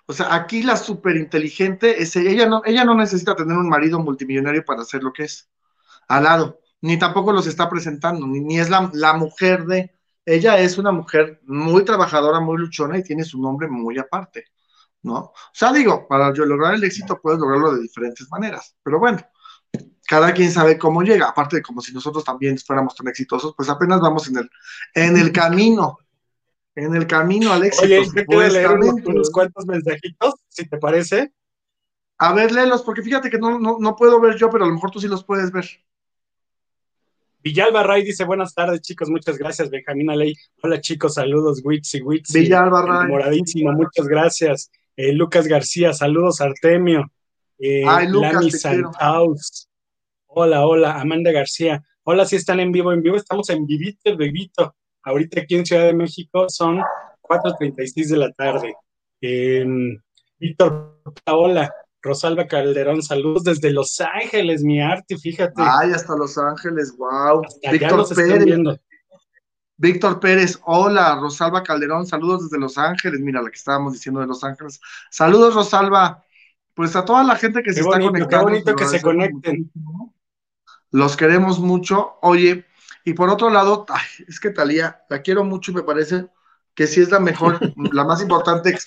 O 0.06 0.14
sea, 0.14 0.34
aquí 0.34 0.62
la 0.62 0.76
súper 0.76 1.16
inteligente 1.16 2.02
es 2.02 2.16
ella. 2.16 2.30
Ella 2.30 2.46
no, 2.46 2.62
ella 2.64 2.84
no 2.84 2.94
necesita 2.94 3.36
tener 3.36 3.56
un 3.56 3.68
marido 3.68 3.98
multimillonario 3.98 4.64
para 4.64 4.82
hacer 4.82 5.02
lo 5.02 5.12
que 5.12 5.24
es. 5.24 5.50
Al 6.08 6.24
lado. 6.24 6.60
Ni 6.80 6.96
tampoco 6.96 7.32
los 7.32 7.48
está 7.48 7.68
presentando, 7.68 8.24
ni, 8.26 8.38
ni 8.38 8.60
es 8.60 8.70
la, 8.70 8.88
la 8.94 9.12
mujer 9.14 9.64
de 9.66 9.97
ella 10.28 10.58
es 10.58 10.76
una 10.76 10.92
mujer 10.92 11.40
muy 11.46 11.84
trabajadora, 11.84 12.38
muy 12.38 12.58
luchona 12.58 12.98
y 12.98 13.02
tiene 13.02 13.24
su 13.24 13.40
nombre 13.40 13.66
muy 13.66 13.98
aparte, 13.98 14.44
¿no? 15.02 15.16
O 15.16 15.34
sea, 15.54 15.72
digo, 15.72 16.06
para 16.06 16.34
yo 16.34 16.44
lograr 16.44 16.74
el 16.74 16.84
éxito 16.84 17.18
puedes 17.20 17.40
lograrlo 17.40 17.74
de 17.74 17.80
diferentes 17.80 18.28
maneras, 18.30 18.76
pero 18.82 18.98
bueno, 18.98 19.18
cada 20.06 20.32
quien 20.34 20.50
sabe 20.50 20.76
cómo 20.76 21.02
llega, 21.02 21.28
aparte 21.28 21.56
de 21.56 21.62
como 21.62 21.80
si 21.80 21.94
nosotros 21.94 22.24
también 22.24 22.58
fuéramos 22.58 22.94
tan 22.94 23.08
exitosos, 23.08 23.54
pues 23.56 23.70
apenas 23.70 24.00
vamos 24.00 24.28
en 24.28 24.38
el, 24.38 24.50
en 24.94 25.16
el 25.16 25.32
camino, 25.32 25.98
en 26.74 26.94
el 26.94 27.06
camino 27.06 27.50
al 27.50 27.64
éxito. 27.64 27.86
Oye, 27.86 28.10
¿te 28.14 28.24
puedo 28.24 28.46
leer 28.48 28.70
unos, 28.70 29.30
cuantos 29.30 29.64
mensajitos, 29.66 30.34
si 30.48 30.68
te 30.68 30.76
parece? 30.76 31.32
A 32.18 32.34
ver, 32.34 32.52
léelos, 32.52 32.82
porque 32.82 33.02
fíjate 33.02 33.30
que 33.30 33.38
no, 33.38 33.58
no, 33.58 33.78
no 33.80 33.96
puedo 33.96 34.20
ver 34.20 34.36
yo, 34.36 34.50
pero 34.50 34.64
a 34.64 34.68
lo 34.68 34.74
mejor 34.74 34.90
tú 34.90 35.00
sí 35.00 35.08
los 35.08 35.24
puedes 35.24 35.50
ver. 35.52 35.66
Villalba 37.48 37.82
Ray 37.82 38.04
dice, 38.04 38.24
buenas 38.24 38.52
tardes, 38.52 38.82
chicos, 38.82 39.08
muchas 39.08 39.38
gracias. 39.38 39.70
Benjamín 39.70 40.08
Ley, 40.08 40.34
hola 40.62 40.82
chicos, 40.82 41.14
saludos, 41.14 41.62
Witsi, 41.64 42.02
Witsi. 42.02 42.40
Villalba 42.40 42.82
Ray. 42.82 43.08
Moradísimo, 43.08 43.72
muchas 43.72 44.06
gracias. 44.06 44.70
Eh, 44.94 45.14
Lucas 45.14 45.48
García, 45.48 45.94
saludos, 45.94 46.42
Artemio. 46.42 47.10
Eh, 47.58 47.84
Ay, 47.88 48.08
Lucas, 48.08 48.62
Hola, 50.26 50.66
hola, 50.66 51.00
Amanda 51.00 51.32
García. 51.32 51.82
Hola, 52.02 52.26
si 52.26 52.36
están 52.36 52.60
en 52.60 52.70
vivo, 52.70 52.92
en 52.92 53.00
vivo, 53.00 53.16
estamos 53.16 53.48
en 53.48 53.64
vivito, 53.64 54.14
vivito. 54.14 54.76
Ahorita 55.02 55.40
aquí 55.40 55.54
en 55.54 55.64
Ciudad 55.64 55.86
de 55.86 55.94
México 55.94 56.50
son 56.50 56.82
4.36 57.22 58.08
de 58.10 58.16
la 58.18 58.30
tarde. 58.32 58.74
Víctor, 60.38 61.00
hola. 61.24 61.72
Rosalba 62.02 62.46
Calderón, 62.46 63.02
saludos 63.02 63.44
desde 63.44 63.70
Los 63.70 64.00
Ángeles, 64.00 64.62
mi 64.62 64.80
arte, 64.80 65.16
fíjate. 65.18 65.54
Ay, 65.56 65.92
hasta 65.92 66.16
Los 66.16 66.38
Ángeles, 66.38 66.94
wow. 66.96 67.42
Víctor 67.70 68.06
Pérez. 68.14 68.80
Víctor 69.76 70.20
Pérez, 70.20 70.58
hola, 70.64 71.16
Rosalba 71.20 71.62
Calderón, 71.62 72.06
saludos 72.06 72.44
desde 72.44 72.58
Los 72.58 72.78
Ángeles, 72.78 73.20
mira 73.20 73.42
la 73.42 73.50
que 73.50 73.56
estábamos 73.56 73.92
diciendo 73.92 74.20
de 74.20 74.26
Los 74.26 74.42
Ángeles. 74.42 74.80
Saludos, 75.10 75.54
Rosalba. 75.54 76.24
Pues 76.74 76.94
a 76.94 77.04
toda 77.04 77.24
la 77.24 77.34
gente 77.34 77.62
que 77.62 77.72
se 77.72 77.80
está 77.80 77.98
conectando. 77.98 78.28
Qué 78.28 78.36
bonito 78.36 78.76
que 78.76 78.86
se 78.86 79.02
conecten. 79.02 79.70
Los 80.92 81.16
queremos 81.16 81.58
mucho. 81.58 82.18
Oye, 82.22 82.66
y 83.04 83.14
por 83.14 83.30
otro 83.30 83.50
lado, 83.50 83.84
es 84.28 84.38
que 84.38 84.50
Talía, 84.50 85.02
la 85.08 85.22
quiero 85.22 85.42
mucho 85.42 85.72
y 85.72 85.74
me 85.74 85.82
parece 85.82 86.28
que 86.74 86.86
sí 86.86 87.00
es 87.00 87.10
la 87.10 87.18
mejor, 87.18 87.58
la 87.92 88.04
más 88.04 88.22
importante 88.22 88.78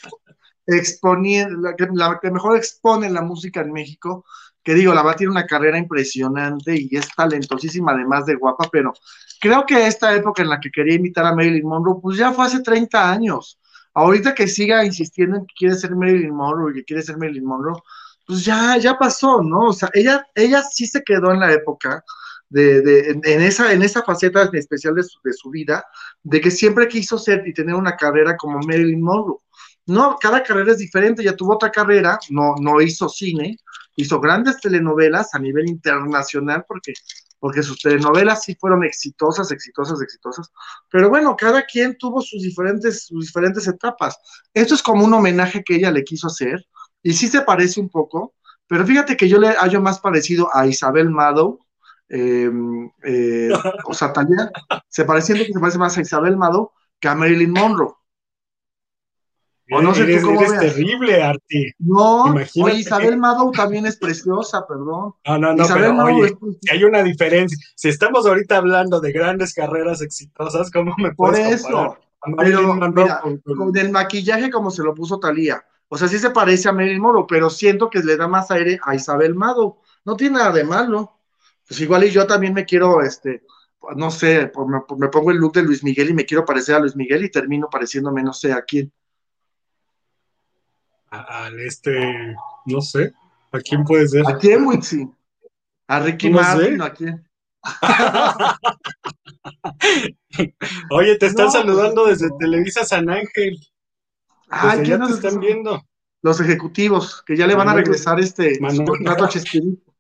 exponiendo, 0.66 1.58
la 1.62 1.76
que, 1.76 1.88
la 1.94 2.20
que 2.22 2.32
mejor 2.32 2.58
expone 2.58 3.10
la 3.10 3.22
música 3.22 3.62
en 3.62 3.72
México, 3.72 4.26
que 4.64 4.76
digo, 4.76 4.94
la 4.94 5.02
verdad 5.02 5.18
tiene 5.18 5.32
una 5.32 5.48
carrera 5.48 5.78
impresionante 5.78 6.76
y 6.78 6.90
es 6.96 7.10
talentosísima, 7.16 7.94
además 7.94 8.26
de 8.26 8.36
guapa, 8.36 8.70
pero 8.72 8.94
creo 9.40 9.66
que 9.66 9.88
esta 9.88 10.16
época 10.16 10.44
en 10.44 10.50
la 10.50 10.60
que 10.60 10.72
quería 10.72 10.96
imitar 10.96 11.26
a 11.26 11.36
Marilyn 11.36 11.68
Monroe, 11.68 12.00
pues 12.02 12.18
ya 12.18 12.32
fue 12.32 12.46
hace 12.46 12.62
30 12.62 13.12
años. 13.12 13.60
Ahorita 13.94 14.34
que 14.36 14.48
siga 14.48 14.86
insistiendo 14.86 15.38
en 15.38 15.46
que 15.46 15.54
quiere 15.58 15.76
ser 15.76 15.96
Marilyn 15.96 16.34
Monroe 16.34 16.72
y 16.72 16.76
que 16.76 16.86
quiere 16.86 17.02
ser 17.02 17.18
Marilyn 17.18 17.46
Monroe, 17.46 17.82
pues 18.26 18.46
ya, 18.46 18.78
ya 18.78 18.98
pasó, 18.98 19.42
¿no? 19.42 19.70
O 19.70 19.74
sea, 19.74 19.90
ella, 19.94 20.26
ella 20.36 20.64
sí 20.64 20.86
se 20.88 21.04
quedó 21.04 21.32
en 21.32 21.40
la 21.40 21.52
época 21.52 22.04
de, 22.50 22.82
de 22.82 23.20
en, 23.24 23.42
esa, 23.42 23.74
en 23.74 23.82
esa 23.82 24.04
faceta 24.04 24.50
especial 24.54 24.96
de 24.96 25.04
su, 25.04 25.20
de 25.24 25.34
su 25.34 25.50
vida, 25.50 25.84
de 26.24 26.40
que 26.40 26.52
siempre 26.52 26.88
quiso 26.88 27.18
ser 27.18 27.46
y 27.48 27.54
tener 27.54 27.76
una 27.76 27.96
carrera 27.96 28.38
como 28.38 28.60
Marilyn 28.60 29.02
Monroe. 29.02 29.40
No, 29.88 30.18
cada 30.20 30.44
carrera 30.44 30.72
es 30.72 30.78
diferente, 30.78 31.24
ya 31.24 31.36
tuvo 31.36 31.56
otra 31.56 31.72
carrera, 31.72 32.20
no, 32.30 32.56
no 32.60 32.82
hizo 32.82 33.10
cine, 33.10 33.58
hizo 33.96 34.20
grandes 34.20 34.60
telenovelas 34.60 35.34
a 35.34 35.40
nivel 35.40 35.68
internacional 35.68 36.66
porque, 36.68 36.94
porque 37.40 37.64
sus 37.64 37.80
telenovelas 37.80 38.44
sí 38.44 38.56
fueron 38.56 38.84
exitosas, 38.84 39.52
exitosas, 39.52 40.02
exitosas. 40.02 40.52
Pero 40.90 41.10
bueno, 41.10 41.36
cada 41.36 41.64
quien 41.66 41.98
tuvo 41.98 42.22
sus 42.22 42.42
diferentes, 42.44 43.08
sus 43.08 43.26
diferentes 43.26 43.68
etapas. 43.68 44.18
Esto 44.54 44.76
es 44.76 44.84
como 44.84 45.06
un 45.06 45.14
homenaje 45.14 45.64
que 45.64 45.76
ella 45.76 45.92
le 45.92 46.04
quiso 46.04 46.28
hacer 46.28 46.66
y 47.04 47.14
sí 47.14 47.28
se 47.28 47.42
parece 47.42 47.80
un 47.80 47.90
poco, 47.90 48.36
pero 48.68 48.86
fíjate 48.86 49.18
que 49.18 49.28
yo 49.28 49.40
le 49.40 49.50
hallo 49.50 49.82
más 49.82 50.00
parecido 50.00 50.50
a 50.54 50.68
Isabel 50.68 51.10
Mado, 51.10 51.60
eh, 52.08 52.52
eh, 53.04 53.50
o 53.86 53.94
sea, 53.94 54.14
también 54.14 54.50
se 54.88 55.06
que 55.06 55.22
se 55.22 55.60
parece 55.60 55.78
más 55.78 55.98
a 55.98 56.02
Isabel 56.02 56.38
Mado 56.38 56.74
que 57.00 57.08
a 57.08 57.16
Marilyn 57.16 57.52
Monroe. 57.52 57.94
O 59.74 59.82
no 59.82 59.96
sé 59.96 60.04
eres, 60.04 60.22
tú 60.22 60.28
cómo 60.28 60.42
eres 60.42 60.60
terrible, 60.60 61.24
Arti. 61.24 61.72
No, 61.80 62.28
Imagínate 62.28 62.72
oye, 62.72 62.82
Isabel 62.82 63.18
Mado 63.18 63.52
también 63.52 63.86
es 63.86 63.96
preciosa, 63.96 64.68
perdón. 64.68 65.14
No, 65.26 65.38
no, 65.38 65.56
no, 65.56 65.64
Isabel 65.64 65.94
pero 65.96 66.04
oye, 66.04 66.38
hay 66.70 66.84
una 66.84 67.02
diferencia. 67.04 67.58
Si 67.76 67.88
estamos 67.88 68.26
ahorita 68.26 68.58
hablando 68.58 69.00
de 69.00 69.14
grandes 69.14 69.54
carreras 69.54 70.02
exitosas, 70.02 70.70
¿cómo 70.72 70.94
me 70.98 71.14
Por 71.14 71.32
puedes 71.32 71.62
eso, 71.62 71.98
pero 72.38 72.76
mira, 72.94 73.22
con, 73.22 73.38
con, 73.38 73.78
el 73.78 73.92
maquillaje 73.92 74.52
como 74.52 74.72
se 74.72 74.84
lo 74.84 74.94
puso 74.94 75.20
Talía. 75.20 75.64
O 75.88 75.98
sea, 75.98 76.10
sí 76.10 76.20
se 76.20 76.32
parece 76.32 76.68
a 76.68 76.74
Marilyn 76.74 77.02
Monroe, 77.02 77.26
pero 77.28 77.50
siento 77.50 77.90
que 77.90 78.00
le 78.00 78.18
da 78.18 78.28
más 78.28 78.52
aire 78.52 78.78
a 78.84 78.94
Isabel 78.94 79.36
Mado. 79.36 79.78
No 80.04 80.18
tiene 80.18 80.38
nada 80.38 80.52
de 80.52 80.66
malo. 80.66 81.18
Pues 81.66 81.80
igual 81.80 82.04
y 82.04 82.10
yo 82.10 82.28
también 82.28 82.54
me 82.54 82.66
quiero, 82.66 83.02
este, 83.02 83.44
no 83.96 84.12
sé, 84.12 84.52
me, 84.68 84.80
me 84.98 85.08
pongo 85.08 85.32
el 85.32 85.38
look 85.38 85.54
de 85.54 85.64
Luis 85.64 85.82
Miguel 85.82 86.10
y 86.10 86.14
me 86.14 86.26
quiero 86.26 86.44
parecer 86.44 86.76
a 86.76 86.80
Luis 86.80 86.98
Miguel 86.98 87.24
y 87.24 87.32
termino 87.32 87.70
pareciéndome 87.70 88.22
no 88.22 88.34
sé 88.34 88.52
a 88.52 88.64
quién 88.64 88.92
al 91.12 91.60
este, 91.60 92.36
no 92.66 92.82
sé, 92.82 93.14
¿a 93.52 93.60
quién 93.60 93.84
puede 93.84 94.08
ser? 94.08 94.26
¿A 94.28 94.38
quién, 94.38 94.66
Wixi? 94.66 95.08
¿A 95.88 96.00
Ricky 96.00 96.30
no 96.30 96.42
Martin 96.42 96.78
sé. 96.78 96.84
a 96.84 96.94
quién? 96.94 97.28
Oye, 100.92 101.18
te 101.18 101.28
están 101.28 101.48
no, 101.48 101.52
saludando 101.52 102.06
desde 102.06 102.30
no. 102.30 102.38
Televisa 102.38 102.86
San 102.86 103.10
Ángel. 103.10 103.60
Ah, 104.50 104.78
ya 104.82 104.98
nos 104.98 105.12
están 105.12 105.40
viendo? 105.40 105.86
Los 106.24 106.40
ejecutivos, 106.40 107.24
que 107.26 107.36
ya 107.36 107.48
le 107.48 107.56
van 107.56 107.70
a 107.70 107.74
regresar 107.74 108.20
este 108.20 108.60
Manuel. 108.60 108.88
contrato 108.88 109.26
a 109.26 109.30
Chespirito. 109.30 109.91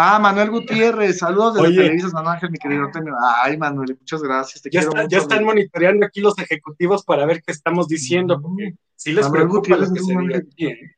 Ah, 0.00 0.20
Manuel 0.20 0.50
Gutiérrez, 0.50 1.18
saludos 1.18 1.54
desde 1.54 1.66
Oye, 1.66 1.76
Televisa 1.82 2.08
San 2.10 2.28
Ángel, 2.28 2.52
mi 2.52 2.58
querido 2.58 2.84
Antonio. 2.84 3.14
Ay, 3.42 3.56
Manuel, 3.56 3.96
muchas 3.98 4.22
gracias. 4.22 4.62
Te 4.62 4.70
ya, 4.70 4.78
quiero 4.78 4.90
está, 4.90 5.02
mucho, 5.02 5.10
ya 5.10 5.18
están 5.18 5.38
amigo. 5.38 5.50
monitoreando 5.50 6.06
aquí 6.06 6.20
los 6.20 6.38
ejecutivos 6.38 7.02
para 7.04 7.26
ver 7.26 7.42
qué 7.42 7.50
estamos 7.50 7.88
diciendo, 7.88 8.40
porque 8.40 8.76
sí 8.94 9.12
les 9.12 9.24
Manuel 9.24 9.48
preocupa 9.48 9.58
Gutiérrez 9.76 9.88
lo 9.88 9.94
que 9.94 10.00
es 10.00 10.06
se 10.06 10.36
aquí. 10.36 10.66
¿eh? 10.66 10.96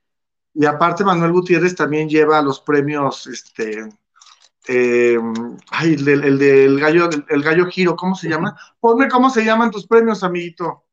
Y 0.53 0.66
aparte, 0.66 1.03
Manuel 1.03 1.32
Gutiérrez 1.32 1.74
también 1.74 2.11
lleva 2.11 2.42
los 2.42 2.61
premios, 2.61 3.26
este, 3.26 3.88
eh, 4.68 5.18
ay, 5.70 5.94
el, 5.94 6.05
del- 6.05 6.24
el 6.24 6.38
del 6.38 6.78
gallo, 6.78 7.09
el, 7.09 7.24
el 7.26 7.42
gallo 7.42 7.64
giro, 7.68 7.96
¿cómo 7.96 8.14
se 8.14 8.28
llama? 8.28 8.55
Ponme 8.80 9.09
cómo 9.09 9.30
se 9.30 9.46
llaman 9.46 9.70
tus 9.70 9.86
premios, 9.86 10.22
amiguito, 10.22 10.84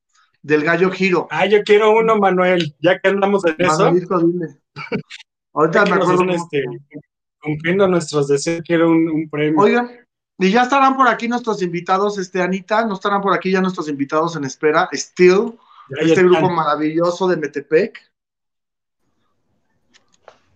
del 0.41 0.63
gallo 0.63 0.89
giro. 0.91 1.27
Ah, 1.29 1.45
yo 1.45 1.61
quiero 1.65 1.91
uno, 1.91 2.15
Manuel, 2.15 2.73
ya 2.79 2.99
que 2.99 3.09
andamos 3.09 3.43
en 3.45 3.55
eso. 3.57 3.83
Manuelito, 3.83 4.17
dile. 4.19 4.47
Ahorita 5.53 5.79
ya 5.79 5.83
que 5.83 5.91
me 5.91 5.97
acuerdo. 5.97 6.31
este, 6.31 6.63
cumpliendo 7.41 7.87
nuestros 7.87 8.27
deseos, 8.27 8.61
quiero 8.65 8.89
un, 8.89 9.09
un 9.09 9.29
premio. 9.29 9.59
Oigan, 9.59 9.89
y 10.39 10.51
ya 10.51 10.63
estarán 10.63 10.95
por 10.95 11.07
aquí 11.07 11.27
nuestros 11.27 11.61
invitados, 11.61 12.17
este, 12.17 12.41
Anita, 12.41 12.85
no 12.85 12.93
estarán 12.95 13.21
por 13.21 13.33
aquí 13.33 13.51
ya 13.51 13.61
nuestros 13.61 13.87
invitados 13.89 14.35
en 14.35 14.43
espera, 14.43 14.87
Still, 14.93 15.53
Ya, 15.89 16.01
este 16.01 16.11
están. 16.11 16.27
grupo 16.27 16.49
maravilloso 16.49 17.27
de 17.27 17.37
Metepec. 17.37 17.99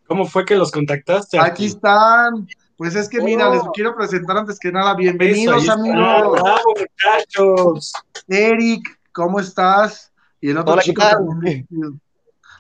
¿Cómo 0.08 0.26
fue 0.26 0.46
que 0.46 0.56
los 0.56 0.72
contactaste? 0.72 1.40
Aquí 1.40 1.66
están. 1.68 2.48
Pues 2.76 2.96
es 2.96 3.08
que 3.08 3.22
mira, 3.22 3.48
Oh. 3.50 3.54
les 3.54 3.64
quiero 3.74 3.96
presentar 3.96 4.38
antes 4.38 4.60
que 4.60 4.72
nada, 4.72 4.96
bienvenidos 4.96 5.70
amigos. 5.70 5.98
¡Bravo, 6.42 6.74
muchachos! 6.78 7.94
Eric, 8.28 9.00
¿cómo 9.14 9.40
estás? 9.40 10.12
Y 10.42 10.50
el 10.50 10.58
otro 10.58 10.74
Hola, 10.74 10.82
¿qué 10.82 10.90
chico 10.90 11.02
también, 11.04 11.68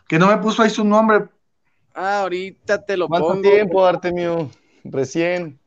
que 0.07 0.19
no 0.19 0.27
me 0.27 0.37
puso 0.37 0.61
ahí 0.61 0.69
su 0.69 0.83
nombre. 0.83 1.27
Ah, 1.93 2.21
ahorita 2.21 2.83
te 2.85 2.95
lo 2.97 3.07
¿Cuánto 3.07 3.27
pongo. 3.29 3.41
tiempo, 3.41 3.85
Artemio? 3.85 4.49
Recién. 4.83 5.59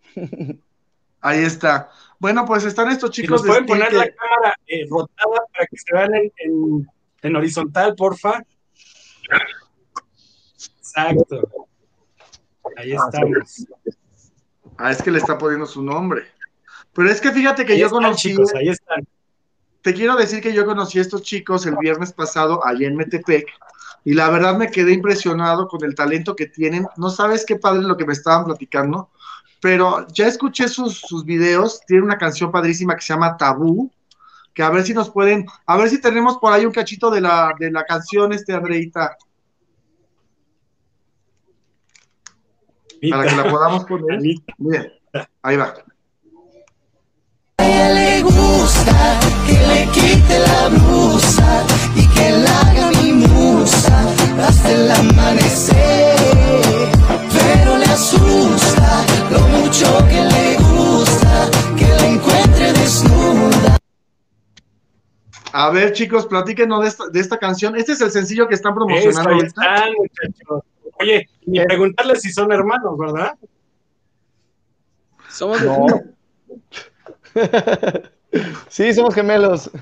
Ahí 1.20 1.44
está. 1.44 1.90
Bueno, 2.18 2.44
pues 2.46 2.64
están 2.64 2.90
estos 2.90 3.14
Si 3.14 3.22
chicos 3.22 3.36
nos 3.36 3.42
de 3.44 3.48
pueden 3.48 3.66
poner 3.66 3.88
que- 3.88 3.96
la 3.96 4.08
cámara 4.14 4.56
eh, 4.66 4.86
rotada 4.88 5.46
para 5.52 5.66
que 5.66 5.76
se 5.76 5.92
vean 5.94 6.14
en, 6.14 6.32
en- 6.38 6.88
en 7.22 7.36
horizontal, 7.36 7.94
porfa. 7.94 8.42
Exacto. 10.78 11.66
Ahí 12.76 12.92
Ah, 12.92 13.04
estamos. 13.06 13.66
Ah, 14.78 14.90
es 14.90 15.02
que 15.02 15.10
le 15.10 15.18
está 15.18 15.36
poniendo 15.38 15.66
su 15.66 15.82
nombre. 15.82 16.24
Pero 16.92 17.10
es 17.10 17.20
que 17.20 17.30
fíjate 17.32 17.64
que 17.64 17.74
Ahí 17.74 17.80
yo 17.80 17.86
están, 17.86 18.02
conocí, 18.02 18.30
chicos, 18.30 18.54
ahí 18.54 18.68
están. 18.68 19.06
te 19.82 19.94
quiero 19.94 20.16
decir 20.16 20.40
que 20.42 20.52
yo 20.52 20.64
conocí 20.64 20.98
a 20.98 21.02
estos 21.02 21.22
chicos 21.22 21.66
el 21.66 21.76
viernes 21.76 22.12
pasado 22.12 22.64
allá 22.64 22.86
en 22.86 22.96
Metepec 22.96 23.46
y 24.04 24.12
la 24.12 24.28
verdad 24.28 24.56
me 24.56 24.70
quedé 24.70 24.92
impresionado 24.92 25.66
con 25.66 25.82
el 25.82 25.94
talento 25.94 26.36
que 26.36 26.46
tienen. 26.46 26.86
No 26.96 27.08
sabes 27.08 27.44
qué 27.46 27.56
padre 27.56 27.82
lo 27.82 27.96
que 27.96 28.04
me 28.04 28.12
estaban 28.12 28.44
platicando, 28.44 29.10
pero 29.62 30.06
ya 30.08 30.26
escuché 30.26 30.68
sus, 30.68 31.00
sus 31.00 31.24
videos. 31.24 31.80
Tiene 31.86 32.02
una 32.02 32.18
canción 32.18 32.52
padrísima 32.52 32.94
que 32.94 33.00
se 33.00 33.14
llama 33.14 33.36
Tabú, 33.38 33.90
que 34.52 34.62
a 34.62 34.68
ver 34.68 34.84
si 34.84 34.92
nos 34.92 35.10
pueden, 35.10 35.46
a 35.66 35.76
ver 35.78 35.88
si 35.88 36.00
tenemos 36.00 36.36
por 36.36 36.52
ahí 36.52 36.66
un 36.66 36.72
cachito 36.72 37.10
de 37.10 37.22
la, 37.22 37.54
de 37.58 37.70
la 37.70 37.84
canción, 37.84 38.32
este 38.34 38.52
Andreita, 38.52 39.16
para 43.10 43.26
que 43.26 43.36
la 43.36 43.50
podamos 43.50 43.84
poner. 43.84 44.20
Bien, 44.58 44.92
ahí 45.42 45.56
va. 45.56 45.74
A 47.56 47.66
ella 47.66 47.90
le 47.90 48.22
gusta 48.22 49.20
que 49.46 49.66
le 49.66 49.86
quite 49.92 50.38
la 50.40 50.68
blusa 50.68 51.64
y 51.96 52.06
que 52.08 52.30
la 52.30 52.63
hasta 54.42 54.70
el 54.72 54.90
amanecer. 54.90 56.16
Pero 57.32 57.78
le 57.78 57.84
asusta 57.84 59.04
lo 59.30 59.40
mucho 59.48 59.86
que 60.08 60.22
le 60.24 60.56
gusta 60.56 61.50
que 61.76 61.86
la 61.86 62.06
encuentre 62.06 62.72
desnuda. 62.72 63.78
A 65.52 65.70
ver, 65.70 65.92
chicos, 65.92 66.26
platíquenos 66.26 66.82
de 66.82 66.88
esta, 66.88 67.08
de 67.08 67.20
esta 67.20 67.38
canción. 67.38 67.76
Este 67.76 67.92
es 67.92 68.00
el 68.00 68.10
sencillo 68.10 68.48
que 68.48 68.54
están 68.54 68.72
Eso, 68.72 68.76
promocionando 68.76 69.30
ahí 69.30 69.36
ahorita. 69.36 69.46
están, 69.46 69.92
muchachos. 69.96 70.64
Oye, 71.00 71.28
ni 71.46 71.64
preguntarles 71.64 72.22
si 72.22 72.32
son 72.32 72.50
hermanos, 72.52 72.98
¿verdad? 72.98 73.34
Somos 75.28 75.62
No. 75.62 75.86
sí, 78.68 78.92
somos 78.94 79.14
gemelos. 79.14 79.70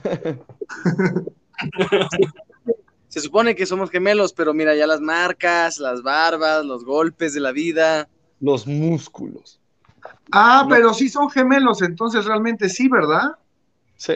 Se 3.13 3.21
supone 3.21 3.55
que 3.55 3.67
somos 3.67 3.91
gemelos, 3.91 4.33
pero 4.33 4.55
mira, 4.55 4.75
ya 4.75 4.87
las 4.87 5.03
marcas, 5.03 5.79
las 5.79 6.03
barbas, 6.03 6.65
los 6.65 6.83
golpes 6.83 7.35
de 7.35 7.41
la 7.41 7.53
vida. 7.53 8.09
Los 8.41 8.67
músculos. 8.67 9.61
Ah, 10.33 10.67
pero 10.67 10.95
sí 10.95 11.11
son 11.11 11.29
gemelos, 11.29 11.83
entonces 11.83 12.25
realmente 12.25 12.71
sí, 12.71 12.89
¿verdad? 12.89 13.37
Sí. 13.97 14.15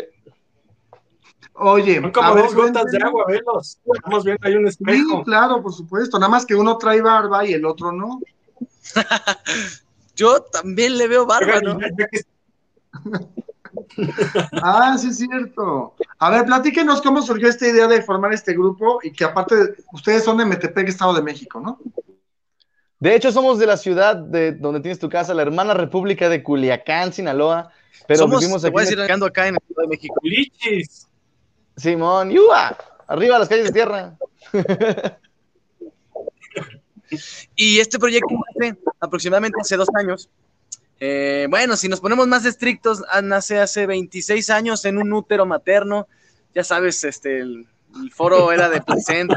Oye, 1.52 2.00
Son 2.00 2.10
como 2.10 2.26
a 2.26 2.34
ver, 2.36 2.44
dos 2.44 2.54
gotas 2.54 2.86
de 2.86 2.98
agua, 3.04 3.26
velos. 3.28 3.78
Estamos 3.94 4.24
viendo 4.24 4.48
ahí 4.48 4.54
un 4.56 4.62
Sí, 4.72 4.78
espejo. 4.80 5.22
claro, 5.24 5.62
por 5.62 5.74
supuesto. 5.74 6.18
Nada 6.18 6.30
más 6.30 6.46
que 6.46 6.54
uno 6.54 6.78
trae 6.78 7.02
barba 7.02 7.44
y 7.44 7.52
el 7.52 7.66
otro 7.66 7.92
no. 7.92 8.20
Yo 10.16 10.40
también 10.40 10.96
le 10.96 11.06
veo 11.06 11.26
barba, 11.26 11.60
¿no? 11.60 11.78
Ah, 14.62 14.96
sí 14.98 15.08
es 15.08 15.18
cierto. 15.18 15.94
A 16.18 16.30
ver, 16.30 16.44
platíquenos 16.44 17.00
cómo 17.02 17.22
surgió 17.22 17.48
esta 17.48 17.66
idea 17.66 17.86
de 17.86 18.02
formar 18.02 18.32
este 18.32 18.52
grupo 18.52 18.98
y 19.02 19.12
que 19.12 19.24
aparte 19.24 19.54
ustedes 19.92 20.24
son 20.24 20.38
de 20.38 20.44
Metepec, 20.44 20.88
Estado 20.88 21.14
de 21.14 21.22
México, 21.22 21.60
¿no? 21.60 21.78
De 22.98 23.14
hecho, 23.14 23.30
somos 23.30 23.58
de 23.58 23.66
la 23.66 23.76
ciudad 23.76 24.16
de 24.16 24.52
donde 24.52 24.80
tienes 24.80 24.98
tu 24.98 25.08
casa, 25.08 25.34
la 25.34 25.42
hermana 25.42 25.74
República 25.74 26.28
de 26.28 26.42
Culiacán, 26.42 27.12
Sinaloa. 27.12 27.70
Pero 28.06 28.20
Somos, 28.20 28.40
vivimos 28.40 28.62
te 28.62 28.68
aquí. 28.68 28.72
voy 28.72 28.80
a 28.80 28.84
en- 28.84 28.86
decir, 28.90 28.98
llegando 29.02 29.26
acá 29.26 29.48
en 29.48 29.54
el 29.56 29.60
Ciudad 29.66 29.82
de 29.82 29.88
México. 29.88 30.14
Lichis. 30.22 31.06
Simón, 31.76 32.30
¡yua! 32.30 32.76
Arriba 33.06 33.38
las 33.38 33.48
calles 33.48 33.66
de 33.66 33.72
tierra. 33.72 34.16
Y 37.54 37.78
este 37.78 37.98
proyecto 37.98 38.34
nace 38.58 38.76
aproximadamente 39.00 39.56
hace 39.60 39.76
dos 39.76 39.88
años. 39.94 40.28
Eh, 41.00 41.46
bueno, 41.50 41.76
si 41.76 41.88
nos 41.88 42.00
ponemos 42.00 42.26
más 42.26 42.44
estrictos, 42.46 43.02
nace 43.22 43.58
hace 43.60 43.86
26 43.86 44.48
años 44.50 44.84
en 44.84 44.98
un 44.98 45.12
útero 45.12 45.44
materno. 45.46 46.06
Ya 46.54 46.64
sabes, 46.64 47.04
este, 47.04 47.40
el, 47.40 47.66
el 48.02 48.10
foro 48.12 48.50
era 48.52 48.68
de 48.70 48.80
placenta. 48.80 49.36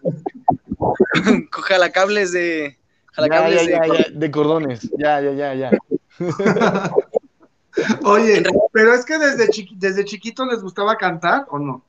Con 0.00 1.52
jalacables 1.64 2.32
de. 2.32 2.78
Jalacables 3.12 3.66
ya, 3.66 3.70
ya, 3.70 3.80
de. 3.80 3.98
ya, 3.98 4.04
de 4.12 4.30
cordones. 4.30 4.80
Ya, 4.98 5.20
ya, 5.20 5.32
ya, 5.32 5.54
ya. 5.54 5.70
Oye, 8.04 8.42
pero 8.72 8.94
es 8.94 9.04
que 9.04 9.18
desde, 9.18 9.48
chiqui- 9.48 9.76
desde 9.76 10.04
chiquito 10.04 10.46
les 10.46 10.60
gustaba 10.62 10.96
cantar 10.96 11.44
o 11.50 11.58
no? 11.58 11.84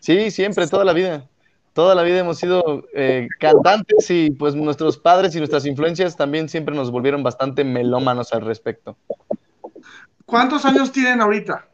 Sí, 0.00 0.30
siempre, 0.30 0.66
toda 0.68 0.84
la 0.84 0.92
vida. 0.92 1.28
Toda 1.74 1.94
la 1.96 2.02
vida 2.04 2.20
hemos 2.20 2.38
sido 2.38 2.86
eh, 2.94 3.28
cantantes 3.40 4.08
y 4.10 4.30
pues 4.30 4.54
nuestros 4.54 4.96
padres 4.96 5.34
y 5.34 5.38
nuestras 5.38 5.66
influencias 5.66 6.16
también 6.16 6.48
siempre 6.48 6.74
nos 6.74 6.90
volvieron 6.90 7.22
bastante 7.22 7.64
melómanos 7.64 8.32
al 8.32 8.42
respecto. 8.42 8.96
¿Cuántos 10.24 10.64
años 10.64 10.92
tienen 10.92 11.20
ahorita? 11.20 11.68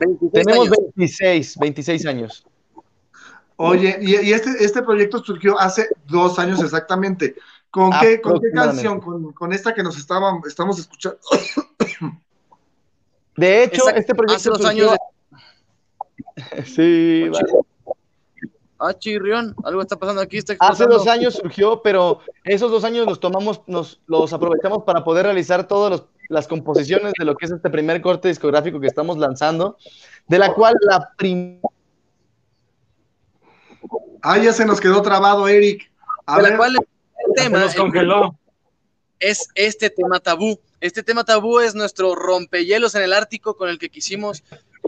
26 0.00 0.32
Tenemos 0.44 0.66
años. 0.68 0.78
26, 0.94 1.58
26 1.58 2.06
años. 2.06 2.46
Oye, 3.56 3.98
y, 4.00 4.14
y 4.28 4.32
este, 4.32 4.50
este 4.64 4.82
proyecto 4.84 5.18
surgió 5.18 5.58
hace 5.58 5.88
dos 6.06 6.38
años 6.38 6.62
exactamente. 6.62 7.34
¿Con 7.72 7.90
qué, 8.00 8.20
con 8.20 8.40
qué 8.40 8.52
canción? 8.52 9.00
Con, 9.00 9.32
con 9.32 9.52
esta 9.52 9.74
que 9.74 9.82
nos 9.82 9.98
estaban, 9.98 10.40
estamos 10.46 10.78
escuchando. 10.78 11.18
De 13.36 13.64
hecho, 13.64 13.80
Exacto, 13.82 14.00
este 14.00 14.14
proyecto 14.14 14.36
hace 14.36 14.50
dos 14.50 14.60
surgió- 14.62 14.90
años 14.90 14.96
Sí, 16.66 17.28
vale. 17.30 17.52
Ah, 18.80 18.94
chirrión, 18.96 19.56
algo 19.64 19.82
está 19.82 19.96
pasando 19.96 20.20
aquí. 20.22 20.38
Está 20.38 20.54
Hace 20.60 20.84
dos 20.86 21.06
años 21.08 21.34
surgió, 21.34 21.82
pero 21.82 22.20
esos 22.44 22.70
dos 22.70 22.84
años 22.84 23.06
los 23.06 23.18
tomamos, 23.18 23.62
nos, 23.66 24.00
los 24.06 24.32
aprovechamos 24.32 24.84
para 24.84 25.02
poder 25.02 25.24
realizar 25.26 25.66
todas 25.66 26.04
las 26.28 26.46
composiciones 26.46 27.12
de 27.18 27.24
lo 27.24 27.34
que 27.34 27.46
es 27.46 27.50
este 27.50 27.70
primer 27.70 28.00
corte 28.00 28.28
discográfico 28.28 28.78
que 28.78 28.86
estamos 28.86 29.18
lanzando, 29.18 29.76
de 30.28 30.38
la 30.38 30.54
cual 30.54 30.74
la 30.82 31.10
prim- 31.16 31.60
Ah, 34.22 34.38
ya 34.38 34.52
se 34.52 34.64
nos 34.64 34.80
quedó 34.80 35.00
trabado, 35.02 35.48
Eric. 35.48 35.90
A 36.26 36.36
de 36.42 36.50
la 36.50 36.56
cual 36.56 36.74
el 36.76 37.34
Se 37.36 37.42
tema 37.42 37.60
nos 37.60 37.74
congeló. 37.74 38.36
es 39.20 39.48
este 39.54 39.90
tema 39.90 40.20
tabú. 40.20 40.58
Este 40.80 41.02
tema 41.02 41.24
tabú 41.24 41.58
es 41.60 41.74
nuestro 41.74 42.14
rompehielos 42.14 42.94
en 42.94 43.02
el 43.02 43.12
Ártico 43.12 43.56
con 43.56 43.68
el 43.68 43.78
que 43.78 43.88
quisimos, 43.90 44.44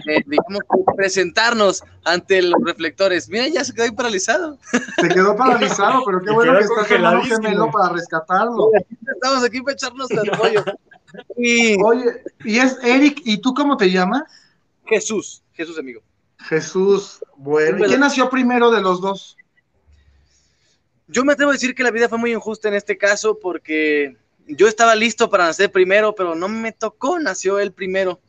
eh, 0.07 0.23
digamos, 0.27 0.63
presentarnos 0.97 1.83
ante 2.05 2.43
los 2.43 2.61
reflectores. 2.65 3.29
Mira, 3.29 3.49
ya 3.49 3.65
se 3.65 3.73
quedó 3.73 3.85
ahí 3.85 3.91
paralizado. 3.93 4.59
se 5.01 5.09
quedó 5.09 5.37
paralizado, 5.37 6.03
pero 6.05 6.21
qué 6.23 6.31
bueno 6.31 6.59
que 6.59 6.65
está 6.65 6.85
su 6.87 6.95
hermano 6.95 7.21
congeladísimo. 7.21 7.43
gemelo 7.43 7.71
para 7.71 7.93
rescatarlo. 7.95 8.71
Estamos 9.15 9.45
aquí 9.45 9.61
para 9.61 9.75
echarnos 9.75 10.11
al 10.11 10.31
pollo. 10.39 10.65
Y 11.37 11.83
Oye, 11.83 12.23
y 12.45 12.59
es 12.59 12.79
Eric, 12.83 13.21
¿y 13.25 13.39
tú 13.39 13.53
cómo 13.55 13.77
te 13.77 13.91
llamas? 13.91 14.23
Jesús, 14.87 15.43
Jesús 15.53 15.79
amigo. 15.79 16.03
Jesús. 16.39 17.21
Bueno, 17.37 17.79
¿y 17.79 17.89
quién 17.89 18.01
nació 18.01 18.31
primero 18.31 18.71
de 18.71 18.81
los 18.81 19.01
dos? 19.01 19.37
Yo 21.07 21.25
me 21.25 21.33
atrevo 21.33 21.51
a 21.51 21.55
decir 21.55 21.75
que 21.75 21.83
la 21.83 21.91
vida 21.91 22.09
fue 22.09 22.19
muy 22.19 22.33
injusta 22.33 22.69
en 22.69 22.75
este 22.75 22.97
caso 22.97 23.39
porque 23.41 24.17
yo 24.47 24.69
estaba 24.69 24.95
listo 24.95 25.29
para 25.29 25.47
nacer 25.47 25.71
primero, 25.71 26.15
pero 26.15 26.35
no 26.35 26.49
me 26.49 26.73
tocó, 26.73 27.19
nació 27.19 27.59
él 27.59 27.73
primero. 27.73 28.21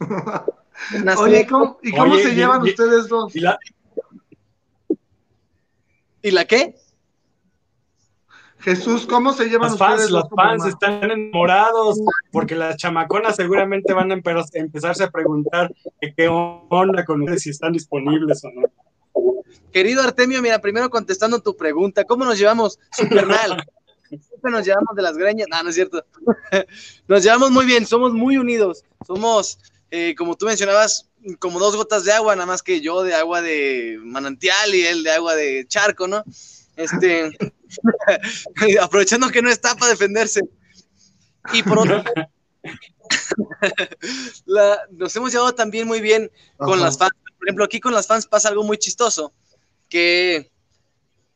Oye, 1.18 1.40
¿y 1.40 1.46
¿cómo, 1.46 1.78
y 1.82 1.90
cómo 1.92 2.14
Oye, 2.14 2.22
se 2.24 2.30
y- 2.30 2.34
llevan 2.34 2.64
y- 2.66 2.70
ustedes 2.70 3.08
dos? 3.08 3.34
Y 3.34 3.40
la, 3.40 3.58
¿Y 6.22 6.30
la 6.30 6.44
qué? 6.44 6.74
Jesús, 8.60 9.06
¿cómo 9.06 9.32
se 9.32 9.44
llevan 9.48 9.70
los 9.70 9.80
ustedes 9.80 9.90
fans, 10.00 10.10
dos 10.10 10.10
los 10.10 10.28
fans 10.30 10.52
hermanos? 10.64 10.66
están 10.66 11.10
enamorados 11.10 11.98
porque 12.32 12.56
las 12.56 12.76
chamaconas 12.76 13.36
seguramente 13.36 13.92
van 13.92 14.10
a 14.10 14.16
empe- 14.16 14.50
empezarse 14.54 15.04
a 15.04 15.10
preguntar 15.10 15.72
qué 16.16 16.28
onda 16.28 17.04
con 17.04 17.22
ustedes, 17.22 17.42
si 17.42 17.50
están 17.50 17.72
disponibles 17.72 18.42
o 18.44 18.50
no. 18.50 18.62
Querido 19.72 20.02
Artemio, 20.02 20.42
mira, 20.42 20.58
primero 20.60 20.90
contestando 20.90 21.40
tu 21.40 21.56
pregunta, 21.56 22.04
¿cómo 22.04 22.24
nos 22.24 22.36
llevamos? 22.38 22.80
Supernal. 22.90 23.64
Siempre 24.08 24.50
nos 24.50 24.64
llevamos 24.66 24.96
de 24.96 25.02
las 25.02 25.16
greñas. 25.16 25.46
No, 25.50 25.62
no 25.62 25.68
es 25.68 25.74
cierto. 25.74 26.02
Nos 27.08 27.22
llevamos 27.22 27.50
muy 27.50 27.66
bien, 27.66 27.84
somos 27.86 28.12
muy 28.14 28.38
unidos. 28.38 28.82
Somos, 29.06 29.58
eh, 29.90 30.14
como 30.16 30.36
tú 30.36 30.46
mencionabas, 30.46 31.08
como 31.38 31.58
dos 31.58 31.76
gotas 31.76 32.04
de 32.04 32.12
agua, 32.12 32.36
nada 32.36 32.46
más 32.46 32.62
que 32.62 32.80
yo 32.80 33.02
de 33.02 33.14
agua 33.14 33.42
de 33.42 33.98
manantial 34.02 34.74
y 34.74 34.86
él 34.86 35.02
de 35.02 35.10
agua 35.10 35.34
de 35.34 35.66
charco, 35.66 36.06
¿no? 36.06 36.22
Este, 36.76 37.30
aprovechando 38.80 39.30
que 39.30 39.42
no 39.42 39.50
está 39.50 39.74
para 39.74 39.90
defenderse. 39.90 40.40
Y 41.52 41.62
por 41.62 41.78
otro 41.78 42.04
la- 44.46 44.80
nos 44.90 45.14
hemos 45.16 45.32
llevado 45.32 45.54
también 45.54 45.86
muy 45.86 46.00
bien 46.00 46.30
con 46.56 46.74
Ajá. 46.74 46.84
las 46.84 46.98
fans. 46.98 47.12
Por 47.38 47.48
ejemplo, 47.48 47.64
aquí 47.64 47.80
con 47.80 47.94
las 47.94 48.06
fans 48.06 48.26
pasa 48.26 48.48
algo 48.48 48.64
muy 48.64 48.78
chistoso, 48.78 49.32
que 49.88 50.50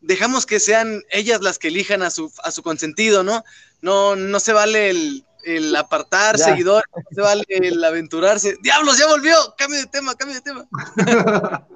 dejamos 0.01 0.47
que 0.47 0.61
sean 0.61 1.03
ellas 1.11 1.43
las 1.43 1.59
que 1.59 1.69
elijan 1.69 2.03
a 2.03 2.11
su, 2.11 2.33
a 2.43 2.51
su 2.51 2.63
consentido, 2.63 3.23
¿no? 3.23 3.45
No, 3.81 4.17
no 4.17 4.41
se 4.41 4.53
vale 4.53 4.91
el, 4.91 5.25
el 5.45 5.75
apartar 5.77 6.37
Ya. 6.37 6.45
seguidores, 6.47 6.87
no 6.95 7.03
se 7.11 7.21
vale 7.21 7.45
el 7.49 7.83
aventurarse. 7.83 8.57
¡Diablos, 8.63 8.99
ya 8.99 9.07
volvió! 9.07 9.35
¡Cambio 9.57 9.81
de 9.81 9.87
tema, 9.87 10.15
cambio 10.15 10.37
de 10.37 10.43
tema! 10.43 11.67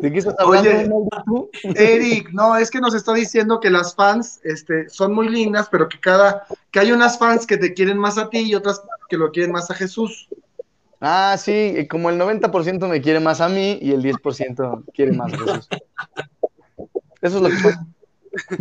¿De 0.00 0.12
qué 0.12 0.18
estás 0.18 0.34
hablando? 0.38 0.70
Oye. 0.70 1.48
Eric, 1.76 2.30
no, 2.32 2.56
es 2.56 2.70
que 2.70 2.80
nos 2.80 2.94
está 2.94 3.12
diciendo 3.14 3.58
que 3.58 3.70
las 3.70 3.94
fans 3.94 4.40
este, 4.44 4.88
son 4.88 5.14
muy 5.14 5.28
lindas, 5.28 5.68
pero 5.70 5.88
que 5.88 5.98
cada, 5.98 6.46
que 6.70 6.80
hay 6.80 6.92
unas 6.92 7.18
fans 7.18 7.46
que 7.46 7.56
te 7.56 7.74
quieren 7.74 7.98
más 7.98 8.18
a 8.18 8.28
ti 8.30 8.40
y 8.40 8.54
otras 8.54 8.82
que 9.08 9.16
lo 9.16 9.30
quieren 9.30 9.52
más 9.52 9.70
a 9.70 9.74
Jesús. 9.74 10.28
Ah, 11.00 11.36
sí, 11.36 11.88
como 11.90 12.10
el 12.10 12.20
90% 12.20 12.86
me 12.88 13.00
quiere 13.00 13.18
más 13.18 13.40
a 13.40 13.48
mí 13.48 13.78
y 13.82 13.90
el 13.90 14.02
10% 14.02 14.84
quiere 14.94 15.12
más 15.12 15.32
a 15.32 15.38
Jesús. 15.38 15.68
Eso 17.20 17.36
es 17.36 17.42
lo 17.42 17.48
que 17.48 17.56
pasa. 17.56 17.86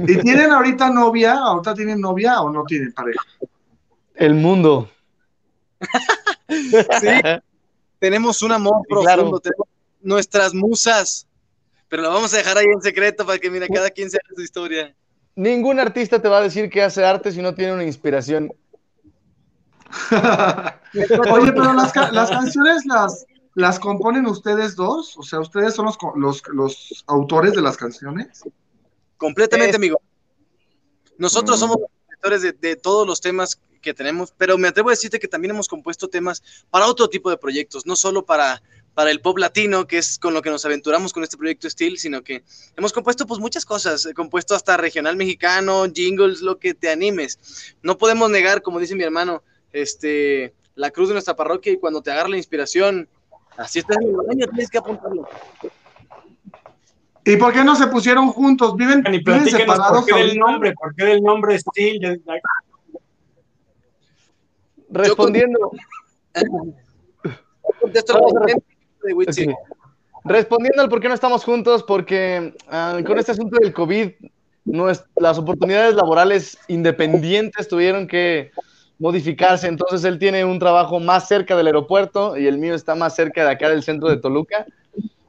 ¿Y 0.07 0.17
tienen 0.17 0.51
ahorita 0.51 0.89
novia? 0.89 1.33
¿Ahorita 1.33 1.75
tienen 1.75 2.01
novia 2.01 2.41
o 2.41 2.49
no 2.49 2.63
tienen 2.63 2.91
pareja? 2.93 3.21
El 4.15 4.33
mundo. 4.35 4.89
Sí, 6.49 7.07
tenemos 7.99 8.41
un 8.41 8.51
amor 8.51 8.81
Sí, 8.87 8.93
claro. 9.01 9.21
profundo, 9.21 9.39
tenemos 9.39 9.67
nuestras 10.01 10.53
musas, 10.53 11.27
pero 11.87 12.03
lo 12.03 12.09
vamos 12.09 12.33
a 12.33 12.37
dejar 12.37 12.57
ahí 12.57 12.65
en 12.65 12.81
secreto 12.81 13.25
para 13.25 13.39
que, 13.39 13.49
mira, 13.49 13.67
cada 13.67 13.89
quien 13.89 14.09
sepa 14.09 14.25
su 14.35 14.41
historia. 14.41 14.93
Ningún 15.35 15.79
artista 15.79 16.21
te 16.21 16.27
va 16.27 16.39
a 16.39 16.41
decir 16.41 16.69
que 16.69 16.81
hace 16.83 17.05
arte 17.05 17.31
si 17.31 17.41
no 17.41 17.53
tiene 17.55 17.73
una 17.73 17.83
inspiración. 17.85 18.51
Oye, 21.31 21.51
pero 21.53 21.73
las, 21.73 21.91
ca- 21.91 22.11
las 22.11 22.29
canciones 22.29 22.85
las, 22.85 23.25
las 23.55 23.79
componen 23.79 24.25
ustedes 24.25 24.75
dos, 24.75 25.17
o 25.17 25.23
sea, 25.23 25.39
ustedes 25.39 25.73
son 25.73 25.85
los, 25.85 25.97
los, 26.15 26.41
los 26.53 27.03
autores 27.07 27.53
de 27.53 27.61
las 27.61 27.77
canciones. 27.77 28.43
Completamente, 29.17 29.71
Es- 29.71 29.75
amigo. 29.77 30.01
Nosotros 31.17 31.57
Mm. 31.57 31.59
somos 31.59 31.77
los 31.79 31.89
compositores 31.89 32.41
de, 32.41 32.51
de 32.53 32.75
todos 32.75 33.05
los 33.07 33.21
temas 33.21 33.59
que 33.81 33.93
tenemos, 33.93 34.33
pero 34.37 34.57
me 34.57 34.67
atrevo 34.67 34.89
a 34.89 34.93
decirte 34.93 35.19
que 35.19 35.27
también 35.27 35.51
hemos 35.51 35.67
compuesto 35.67 36.07
temas 36.07 36.43
para 36.69 36.87
otro 36.87 37.09
tipo 37.09 37.29
de 37.29 37.37
proyectos, 37.37 37.85
no 37.85 37.95
solo 37.95 38.25
para, 38.25 38.61
para 38.93 39.11
el 39.11 39.21
pop 39.21 39.37
latino, 39.37 39.87
que 39.87 39.97
es 39.97 40.19
con 40.19 40.33
lo 40.33 40.41
que 40.41 40.49
nos 40.49 40.65
aventuramos 40.65 41.13
con 41.13 41.23
este 41.23 41.37
proyecto 41.37 41.69
Steel, 41.69 41.97
sino 41.97 42.23
que 42.23 42.43
hemos 42.77 42.93
compuesto 42.93 43.25
pues 43.25 43.39
muchas 43.39 43.65
cosas, 43.65 44.05
he 44.05 44.13
compuesto 44.13 44.55
hasta 44.55 44.77
regional 44.77 45.15
mexicano, 45.15 45.85
jingles, 45.93 46.41
lo 46.41 46.59
que 46.59 46.73
te 46.73 46.89
animes. 46.89 47.75
No 47.81 47.97
podemos 47.97 48.29
negar, 48.29 48.61
como 48.61 48.79
dice 48.79 48.95
mi 48.95 49.03
hermano, 49.03 49.43
este, 49.73 50.53
la 50.75 50.91
cruz 50.91 51.09
de 51.09 51.15
nuestra 51.15 51.35
parroquia 51.35 51.73
y 51.73 51.77
cuando 51.77 52.01
te 52.01 52.11
agarra 52.11 52.29
la 52.29 52.37
inspiración, 52.37 53.07
así 53.57 53.79
estás 53.79 53.97
en 54.01 54.09
el 54.09 54.15
baño, 54.15 54.47
tienes 54.47 54.69
que 54.69 54.77
apuntarlo. 54.77 55.27
¿Y 57.23 57.37
por 57.37 57.53
qué 57.53 57.63
no 57.63 57.75
se 57.75 57.87
pusieron 57.87 58.29
juntos? 58.29 58.75
¿Viven, 58.75 59.03
Y 59.07 59.19
viven 59.19 59.45
separados 59.45 59.99
por 59.99 60.05
qué 60.05 60.15
del 60.15 60.37
nombre, 60.37 60.73
por 60.73 60.95
qué 60.95 61.05
del 61.05 61.21
nombre 61.21 61.57
Steel. 61.59 62.21
Respondiendo, 64.91 65.71
Contesto 67.81 68.19
de 69.03 69.13
Witsi. 69.13 69.47
Respondiendo 70.23 70.83
al 70.83 70.89
por 70.89 71.01
qué 71.01 71.07
no 71.07 71.15
estamos 71.15 71.43
juntos, 71.43 71.83
porque 71.83 72.53
ah, 72.69 72.99
con 73.05 73.17
este 73.17 73.31
asunto 73.31 73.57
del 73.59 73.73
COVID, 73.73 74.11
las 75.15 75.37
oportunidades 75.37 75.95
laborales 75.95 76.57
independientes 76.67 77.67
tuvieron 77.67 78.07
que 78.07 78.51
modificarse. 78.99 79.67
Entonces 79.67 80.03
él 80.03 80.19
tiene 80.19 80.45
un 80.45 80.59
trabajo 80.59 80.99
más 80.99 81.27
cerca 81.27 81.55
del 81.55 81.67
aeropuerto 81.67 82.37
y 82.37 82.45
el 82.45 82.59
mío 82.59 82.75
está 82.75 82.93
más 82.93 83.15
cerca 83.15 83.43
de 83.43 83.51
acá 83.51 83.69
del 83.69 83.81
centro 83.81 84.09
de 84.09 84.17
Toluca. 84.17 84.65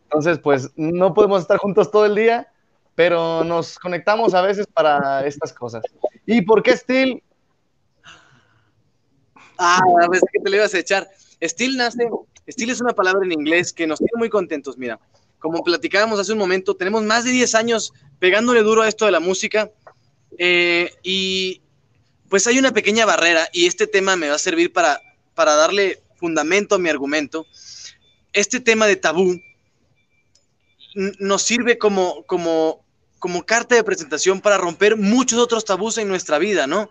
Entonces, 0.04 0.38
pues 0.38 0.70
no 0.76 1.14
podemos 1.14 1.40
estar 1.40 1.56
juntos 1.56 1.90
todo 1.90 2.04
el 2.04 2.14
día, 2.14 2.48
pero 2.94 3.42
nos 3.44 3.78
conectamos 3.78 4.34
a 4.34 4.42
veces 4.42 4.66
para 4.66 5.26
estas 5.26 5.54
cosas. 5.54 5.82
¿Y 6.26 6.42
por 6.42 6.62
qué 6.62 6.76
Steel? 6.76 7.22
Ah, 9.58 9.80
ver, 10.10 10.20
que 10.32 10.40
te 10.40 10.50
le 10.50 10.56
ibas 10.56 10.74
a 10.74 10.78
echar. 10.78 11.08
Steel 11.42 11.76
nace, 11.76 12.08
Steel 12.48 12.70
es 12.70 12.80
una 12.80 12.92
palabra 12.92 13.24
en 13.24 13.32
inglés 13.32 13.72
que 13.72 13.86
nos 13.86 13.98
tiene 13.98 14.12
muy 14.16 14.28
contentos, 14.28 14.78
mira. 14.78 14.98
Como 15.38 15.62
platicábamos 15.64 16.20
hace 16.20 16.32
un 16.32 16.38
momento, 16.38 16.76
tenemos 16.76 17.02
más 17.02 17.24
de 17.24 17.30
10 17.30 17.54
años 17.56 17.92
pegándole 18.18 18.62
duro 18.62 18.82
a 18.82 18.88
esto 18.88 19.06
de 19.06 19.12
la 19.12 19.20
música 19.20 19.70
eh, 20.38 20.92
y 21.02 21.60
pues 22.28 22.46
hay 22.46 22.58
una 22.58 22.72
pequeña 22.72 23.04
barrera 23.04 23.48
y 23.52 23.66
este 23.66 23.86
tema 23.86 24.16
me 24.16 24.28
va 24.28 24.36
a 24.36 24.38
servir 24.38 24.72
para, 24.72 25.00
para 25.34 25.54
darle 25.54 26.00
fundamento 26.16 26.76
a 26.76 26.78
mi 26.78 26.88
argumento. 26.88 27.46
Este 28.32 28.60
tema 28.60 28.86
de 28.86 28.96
tabú 28.96 29.40
nos 30.94 31.42
sirve 31.42 31.78
como, 31.78 32.24
como, 32.24 32.84
como 33.18 33.44
carta 33.44 33.74
de 33.74 33.84
presentación 33.84 34.40
para 34.40 34.58
romper 34.58 34.96
muchos 34.96 35.38
otros 35.38 35.64
tabús 35.64 35.98
en 35.98 36.08
nuestra 36.08 36.38
vida, 36.38 36.66
¿no? 36.66 36.90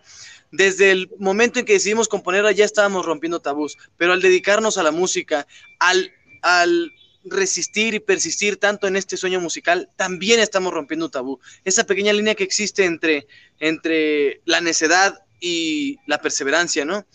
Desde 0.51 0.91
el 0.91 1.09
momento 1.17 1.59
en 1.59 1.65
que 1.65 1.73
decidimos 1.73 2.07
componerla 2.07 2.51
ya 2.51 2.65
estábamos 2.65 3.05
rompiendo 3.05 3.39
tabús, 3.39 3.77
pero 3.97 4.13
al 4.13 4.21
dedicarnos 4.21 4.77
a 4.77 4.83
la 4.83 4.91
música, 4.91 5.47
al, 5.79 6.11
al 6.41 6.91
resistir 7.23 7.93
y 7.93 7.99
persistir 7.99 8.57
tanto 8.57 8.87
en 8.87 8.95
este 8.95 9.17
sueño 9.17 9.39
musical, 9.39 9.89
también 9.95 10.39
estamos 10.39 10.73
rompiendo 10.73 11.09
tabú. 11.09 11.39
Esa 11.63 11.85
pequeña 11.85 12.13
línea 12.13 12.35
que 12.35 12.43
existe 12.43 12.85
entre, 12.85 13.27
entre 13.59 14.41
la 14.45 14.61
necedad 14.61 15.23
y 15.39 15.97
la 16.07 16.21
perseverancia, 16.21 16.85
¿no? 16.85 17.05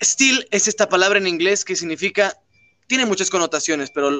Still 0.00 0.46
es 0.50 0.68
esta 0.68 0.88
palabra 0.88 1.18
en 1.18 1.28
inglés 1.28 1.64
que 1.64 1.76
significa, 1.76 2.36
tiene 2.86 3.06
muchas 3.06 3.30
connotaciones, 3.30 3.90
pero 3.90 4.10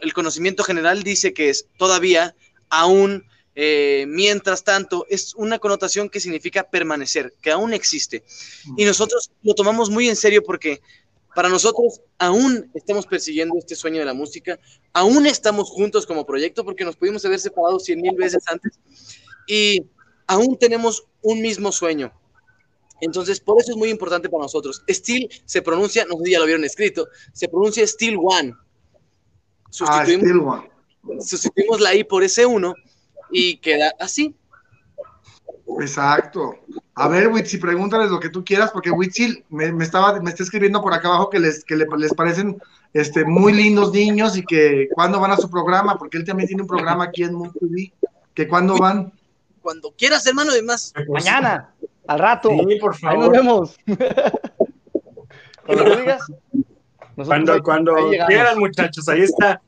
el 0.00 0.12
conocimiento 0.12 0.62
general 0.62 1.02
dice 1.02 1.34
que 1.34 1.50
es 1.50 1.66
todavía, 1.76 2.34
aún, 2.70 3.26
eh, 3.54 4.04
mientras 4.08 4.64
tanto, 4.64 5.06
es 5.08 5.34
una 5.34 5.58
connotación 5.58 6.08
que 6.08 6.20
significa 6.20 6.64
permanecer, 6.64 7.34
que 7.40 7.50
aún 7.50 7.72
existe. 7.72 8.24
Y 8.76 8.84
nosotros 8.84 9.30
lo 9.42 9.54
tomamos 9.54 9.90
muy 9.90 10.08
en 10.08 10.16
serio 10.16 10.42
porque 10.44 10.80
para 11.34 11.48
nosotros 11.48 12.00
aún 12.18 12.70
estamos 12.74 13.06
persiguiendo 13.06 13.56
este 13.58 13.74
sueño 13.74 13.98
de 13.98 14.04
la 14.04 14.14
música, 14.14 14.58
aún 14.92 15.26
estamos 15.26 15.68
juntos 15.70 16.06
como 16.06 16.24
proyecto 16.24 16.64
porque 16.64 16.84
nos 16.84 16.96
pudimos 16.96 17.24
haber 17.24 17.40
separado 17.40 17.78
cien 17.80 18.00
mil 18.00 18.14
veces 18.14 18.44
antes 18.46 18.78
y 19.46 19.84
aún 20.26 20.56
tenemos 20.56 21.04
un 21.22 21.40
mismo 21.40 21.72
sueño, 21.72 22.12
entonces, 23.00 23.40
por 23.40 23.60
eso 23.60 23.72
es 23.72 23.76
muy 23.76 23.90
importante 23.90 24.28
para 24.28 24.44
nosotros. 24.44 24.82
Steel 24.88 25.28
se 25.44 25.62
pronuncia, 25.62 26.04
no 26.06 26.16
sé 26.18 26.24
si 26.24 26.30
ya 26.32 26.38
lo 26.38 26.46
vieron 26.46 26.64
escrito, 26.64 27.08
se 27.32 27.48
pronuncia 27.48 27.86
Steel 27.86 28.16
One. 28.18 28.54
Sustituimos, 29.70 30.58
ah, 30.58 30.68
One. 31.02 31.20
sustituimos 31.20 31.80
la 31.80 31.94
I 31.94 32.04
por 32.04 32.22
ese 32.22 32.46
1 32.46 32.74
y 33.34 33.58
queda 33.58 33.92
así. 34.00 34.34
Exacto. 35.80 36.54
A 36.94 37.08
ver, 37.08 37.28
Witsi, 37.28 37.58
pregúntales 37.58 38.10
lo 38.10 38.20
que 38.20 38.28
tú 38.28 38.44
quieras, 38.44 38.70
porque 38.70 38.90
Witsi 38.90 39.44
me, 39.48 39.66
estaba, 39.82 40.20
me 40.20 40.30
está 40.30 40.44
escribiendo 40.44 40.80
por 40.80 40.94
acá 40.94 41.08
abajo 41.08 41.28
que 41.28 41.40
les, 41.40 41.64
que 41.64 41.76
les 41.76 42.14
parecen 42.14 42.60
este, 42.92 43.24
muy 43.24 43.52
lindos 43.52 43.92
niños 43.92 44.36
y 44.36 44.44
que 44.44 44.88
cuándo 44.94 45.18
van 45.18 45.32
a 45.32 45.36
su 45.36 45.50
programa, 45.50 45.98
porque 45.98 46.18
él 46.18 46.24
también 46.24 46.46
tiene 46.46 46.62
un 46.62 46.68
programa 46.68 47.04
aquí 47.04 47.24
en 47.24 47.34
Moon 47.34 47.52
que 48.34 48.48
cuándo 48.48 48.78
van. 48.78 49.12
Cuando 49.62 49.92
quieras, 49.92 50.26
hermano, 50.26 50.52
además. 50.52 50.92
Mañana. 51.08 51.74
Al 52.06 52.18
rato. 52.18 52.50
Sí, 52.50 52.76
por 52.76 52.94
favor. 52.94 53.16
Ahí 53.16 53.20
nos 53.20 53.30
vemos. 53.30 53.76
cuando 55.66 55.96
digas. 55.96 56.22
Cuando, 57.16 57.62
cuando 57.62 57.94
quieran, 58.26 58.58
muchachos, 58.58 59.08
ahí 59.08 59.22
está. 59.22 59.60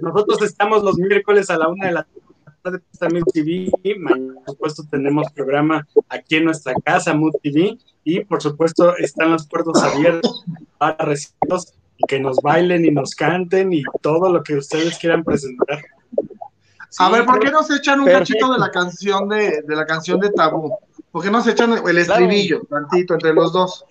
Nosotros 0.00 0.42
estamos 0.42 0.82
los 0.82 0.98
miércoles 0.98 1.50
a 1.50 1.58
la 1.58 1.68
una 1.68 1.86
de 1.86 1.92
la 1.92 2.02
tarde 2.04 2.21
también 2.98 3.24
TV. 3.32 3.70
por 4.04 4.44
supuesto, 4.46 4.82
tenemos 4.90 5.30
programa 5.32 5.86
aquí 6.08 6.36
en 6.36 6.46
nuestra 6.46 6.74
casa, 6.84 7.14
Mood 7.14 7.34
TV. 7.42 7.78
Y 8.04 8.24
por 8.24 8.42
supuesto, 8.42 8.96
están 8.96 9.32
las 9.32 9.46
puertas 9.46 9.82
abiertas 9.82 10.44
para 10.78 10.96
recibirlos 11.04 11.74
y 11.96 12.06
que 12.06 12.20
nos 12.20 12.36
bailen 12.42 12.84
y 12.84 12.90
nos 12.90 13.14
canten 13.14 13.72
y 13.72 13.82
todo 14.00 14.32
lo 14.32 14.42
que 14.42 14.56
ustedes 14.56 14.98
quieran 14.98 15.22
presentar. 15.22 15.82
a 16.98 17.10
ver, 17.10 17.24
¿por 17.24 17.38
qué 17.38 17.50
no 17.50 17.62
se 17.62 17.76
echan 17.76 18.00
un 18.00 18.06
cachito 18.06 18.52
de 18.52 18.58
la 18.58 18.70
canción 18.70 19.28
de, 19.28 19.62
de 19.62 19.76
la 19.76 19.86
canción 19.86 20.18
de 20.20 20.30
Tabú? 20.30 20.76
¿Por 21.12 21.22
qué 21.22 21.30
no 21.30 21.42
se 21.42 21.50
echan 21.50 21.74
el 21.86 21.98
estribillo 21.98 22.62
tantito 22.68 23.14
entre 23.14 23.34
los 23.34 23.52
dos? 23.52 23.84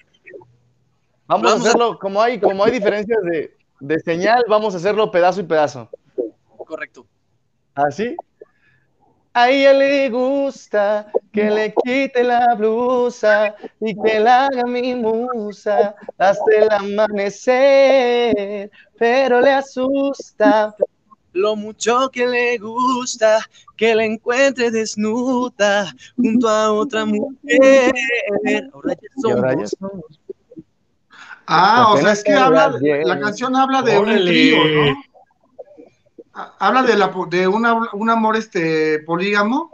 Vamos, 1.28 1.54
a 1.54 1.56
hacerlo, 1.56 1.98
como 1.98 2.22
hay, 2.22 2.40
como 2.40 2.66
hay 2.66 2.72
diferencias 2.72 3.20
de, 3.80 4.00
señal, 4.00 4.44
vamos 4.50 4.74
a 4.74 4.78
hacerlo 4.78 5.12
pedazo 5.12 5.40
y 5.40 5.44
pedazo. 5.44 5.90
Correcto. 6.58 7.06
¿Así? 7.74 8.18
A 9.34 9.50
ella 9.50 9.74
le 9.74 10.10
gusta 10.10 11.08
que 11.32 11.50
le 11.50 11.74
quite 11.74 12.22
la 12.22 12.54
blusa 12.56 13.56
y 13.80 13.96
que 13.96 14.20
la 14.20 14.48
haga 14.48 14.66
mi 14.66 14.94
musa 14.94 15.96
hasta 16.18 16.58
el 16.58 16.70
amanecer, 16.70 18.70
pero 18.98 19.40
le 19.40 19.54
asusta 19.54 20.76
lo 21.32 21.56
mucho 21.56 22.10
que 22.12 22.28
le 22.28 22.58
gusta 22.58 23.40
que 23.78 23.96
la 23.96 24.04
encuentre 24.04 24.70
desnuda 24.70 25.96
junto 26.18 26.50
a 26.50 26.74
otra 26.74 27.06
mujer. 27.06 27.94
Ahora 28.74 29.54
ya 29.54 29.68
somos. 29.68 30.20
Ah, 31.48 31.94
o 31.94 31.98
sea, 31.98 32.12
es 32.12 32.24
que 32.24 32.34
habla, 32.34 32.78
la 32.82 33.20
canción 33.20 33.56
habla 33.56 33.82
de 33.82 33.98
un 33.98 34.08
trío, 34.08 34.58
¿no? 34.58 35.11
Habla 36.34 36.84
de, 36.84 36.96
la, 36.96 37.12
de 37.30 37.48
una, 37.48 37.90
un 37.94 38.10
amor 38.10 38.38
este 38.38 39.00
polígamo. 39.00 39.72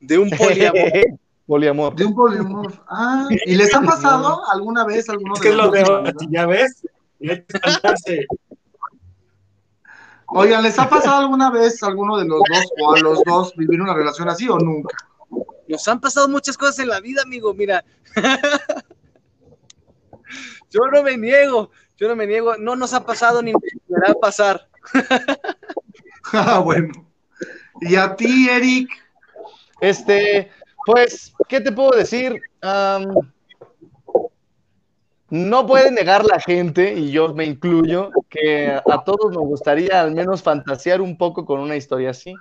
De 0.00 0.18
un 0.18 0.30
poliamor. 0.30 0.92
poliamor. 1.46 1.96
De 1.96 2.04
un 2.04 2.14
poliamor. 2.14 2.72
Ah, 2.88 3.26
¿y 3.30 3.54
les 3.56 3.74
ha 3.74 3.80
pasado 3.80 4.42
alguna 4.52 4.84
vez 4.84 5.08
alguno 5.08 5.34
es 5.34 5.40
que 5.40 5.52
lo 5.52 5.70
veo, 5.70 6.04
ya 6.30 6.46
ves, 6.46 6.82
Oigan, 10.30 10.62
¿les 10.62 10.78
ha 10.78 10.88
pasado 10.88 11.16
alguna 11.16 11.50
vez 11.50 11.82
a 11.82 11.86
alguno 11.86 12.18
de 12.18 12.26
los 12.26 12.40
dos 12.48 12.64
o 12.80 12.94
a 12.94 13.00
los 13.00 13.24
dos 13.24 13.56
vivir 13.56 13.80
una 13.80 13.94
relación 13.94 14.28
así 14.28 14.48
o 14.48 14.58
nunca? 14.58 14.96
Nos 15.66 15.88
han 15.88 16.00
pasado 16.00 16.28
muchas 16.28 16.56
cosas 16.56 16.78
en 16.80 16.88
la 16.88 17.00
vida, 17.00 17.22
amigo, 17.22 17.54
mira. 17.54 17.82
yo 20.70 20.80
no 20.92 21.02
me 21.02 21.16
niego, 21.16 21.70
yo 21.96 22.08
no 22.08 22.16
me 22.16 22.26
niego, 22.26 22.56
no 22.58 22.76
nos 22.76 22.92
ha 22.92 23.04
pasado 23.04 23.42
ni 23.42 23.52
me 23.54 24.00
va 24.00 24.12
a 24.12 24.14
pasar. 24.14 24.68
ah, 26.32 26.60
bueno. 26.60 26.92
¿Y 27.80 27.96
a 27.96 28.14
ti, 28.16 28.48
Eric? 28.48 28.90
Este, 29.80 30.50
pues, 30.84 31.32
¿qué 31.48 31.60
te 31.60 31.72
puedo 31.72 31.90
decir? 31.90 32.40
no 35.30 35.66
puede 35.66 35.90
negar 35.90 36.24
la 36.24 36.40
gente, 36.40 36.94
y 36.94 37.10
yo 37.10 37.34
me 37.34 37.44
incluyo, 37.44 38.10
que 38.30 38.68
a 38.68 39.04
todos 39.04 39.30
nos 39.30 39.44
gustaría 39.44 40.00
al 40.00 40.14
menos 40.14 40.42
fantasear 40.42 41.02
un 41.02 41.18
poco 41.18 41.44
con 41.44 41.60
una 41.60 41.76
historia 41.76 42.10
así. 42.10 42.34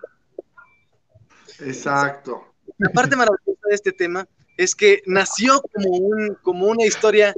Exacto. 1.59 2.53
La 2.77 2.89
parte 2.91 3.15
maravillosa 3.15 3.67
de 3.67 3.75
este 3.75 3.91
tema 3.91 4.25
es 4.55 4.73
que 4.73 5.01
nació 5.05 5.61
como, 5.73 5.89
un, 5.97 6.37
como 6.41 6.67
una 6.67 6.85
historia 6.85 7.33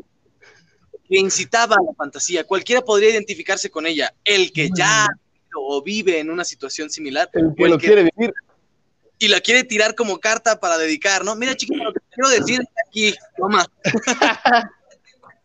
que 1.07 1.17
incitaba 1.17 1.75
a 1.75 1.83
la 1.83 1.93
fantasía. 1.93 2.45
Cualquiera 2.45 2.81
podría 2.81 3.09
identificarse 3.09 3.71
con 3.71 3.87
ella. 3.87 4.13
El 4.23 4.51
que 4.53 4.69
ya 4.75 5.07
o 5.55 5.81
vive 5.81 6.19
en 6.19 6.29
una 6.29 6.43
situación 6.43 6.89
similar. 6.89 7.29
El 7.33 7.53
que 7.55 7.67
lo 7.67 7.77
quiere 7.77 8.11
vivir. 8.15 8.33
Y 9.17 9.27
la 9.27 9.41
quiere 9.41 9.63
tirar 9.63 9.95
como 9.95 10.19
carta 10.19 10.59
para 10.59 10.77
dedicar, 10.77 11.25
¿no? 11.25 11.35
Mira, 11.35 11.55
chiquito, 11.55 11.83
lo 11.83 11.93
que 11.93 11.99
quiero 12.11 12.29
decir 12.29 12.61
aquí, 12.87 13.13
toma. 13.37 13.65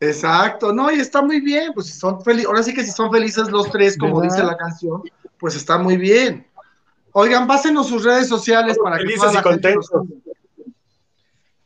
Exacto, 0.00 0.72
no, 0.72 0.90
y 0.90 1.00
está 1.00 1.22
muy 1.22 1.40
bien, 1.40 1.72
pues 1.72 1.86
si 1.86 1.98
son 1.98 2.22
felices, 2.22 2.46
ahora 2.46 2.62
sí 2.62 2.74
que 2.74 2.84
si 2.84 2.90
son 2.90 3.10
felices 3.10 3.48
los 3.50 3.70
tres, 3.70 3.96
como 3.96 4.20
dice 4.20 4.42
la 4.42 4.56
canción, 4.56 5.02
pues 5.38 5.56
está 5.56 5.78
muy 5.78 5.96
bien. 5.96 6.46
Oigan, 7.12 7.46
pásenos 7.46 7.88
sus 7.88 8.04
redes 8.04 8.28
sociales 8.28 8.76
para 8.82 8.98
que 8.98 9.14
toda 9.14 9.42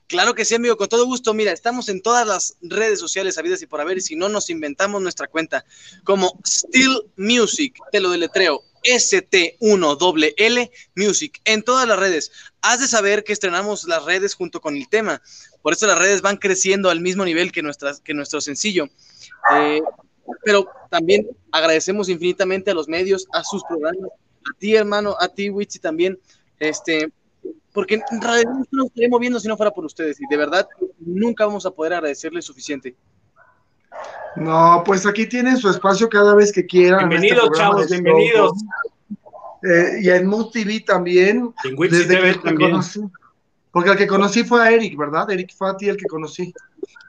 Claro 0.08 0.34
que 0.34 0.46
sí, 0.46 0.54
amigo, 0.54 0.78
con 0.78 0.88
todo 0.88 1.04
gusto. 1.04 1.34
Mira, 1.34 1.52
estamos 1.52 1.90
en 1.90 2.00
todas 2.00 2.26
las 2.26 2.56
redes 2.62 2.98
sociales 2.98 3.36
habidas 3.36 3.60
y 3.60 3.66
por 3.66 3.82
haber, 3.82 3.98
y 3.98 4.00
si 4.00 4.16
no, 4.16 4.30
nos 4.30 4.48
inventamos 4.48 5.02
nuestra 5.02 5.26
cuenta 5.26 5.66
como 6.02 6.40
Still 6.46 7.02
Music, 7.16 7.78
te 7.92 8.00
lo 8.00 8.08
deletreo, 8.08 8.64
ST1WL 8.84 10.70
Music, 10.96 11.40
en 11.44 11.62
todas 11.62 11.86
las 11.86 11.98
redes. 11.98 12.32
Has 12.62 12.80
de 12.80 12.88
saber 12.88 13.22
que 13.22 13.34
estrenamos 13.34 13.84
las 13.84 14.02
redes 14.06 14.34
junto 14.34 14.62
con 14.62 14.76
el 14.76 14.88
tema. 14.88 15.20
Por 15.60 15.74
eso 15.74 15.86
las 15.86 15.98
redes 15.98 16.22
van 16.22 16.38
creciendo 16.38 16.88
al 16.88 17.00
mismo 17.00 17.26
nivel 17.26 17.52
que, 17.52 17.62
nuestras, 17.62 18.00
que 18.00 18.14
nuestro 18.14 18.40
sencillo. 18.40 18.88
Eh, 19.54 19.82
pero 20.42 20.70
también 20.90 21.28
agradecemos 21.52 22.08
infinitamente 22.08 22.70
a 22.70 22.74
los 22.74 22.88
medios, 22.88 23.26
a 23.34 23.44
sus 23.44 23.62
programas, 23.64 24.10
a 24.10 24.58
ti, 24.58 24.74
hermano, 24.74 25.16
a 25.20 25.28
ti, 25.28 25.50
Witsi, 25.50 25.80
también, 25.80 26.18
este, 26.58 27.12
porque 27.72 27.94
en 27.94 28.20
realidad 28.20 28.50
no 28.50 28.64
nos 28.70 28.86
estaría 28.86 29.08
moviendo 29.08 29.38
si 29.40 29.48
no 29.48 29.56
fuera 29.56 29.72
por 29.72 29.84
ustedes. 29.84 30.20
Y 30.20 30.24
de 30.28 30.36
verdad, 30.36 30.68
nunca 30.98 31.46
vamos 31.46 31.66
a 31.66 31.70
poder 31.70 31.94
agradecerles 31.94 32.44
suficiente. 32.44 32.96
No, 34.36 34.82
pues 34.84 35.06
aquí 35.06 35.26
tienen 35.26 35.56
su 35.56 35.68
espacio 35.68 36.08
cada 36.08 36.34
vez 36.34 36.52
que 36.52 36.66
quieran. 36.66 37.10
este 37.12 37.26
Bienvenidos, 37.26 37.58
chavos, 37.58 37.90
bienvenidos. 37.90 38.52
Eh, 39.62 39.98
y 40.02 40.10
en 40.10 40.26
Mood 40.26 40.50
TV 40.50 40.80
también. 40.80 41.52
En 41.64 41.76
desde 41.76 42.06
TV 42.06 42.32
que 42.34 42.38
también. 42.38 42.70
conocí. 42.70 43.00
Porque 43.70 43.90
el 43.90 43.96
que 43.96 44.06
conocí 44.06 44.44
fue 44.44 44.62
a 44.62 44.70
Eric, 44.70 44.96
¿verdad? 44.96 45.30
Eric 45.30 45.54
fue 45.56 45.70
a 45.70 45.76
ti 45.76 45.88
el 45.88 45.96
que 45.96 46.06
conocí. 46.06 46.52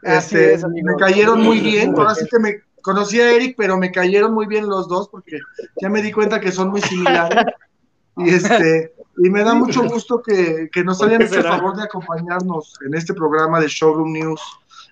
Este, 0.03 0.53
es, 0.53 0.66
me 0.68 0.95
cayeron 0.97 1.41
muy 1.41 1.60
bien. 1.60 1.93
Ahora 1.95 2.16
sí 2.16 2.26
que 2.30 2.39
me 2.39 2.62
conocí 2.82 3.20
a 3.20 3.32
Eric, 3.32 3.55
pero 3.57 3.78
me 3.78 3.91
cayeron 3.91 4.34
muy 4.34 4.47
bien 4.47 4.68
los 4.68 4.88
dos 4.88 5.10
porque 5.10 5.39
ya 5.82 5.89
me 5.89 6.01
di 6.01 6.12
cuenta 6.12 6.39
que 6.39 6.51
son 6.51 6.70
muy 6.70 6.82
similares. 6.82 7.45
y 8.18 8.30
este, 8.30 8.93
y 9.22 9.30
me 9.30 9.43
da 9.43 9.53
mucho 9.53 9.84
gusto 9.84 10.22
que, 10.22 10.70
que 10.72 10.84
nos 10.84 10.99
¿Por 10.99 11.09
hayan 11.09 11.24
hecho 11.24 11.36
el 11.36 11.43
favor 11.43 11.76
de 11.76 11.84
acompañarnos 11.84 12.74
en 12.86 12.93
este 12.93 13.13
programa 13.13 13.59
de 13.59 13.67
Showroom 13.67 14.13
News. 14.13 14.41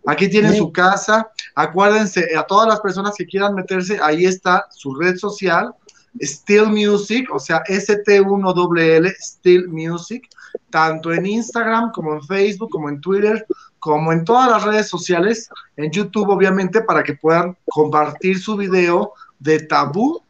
Aquí 0.05 0.29
tienen 0.29 0.55
su 0.55 0.71
casa. 0.71 1.31
Acuérdense, 1.55 2.35
a 2.37 2.43
todas 2.43 2.67
las 2.67 2.79
personas 2.81 3.13
que 3.17 3.25
quieran 3.25 3.55
meterse, 3.55 3.99
ahí 4.01 4.25
está 4.25 4.67
su 4.69 4.95
red 4.95 5.17
social, 5.17 5.73
Still 6.21 6.67
Music, 6.67 7.29
o 7.31 7.39
sea, 7.39 7.63
ST1WL, 7.65 9.13
Still 9.19 9.67
Music, 9.69 10.27
tanto 10.69 11.13
en 11.13 11.25
Instagram 11.25 11.91
como 11.91 12.13
en 12.13 12.21
Facebook, 12.23 12.69
como 12.69 12.89
en 12.89 13.01
Twitter, 13.01 13.45
como 13.79 14.11
en 14.11 14.25
todas 14.25 14.49
las 14.49 14.63
redes 14.63 14.87
sociales, 14.87 15.49
en 15.75 15.91
YouTube, 15.91 16.29
obviamente, 16.29 16.81
para 16.81 17.03
que 17.03 17.13
puedan 17.13 17.57
compartir 17.69 18.39
su 18.39 18.57
video 18.57 19.13
de 19.39 19.59
tabú. 19.61 20.21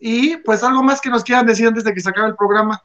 Y 0.00 0.36
pues 0.38 0.62
algo 0.62 0.82
más 0.82 1.00
que 1.00 1.10
nos 1.10 1.24
quieran 1.24 1.46
decir 1.46 1.66
antes 1.66 1.84
de 1.84 1.92
que 1.92 2.00
se 2.00 2.08
acabe 2.08 2.28
el 2.28 2.36
programa. 2.36 2.82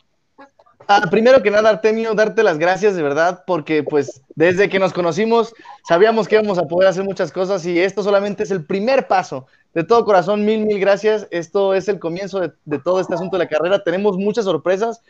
Ah, 0.87 1.01
primero 1.09 1.41
que 1.41 1.51
nada, 1.51 1.69
Artemio, 1.69 2.13
darte 2.13 2.43
las 2.43 2.57
gracias 2.57 2.95
de 2.95 3.03
verdad, 3.03 3.43
porque 3.45 3.83
pues 3.83 4.21
desde 4.35 4.69
que 4.69 4.79
nos 4.79 4.93
conocimos 4.93 5.53
sabíamos 5.87 6.27
que 6.27 6.35
íbamos 6.35 6.57
a 6.57 6.63
poder 6.67 6.89
hacer 6.89 7.03
muchas 7.03 7.31
cosas 7.31 7.65
y 7.65 7.79
esto 7.79 8.03
solamente 8.03 8.43
es 8.43 8.51
el 8.51 8.65
primer 8.65 9.07
paso. 9.07 9.47
De 9.73 9.83
todo 9.83 10.05
corazón, 10.05 10.45
mil, 10.45 10.65
mil 10.65 10.79
gracias. 10.79 11.27
Esto 11.31 11.73
es 11.73 11.87
el 11.87 11.99
comienzo 11.99 12.39
de, 12.39 12.51
de 12.65 12.79
todo 12.79 12.99
este 12.99 13.15
asunto 13.15 13.37
de 13.37 13.43
la 13.43 13.49
carrera. 13.49 13.83
Tenemos 13.83 14.17
muchas 14.17 14.45
sorpresas 14.45 15.01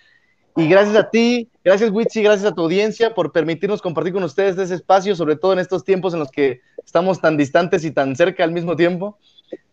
y 0.56 0.68
gracias 0.68 0.96
a 0.96 1.10
ti, 1.10 1.50
gracias 1.64 1.90
Witsi, 1.90 2.22
gracias 2.22 2.52
a 2.52 2.54
tu 2.54 2.62
audiencia 2.62 3.16
por 3.16 3.32
permitirnos 3.32 3.82
compartir 3.82 4.14
con 4.14 4.24
ustedes 4.24 4.56
ese 4.58 4.76
espacio, 4.76 5.16
sobre 5.16 5.36
todo 5.36 5.54
en 5.54 5.60
estos 5.60 5.84
tiempos 5.84 6.14
en 6.14 6.20
los 6.20 6.30
que 6.30 6.62
estamos 6.86 7.20
tan 7.20 7.38
distantes 7.38 7.84
y 7.84 7.92
tan 7.92 8.16
cerca 8.16 8.44
al 8.44 8.52
mismo 8.52 8.76
tiempo. 8.76 9.18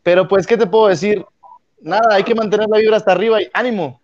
Pero 0.03 0.27
pues, 0.27 0.47
¿qué 0.47 0.57
te 0.57 0.67
puedo 0.67 0.89
decir? 0.89 1.25
Nada, 1.83 2.15
hay 2.15 2.25
que 2.25 2.35
mantener 2.35 2.69
la 2.69 2.79
vibra 2.79 2.97
hasta 2.97 3.13
arriba 3.13 3.43
y 3.43 3.51
ánimo. 3.53 4.01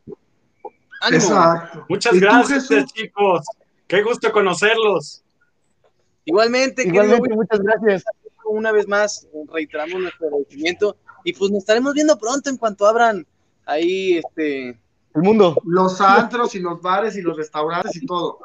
¡Ánimo! 1.06 1.24
Exacto. 1.24 1.86
Muchas 1.88 2.14
¿Y 2.14 2.20
tú, 2.20 2.24
gracias, 2.24 2.92
chicos. 2.92 3.46
Qué 3.86 4.02
gusto 4.02 4.32
conocerlos. 4.32 5.22
Igualmente, 6.24 6.86
Igualmente, 6.86 7.34
muchas 7.34 7.60
gracias. 7.60 8.04
una 8.44 8.72
vez 8.72 8.88
más 8.88 9.26
reiteramos 9.52 10.00
nuestro 10.00 10.26
agradecimiento 10.26 10.96
y 11.24 11.32
pues 11.32 11.50
nos 11.50 11.60
estaremos 11.60 11.94
viendo 11.94 12.18
pronto 12.18 12.50
en 12.50 12.56
cuanto 12.56 12.86
abran 12.86 13.26
ahí 13.64 14.18
este 14.18 14.68
El 15.14 15.22
mundo. 15.22 15.56
Los 15.64 16.00
antros 16.00 16.54
y 16.54 16.60
los 16.60 16.80
bares 16.80 17.16
y 17.16 17.22
los 17.22 17.36
restaurantes 17.36 17.96
y 17.96 18.06
todo. 18.06 18.38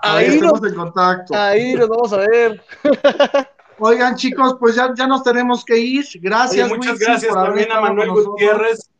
Ahí 0.00 0.26
Ahí 0.26 0.34
estamos 0.34 0.64
en 0.64 0.74
contacto. 0.74 1.34
Ahí 1.34 1.74
nos 1.74 1.88
vamos 1.88 2.12
a 2.12 2.18
ver. 2.18 2.62
Oigan, 3.80 4.16
chicos, 4.16 4.56
pues 4.58 4.74
ya, 4.74 4.92
ya 4.94 5.06
nos 5.06 5.22
tenemos 5.22 5.64
que 5.64 5.78
ir. 5.78 6.04
Gracias, 6.20 6.66
Oye, 6.66 6.76
muchas 6.76 6.98
gracias 6.98 7.32
por 7.32 7.44
también 7.44 7.70
a 7.70 7.80
Manuel. 7.80 8.10
Gutiérrez. 8.10 8.90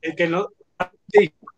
El 0.00 0.14
que 0.14 0.28
no. 0.28 0.48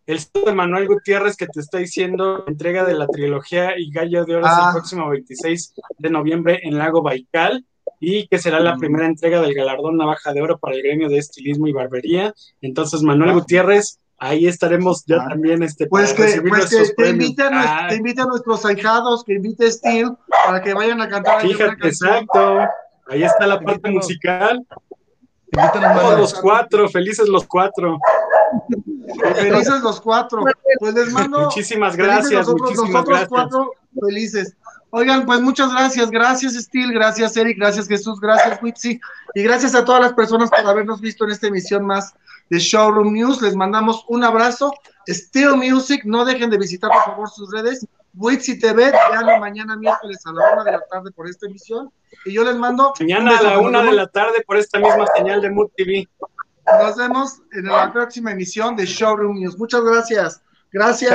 El 0.07 0.19
de 0.45 0.53
Manuel 0.53 0.87
Gutiérrez 0.87 1.35
que 1.35 1.47
te 1.47 1.59
está 1.59 1.79
diciendo 1.79 2.45
entrega 2.47 2.85
de 2.85 2.93
la 2.93 3.07
trilogía 3.07 3.77
y 3.77 3.91
Gallo 3.91 4.23
de 4.23 4.37
Oro 4.37 4.45
es 4.45 4.51
Ah. 4.55 4.67
el 4.69 4.73
próximo 4.79 5.09
26 5.09 5.73
de 5.97 6.09
noviembre 6.09 6.61
en 6.63 6.77
Lago 6.77 7.01
Baikal 7.01 7.65
y 7.99 8.25
que 8.27 8.37
será 8.39 8.61
la 8.61 8.75
Mm. 8.75 8.79
primera 8.79 9.05
entrega 9.05 9.41
del 9.41 9.53
galardón 9.53 9.97
Navaja 9.97 10.31
de 10.31 10.41
Oro 10.41 10.57
para 10.59 10.75
el 10.75 10.81
gremio 10.83 11.09
de 11.09 11.17
estilismo 11.17 11.67
y 11.67 11.73
barbería. 11.73 12.33
Entonces, 12.61 13.01
Manuel 13.03 13.31
Ah. 13.31 13.33
Gutiérrez, 13.33 13.99
ahí 14.17 14.47
estaremos 14.47 15.03
ya 15.05 15.17
Ah. 15.17 15.27
también 15.29 15.61
este, 15.61 15.87
Pues 15.87 16.13
que, 16.13 16.23
pues 16.23 16.35
que 16.35 16.41
nuestros 16.41 16.95
te, 16.95 17.09
invite 17.09 17.43
a, 17.43 17.49
nues- 17.51 17.65
Ah, 17.67 17.85
te 17.89 17.95
invite 17.95 18.21
a 18.21 18.25
nuestros 18.25 18.65
ahijados, 18.65 19.25
que 19.25 19.33
invite 19.33 19.65
a 19.67 19.71
Steel 19.71 20.11
para 20.45 20.61
que 20.61 20.73
vayan 20.73 21.01
a 21.01 21.09
cantar 21.09 21.41
fíjate, 21.41 21.85
exacto. 21.87 22.59
Ahí 23.09 23.23
está 23.23 23.45
la 23.45 23.59
parte 23.59 23.91
musical. 23.91 24.65
Todos 25.51 26.19
los 26.19 26.33
cuatro, 26.35 26.87
felices 26.89 27.27
los 27.27 27.45
cuatro. 27.47 27.97
Felices 29.35 29.81
los 29.81 30.01
cuatro. 30.01 30.43
Pues 30.79 30.93
les 30.93 31.11
mando. 31.11 31.41
Muchísimas 31.45 31.95
gracias, 31.95 32.47
nosotros, 32.47 32.61
muchísimas 32.61 32.91
nosotros 32.91 33.07
gracias. 33.07 33.29
cuatro 33.29 33.71
felices. 33.99 34.57
Oigan, 34.89 35.25
pues 35.25 35.41
muchas 35.41 35.71
gracias. 35.71 36.09
Gracias, 36.09 36.53
Steel. 36.53 36.93
Gracias, 36.93 37.35
Eric. 37.35 37.57
Gracias, 37.57 37.87
Jesús. 37.87 38.19
Gracias, 38.19 38.61
Witsi. 38.61 38.99
Y 39.33 39.43
gracias 39.43 39.75
a 39.75 39.83
todas 39.83 40.01
las 40.01 40.13
personas 40.13 40.49
por 40.49 40.59
habernos 40.59 41.01
visto 41.01 41.25
en 41.25 41.31
esta 41.31 41.47
emisión 41.47 41.85
más 41.85 42.13
de 42.49 42.59
Showroom 42.59 43.13
News. 43.13 43.41
Les 43.41 43.55
mandamos 43.55 44.05
un 44.07 44.23
abrazo. 44.23 44.73
Steel 45.07 45.55
Music, 45.55 46.01
no 46.05 46.25
dejen 46.25 46.49
de 46.49 46.57
visitar 46.57 46.91
por 46.91 47.03
favor 47.03 47.29
sus 47.29 47.51
redes. 47.51 47.85
Witsi 48.15 48.59
TV, 48.59 48.91
veanlo 48.91 49.37
mañana 49.39 49.75
miércoles 49.75 50.19
a 50.25 50.31
la 50.31 50.53
una 50.53 50.63
de 50.63 50.71
la 50.71 50.81
tarde 50.89 51.11
por 51.11 51.27
esta 51.27 51.45
emisión. 51.45 51.91
Y 52.25 52.33
yo 52.33 52.43
les 52.43 52.55
mando. 52.55 52.93
Mañana 52.99 53.37
a 53.37 53.43
la 53.43 53.59
una 53.59 53.83
de 53.83 53.91
la 53.91 54.07
tarde 54.07 54.43
por 54.45 54.57
esta 54.57 54.79
misma 54.79 55.05
señal 55.15 55.41
de 55.41 55.51
Mood 55.51 55.69
TV. 55.75 56.07
Nos 56.67 56.97
vemos 56.97 57.41
en 57.53 57.65
la 57.65 57.91
próxima 57.91 58.31
emisión 58.31 58.75
de 58.75 58.85
Showroom 58.85 59.39
News. 59.39 59.57
Muchas 59.57 59.81
gracias. 59.81 60.41
Gracias. 60.71 61.11